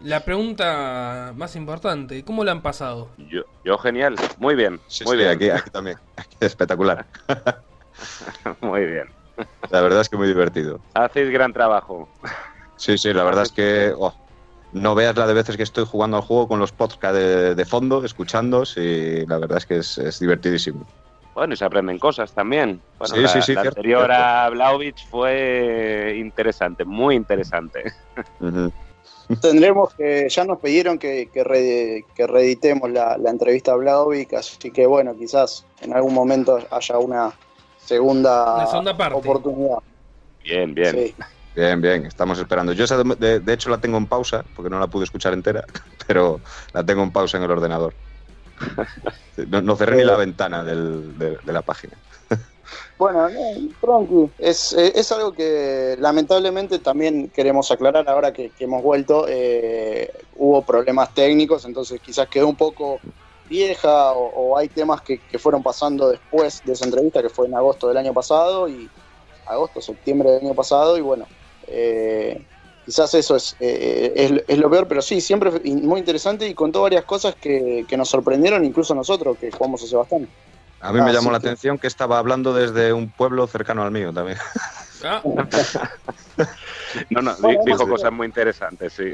la 0.00 0.24
pregunta 0.24 1.32
más 1.36 1.54
importante, 1.56 2.24
¿cómo 2.24 2.44
la 2.44 2.52
han 2.52 2.62
pasado? 2.62 3.10
Yo, 3.18 3.42
yo 3.64 3.78
genial. 3.78 4.16
Muy 4.38 4.56
bien. 4.56 4.80
Sí, 4.88 5.04
muy 5.04 5.12
sí, 5.16 5.18
bien. 5.18 5.30
Aquí, 5.30 5.50
aquí 5.50 5.70
también. 5.70 5.98
Aquí 6.16 6.36
espectacular. 6.40 7.06
Muy 8.60 8.84
bien. 8.86 9.17
La 9.70 9.80
verdad 9.80 10.00
es 10.00 10.08
que 10.08 10.16
muy 10.16 10.28
divertido. 10.28 10.80
Hacéis 10.94 11.30
gran 11.30 11.52
trabajo. 11.52 12.08
Sí, 12.76 12.96
sí, 12.96 13.12
la 13.12 13.24
verdad 13.24 13.44
es 13.44 13.52
que 13.52 13.92
oh, 13.96 14.12
no 14.72 14.94
veas 14.94 15.16
la 15.16 15.26
de 15.26 15.34
veces 15.34 15.56
que 15.56 15.62
estoy 15.62 15.84
jugando 15.84 16.16
al 16.16 16.22
juego 16.22 16.48
con 16.48 16.58
los 16.60 16.72
podcasts 16.72 17.18
de, 17.18 17.54
de 17.54 17.64
fondo, 17.64 18.04
escuchando, 18.04 18.62
y 18.76 19.26
la 19.26 19.38
verdad 19.38 19.58
es 19.58 19.66
que 19.66 19.76
es, 19.78 19.98
es 19.98 20.18
divertidísimo. 20.20 20.86
Bueno, 21.34 21.54
y 21.54 21.56
se 21.56 21.64
aprenden 21.64 21.98
cosas 21.98 22.32
también. 22.34 22.82
Bueno, 22.98 23.14
Sí, 23.14 23.22
la, 23.22 23.28
sí, 23.28 23.42
sí, 23.42 23.54
la 23.54 23.60
cierto, 23.62 23.80
anterior 23.80 24.06
cierto. 24.06 24.22
a 24.24 24.50
Blaovic 24.50 25.08
fue 25.08 26.16
interesante, 26.18 26.84
muy 26.84 27.14
interesante. 27.14 27.84
Ujú. 28.40 28.72
Tendremos 29.40 29.94
que, 29.94 30.28
ya 30.28 30.44
nos 30.44 30.58
pidieron 30.58 30.98
que, 30.98 31.30
que, 31.32 31.44
re- 31.44 32.06
que 32.14 32.26
reeditemos 32.26 32.90
la, 32.90 33.16
la 33.18 33.30
entrevista 33.30 33.72
a 33.72 33.76
Blaovic, 33.76 34.34
así 34.34 34.72
que 34.72 34.86
bueno, 34.86 35.14
quizás 35.16 35.64
en 35.80 35.94
algún 35.94 36.14
momento 36.14 36.58
haya 36.70 36.98
una 36.98 37.32
segunda, 37.88 38.96
parte. 38.96 39.16
oportunidad. 39.18 39.78
Bien, 40.44 40.74
bien. 40.74 40.94
Sí. 40.94 41.14
Bien, 41.54 41.80
bien, 41.80 42.06
estamos 42.06 42.38
esperando. 42.38 42.72
Yo 42.72 42.84
esa 42.84 43.02
de, 43.02 43.16
de- 43.16 43.40
de 43.40 43.52
hecho 43.52 43.68
la 43.70 43.80
tengo 43.80 43.96
en 43.98 44.06
pausa, 44.06 44.44
porque 44.54 44.70
no 44.70 44.78
la 44.78 44.86
pude 44.86 45.04
escuchar 45.04 45.32
entera, 45.32 45.64
pero 46.06 46.40
la 46.72 46.84
tengo 46.84 47.02
en 47.02 47.10
pausa 47.10 47.36
en 47.38 47.42
el 47.44 47.50
ordenador. 47.50 47.94
No, 49.48 49.62
no 49.62 49.76
cerré 49.76 49.98
ni 49.98 50.02
la 50.04 50.16
ventana 50.16 50.64
del- 50.64 51.16
de, 51.16 51.38
de 51.42 51.52
la 51.52 51.62
página. 51.62 51.96
Bueno, 52.98 53.28
no, 53.28 53.38
tranqui. 53.80 54.32
Es, 54.38 54.72
eh, 54.72 54.92
es 54.94 55.10
algo 55.12 55.32
que 55.32 55.96
lamentablemente 56.00 56.80
también 56.80 57.30
queremos 57.30 57.70
aclarar 57.70 58.08
ahora 58.08 58.32
que, 58.32 58.50
que 58.50 58.64
hemos 58.64 58.82
vuelto. 58.82 59.26
eh, 59.28 60.10
hubo 60.34 60.66
problemas 60.66 61.14
técnicos, 61.14 61.64
entonces 61.64 62.00
quizás 62.00 62.26
quedó 62.28 62.48
un 62.48 62.56
poco 62.56 63.00
vieja 63.48 64.12
o, 64.12 64.28
o 64.52 64.58
hay 64.58 64.68
temas 64.68 65.00
que, 65.02 65.18
que 65.20 65.38
fueron 65.38 65.62
pasando 65.62 66.08
después 66.08 66.62
de 66.64 66.72
esa 66.72 66.84
entrevista 66.84 67.22
que 67.22 67.28
fue 67.28 67.46
en 67.46 67.54
agosto 67.54 67.88
del 67.88 67.96
año 67.96 68.12
pasado 68.12 68.68
y 68.68 68.88
agosto, 69.46 69.80
septiembre 69.80 70.30
del 70.30 70.44
año 70.46 70.54
pasado 70.54 70.96
y 70.98 71.00
bueno, 71.00 71.26
eh, 71.66 72.46
quizás 72.84 73.12
eso 73.14 73.36
es, 73.36 73.56
eh, 73.60 74.12
es, 74.14 74.44
es 74.46 74.58
lo 74.58 74.70
peor, 74.70 74.86
pero 74.86 75.02
sí, 75.02 75.20
siempre 75.20 75.50
muy 75.64 76.00
interesante 76.00 76.46
y 76.46 76.54
contó 76.54 76.82
varias 76.82 77.04
cosas 77.04 77.34
que, 77.36 77.84
que 77.88 77.96
nos 77.96 78.08
sorprendieron 78.08 78.64
incluso 78.64 78.92
a 78.92 78.96
nosotros 78.96 79.38
que 79.38 79.50
jugamos 79.50 79.82
hace 79.82 79.96
bastante. 79.96 80.30
A 80.80 80.92
mí 80.92 81.00
Ah, 81.00 81.04
me 81.04 81.12
llamó 81.12 81.28
sí, 81.28 81.32
la 81.32 81.40
sí. 81.40 81.46
atención 81.46 81.78
que 81.78 81.88
estaba 81.88 82.18
hablando 82.18 82.54
desde 82.54 82.92
un 82.92 83.10
pueblo 83.10 83.46
cercano 83.46 83.82
al 83.82 83.90
mío 83.90 84.12
también. 84.12 84.38
Ah, 85.04 85.22
No, 87.10 87.20
no, 87.22 87.34
dijo 87.64 87.88
cosas 87.88 88.12
muy 88.12 88.26
interesantes, 88.26 88.92
sí. 88.92 89.12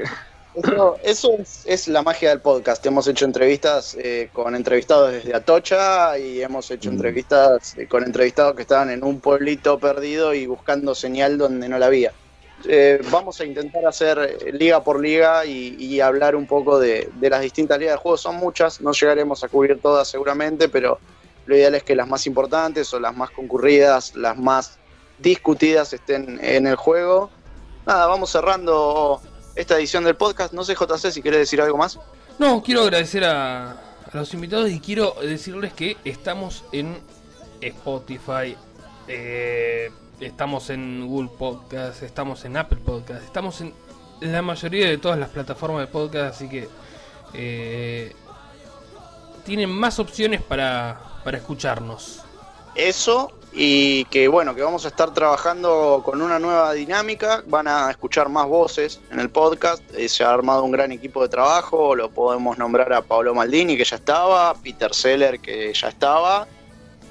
Eso, 0.54 0.96
eso 1.02 1.32
es, 1.38 1.62
es 1.66 1.88
la 1.88 2.02
magia 2.02 2.28
del 2.30 2.40
podcast. 2.40 2.84
Hemos 2.86 3.08
hecho 3.08 3.24
entrevistas 3.24 3.96
eh, 3.98 4.30
con 4.32 4.54
entrevistados 4.54 5.12
desde 5.12 5.34
Atocha 5.34 6.16
y 6.18 6.42
hemos 6.42 6.70
hecho 6.70 6.90
Mm. 6.90 6.94
entrevistas 6.94 7.76
eh, 7.76 7.88
con 7.88 8.04
entrevistados 8.04 8.54
que 8.54 8.62
estaban 8.62 8.90
en 8.90 9.02
un 9.02 9.20
pueblito 9.20 9.78
perdido 9.78 10.32
y 10.32 10.46
buscando 10.46 10.94
señal 10.94 11.38
donde 11.38 11.68
no 11.68 11.78
la 11.78 11.86
había. 11.86 12.12
Eh, 12.68 13.00
vamos 13.10 13.40
a 13.40 13.44
intentar 13.44 13.84
hacer 13.84 14.38
liga 14.52 14.82
por 14.82 15.00
liga 15.00 15.44
y, 15.44 15.76
y 15.78 16.00
hablar 16.00 16.36
un 16.36 16.46
poco 16.46 16.78
de, 16.78 17.10
de 17.14 17.30
las 17.30 17.40
distintas 17.40 17.78
ligas 17.78 17.94
de 17.94 17.98
juego. 17.98 18.16
Son 18.16 18.36
muchas, 18.36 18.80
no 18.80 18.92
llegaremos 18.92 19.42
a 19.42 19.48
cubrir 19.48 19.80
todas 19.80 20.06
seguramente, 20.08 20.68
pero 20.68 21.00
lo 21.46 21.56
ideal 21.56 21.74
es 21.74 21.82
que 21.82 21.96
las 21.96 22.06
más 22.08 22.26
importantes 22.26 22.94
o 22.94 23.00
las 23.00 23.14
más 23.16 23.30
concurridas, 23.30 24.14
las 24.14 24.36
más 24.38 24.78
discutidas 25.18 25.92
estén 25.92 26.38
en 26.42 26.66
el 26.66 26.76
juego 26.76 27.30
nada, 27.86 28.06
vamos 28.06 28.30
cerrando 28.30 29.20
esta 29.54 29.76
edición 29.76 30.04
del 30.04 30.16
podcast. 30.16 30.52
No 30.52 30.64
sé, 30.64 30.74
JC, 30.74 31.10
si 31.10 31.22
querés 31.22 31.40
decir 31.40 31.60
algo 31.60 31.78
más. 31.78 31.98
No, 32.38 32.62
quiero 32.62 32.82
agradecer 32.82 33.24
a, 33.24 33.70
a 33.70 33.76
los 34.12 34.32
invitados 34.34 34.70
y 34.70 34.80
quiero 34.80 35.14
decirles 35.22 35.72
que 35.72 35.96
estamos 36.04 36.64
en 36.72 36.98
Spotify, 37.60 38.56
eh, 39.08 39.90
estamos 40.20 40.70
en 40.70 41.06
Google 41.06 41.30
Podcast, 41.38 42.02
estamos 42.02 42.44
en 42.44 42.56
Apple 42.56 42.78
Podcast, 42.84 43.22
estamos 43.22 43.60
en 43.60 43.72
la 44.20 44.42
mayoría 44.42 44.88
de 44.88 44.98
todas 44.98 45.18
las 45.18 45.30
plataformas 45.30 45.80
de 45.80 45.86
podcast, 45.88 46.34
así 46.36 46.48
que 46.48 46.68
eh, 47.32 48.14
tienen 49.44 49.70
más 49.70 49.98
opciones 49.98 50.42
para, 50.42 51.00
para 51.24 51.38
escucharnos. 51.38 52.20
Eso 52.74 53.32
y 53.56 54.04
que 54.06 54.26
bueno, 54.26 54.54
que 54.54 54.62
vamos 54.62 54.84
a 54.84 54.88
estar 54.88 55.14
trabajando 55.14 56.02
con 56.04 56.20
una 56.20 56.40
nueva 56.40 56.72
dinámica, 56.72 57.44
van 57.46 57.68
a 57.68 57.88
escuchar 57.88 58.28
más 58.28 58.48
voces 58.48 59.00
en 59.12 59.20
el 59.20 59.30
podcast, 59.30 59.82
eh, 59.94 60.08
se 60.08 60.24
ha 60.24 60.30
armado 60.32 60.64
un 60.64 60.72
gran 60.72 60.90
equipo 60.90 61.22
de 61.22 61.28
trabajo, 61.28 61.94
lo 61.94 62.10
podemos 62.10 62.58
nombrar 62.58 62.92
a 62.92 63.02
Pablo 63.02 63.32
Maldini 63.32 63.76
que 63.76 63.84
ya 63.84 63.96
estaba, 63.96 64.54
Peter 64.54 64.92
Seller 64.92 65.38
que 65.38 65.72
ya 65.72 65.88
estaba, 65.88 66.48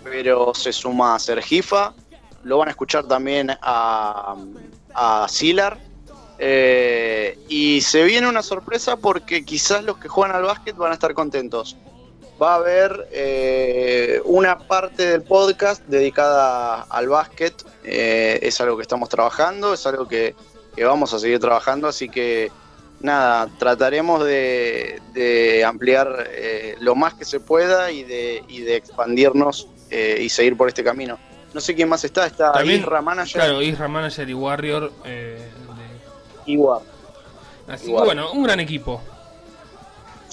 pero 0.04 0.54
se 0.54 0.74
suma 0.74 1.16
a 1.16 1.20
Sergifa, 1.20 1.94
lo 2.44 2.58
van 2.58 2.68
a 2.68 2.72
escuchar 2.72 3.06
también 3.06 3.52
a, 3.62 4.36
a 4.94 5.28
Silar, 5.30 5.80
eh, 6.40 7.40
y 7.48 7.80
se 7.80 8.04
viene 8.04 8.28
una 8.28 8.44
sorpresa 8.44 8.98
porque 8.98 9.46
quizás 9.46 9.82
los 9.86 9.98
que 9.98 10.10
juegan 10.10 10.36
al 10.36 10.44
básquet 10.44 10.76
van 10.76 10.92
a 10.92 10.96
estar 10.96 11.14
contentos 11.14 11.78
va 12.42 12.54
a 12.54 12.56
haber 12.56 13.08
eh, 13.12 14.22
una 14.26 14.58
parte 14.60 15.06
del 15.06 15.24
podcast 15.24 15.84
dedicada 15.88 16.82
al 16.84 17.08
básquet. 17.08 17.54
Eh, 17.84 18.40
es 18.42 18.60
algo 18.62 18.76
que 18.78 18.82
estamos 18.82 19.10
trabajando, 19.10 19.74
es 19.74 19.86
algo 19.86 20.08
que, 20.08 20.36
que, 20.76 20.84
vamos 20.84 21.14
a 21.14 21.20
seguir 21.20 21.40
trabajando, 21.40 21.88
así 21.88 22.10
que 22.10 22.52
nada, 23.00 23.50
trataremos 23.60 24.24
de, 24.26 25.02
de 25.14 25.64
ampliar 25.66 26.28
eh, 26.32 26.76
lo 26.80 26.96
más 26.96 27.14
que 27.14 27.26
se 27.26 27.40
pueda 27.40 27.92
y 27.92 28.04
de, 28.04 28.44
y 28.48 28.62
de 28.62 28.76
expandirnos 28.78 29.68
eh, 29.90 30.18
y 30.22 30.30
seguir 30.30 30.56
por 30.58 30.68
este 30.70 30.84
camino. 30.84 31.20
No 31.54 31.62
sé 31.62 31.76
quién 31.76 31.88
más 31.88 32.04
está, 32.04 32.26
está 32.26 32.52
También, 32.52 32.80
Isra 32.80 33.02
Manager. 33.02 33.42
Claro, 33.42 33.62
Isra 33.62 33.88
Manager 33.88 34.28
y 34.30 34.34
Warrior. 34.34 34.92
eh, 35.06 35.38
de- 36.46 36.52
Igual. 36.52 36.82
Así 37.68 37.88
Igual. 37.88 38.04
que 38.04 38.06
bueno, 38.08 38.32
un 38.32 38.44
gran 38.44 38.60
equipo. 38.60 39.02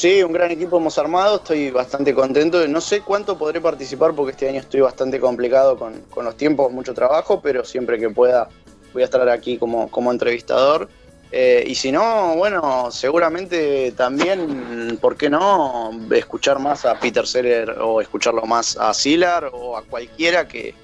Sí, 0.01 0.23
un 0.23 0.33
gran 0.33 0.51
equipo 0.51 0.79
hemos 0.79 0.97
armado, 0.97 1.37
estoy 1.37 1.71
bastante 1.71 2.15
contento. 2.15 2.67
No 2.67 2.81
sé 2.81 3.03
cuánto 3.03 3.37
podré 3.37 3.61
participar 3.61 4.15
porque 4.15 4.31
este 4.31 4.49
año 4.49 4.61
estoy 4.61 4.81
bastante 4.81 5.21
complicado 5.21 5.77
con, 5.79 5.93
con 6.09 6.25
los 6.25 6.39
tiempos, 6.39 6.73
mucho 6.73 6.95
trabajo, 6.95 7.43
pero 7.43 7.67
siempre 7.67 7.99
que 7.99 8.09
pueda 8.09 8.49
voy 8.95 9.03
a 9.03 9.05
estar 9.05 9.29
aquí 9.29 9.59
como, 9.59 9.91
como 9.91 10.11
entrevistador. 10.11 10.89
Eh, 11.31 11.65
y 11.67 11.75
si 11.75 11.93
no, 11.93 12.35
bueno, 12.37 12.91
seguramente 12.91 13.93
también, 13.93 14.97
¿por 15.03 15.19
qué 15.19 15.29
no? 15.29 15.91
Escuchar 16.13 16.59
más 16.61 16.87
a 16.87 16.99
Peter 16.99 17.27
Seller 17.27 17.73
o 17.79 18.01
escucharlo 18.01 18.47
más 18.47 18.79
a 18.79 18.95
Silar 18.95 19.51
o 19.53 19.77
a 19.77 19.83
cualquiera 19.83 20.49
que 20.49 20.75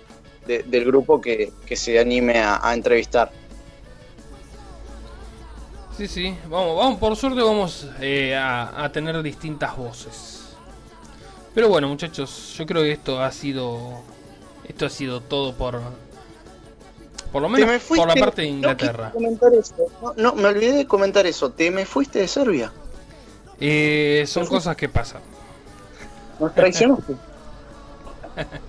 de- 0.47 0.63
del 0.65 0.85
grupo 0.85 1.23
que, 1.23 1.53
que 1.65 1.75
se 1.75 1.99
anime 1.99 2.35
a 2.45 2.71
entrevistar. 2.75 3.31
Sí, 5.97 6.09
sí, 6.09 6.37
vamos, 6.49 6.77
vamos, 6.77 6.99
por 6.99 7.17
suerte 7.17 7.41
vamos 7.41 7.89
eh, 8.01 8.35
a, 8.37 8.85
a 8.85 8.93
tener 8.93 9.23
distintas 9.23 9.77
voces. 9.77 10.45
Pero 11.55 11.69
bueno, 11.71 11.89
muchachos, 11.89 12.55
yo 12.59 12.67
creo 12.67 12.83
que 12.83 12.93
esto 12.93 13.23
ha 13.23 13.33
sido 13.33 14.03
esto 14.65 14.87
ha 14.87 14.91
sido 14.91 15.23
todo 15.23 15.55
por 15.57 15.81
por 17.33 17.43
lo 17.43 17.49
me 17.49 17.65
menos 17.67 17.83
por 17.85 18.09
la 18.09 18.15
parte 18.15 18.43
de 18.43 18.49
no 18.49 18.55
Inglaterra. 18.57 19.13
eso. 19.59 19.75
No, 20.03 20.15
no, 20.17 20.35
me 20.35 20.49
olvidé 20.49 20.73
de 20.73 20.87
comentar 20.87 21.27
eso. 21.27 21.51
Te 21.51 21.71
me 21.71 21.87
fuiste 21.87 22.19
de 22.21 22.29
Serbia. 22.29 22.73
Eh, 23.59 24.25
son 24.27 24.47
cosas 24.47 24.77
que 24.77 24.89
pasan. 24.89 25.23
Nos 26.39 26.55
traicionaste. 26.55 27.15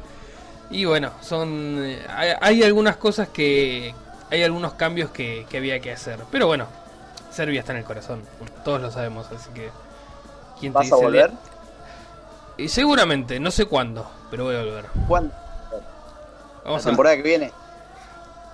Y 0.70 0.86
bueno, 0.86 1.14
son 1.22 1.80
eh, 1.86 2.06
hay, 2.10 2.32
hay 2.42 2.64
algunas 2.64 2.98
cosas 2.98 3.30
que 3.30 3.96
hay 4.30 4.44
algunos 4.44 4.74
cambios 4.74 5.12
que, 5.12 5.46
que 5.50 5.58
había 5.58 5.80
que 5.80 5.92
hacer. 5.92 6.20
Pero 6.30 6.48
bueno, 6.48 6.68
Serbia 7.38 7.60
está 7.60 7.72
en 7.72 7.78
el 7.78 7.84
corazón, 7.84 8.24
todos 8.66 8.82
lo 8.82 8.90
sabemos, 8.90 9.32
así 9.32 9.52
que 9.52 9.70
¿quién 10.60 10.74
te 10.74 10.80
¿Vas 10.80 10.92
a 10.92 10.96
volver? 10.96 11.32
Y 12.58 12.68
seguramente, 12.68 13.40
no 13.40 13.52
sé 13.52 13.66
cuándo, 13.66 14.10
pero 14.32 14.46
voy 14.46 14.56
a 14.56 14.64
volver. 14.64 14.86
¿Cuándo? 15.08 15.36
La 15.72 16.64
Vamos 16.64 16.84
a 16.84 16.90
temporada 16.90 17.16
que 17.16 17.22
viene. 17.22 17.52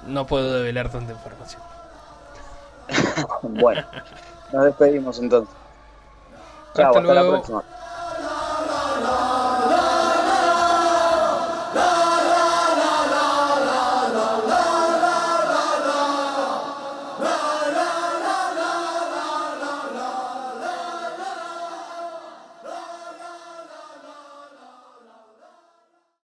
No 0.05 0.27
puedo 0.27 0.51
develar 0.53 0.91
tanta 0.91 1.13
información. 1.13 1.61
Bueno, 3.43 3.85
nos 4.51 4.65
despedimos 4.65 5.17
entonces. 5.19 5.55
Chao, 6.75 6.87
Hasta 6.87 6.99
hasta 6.99 7.13
la 7.13 7.21
próxima. 7.21 7.63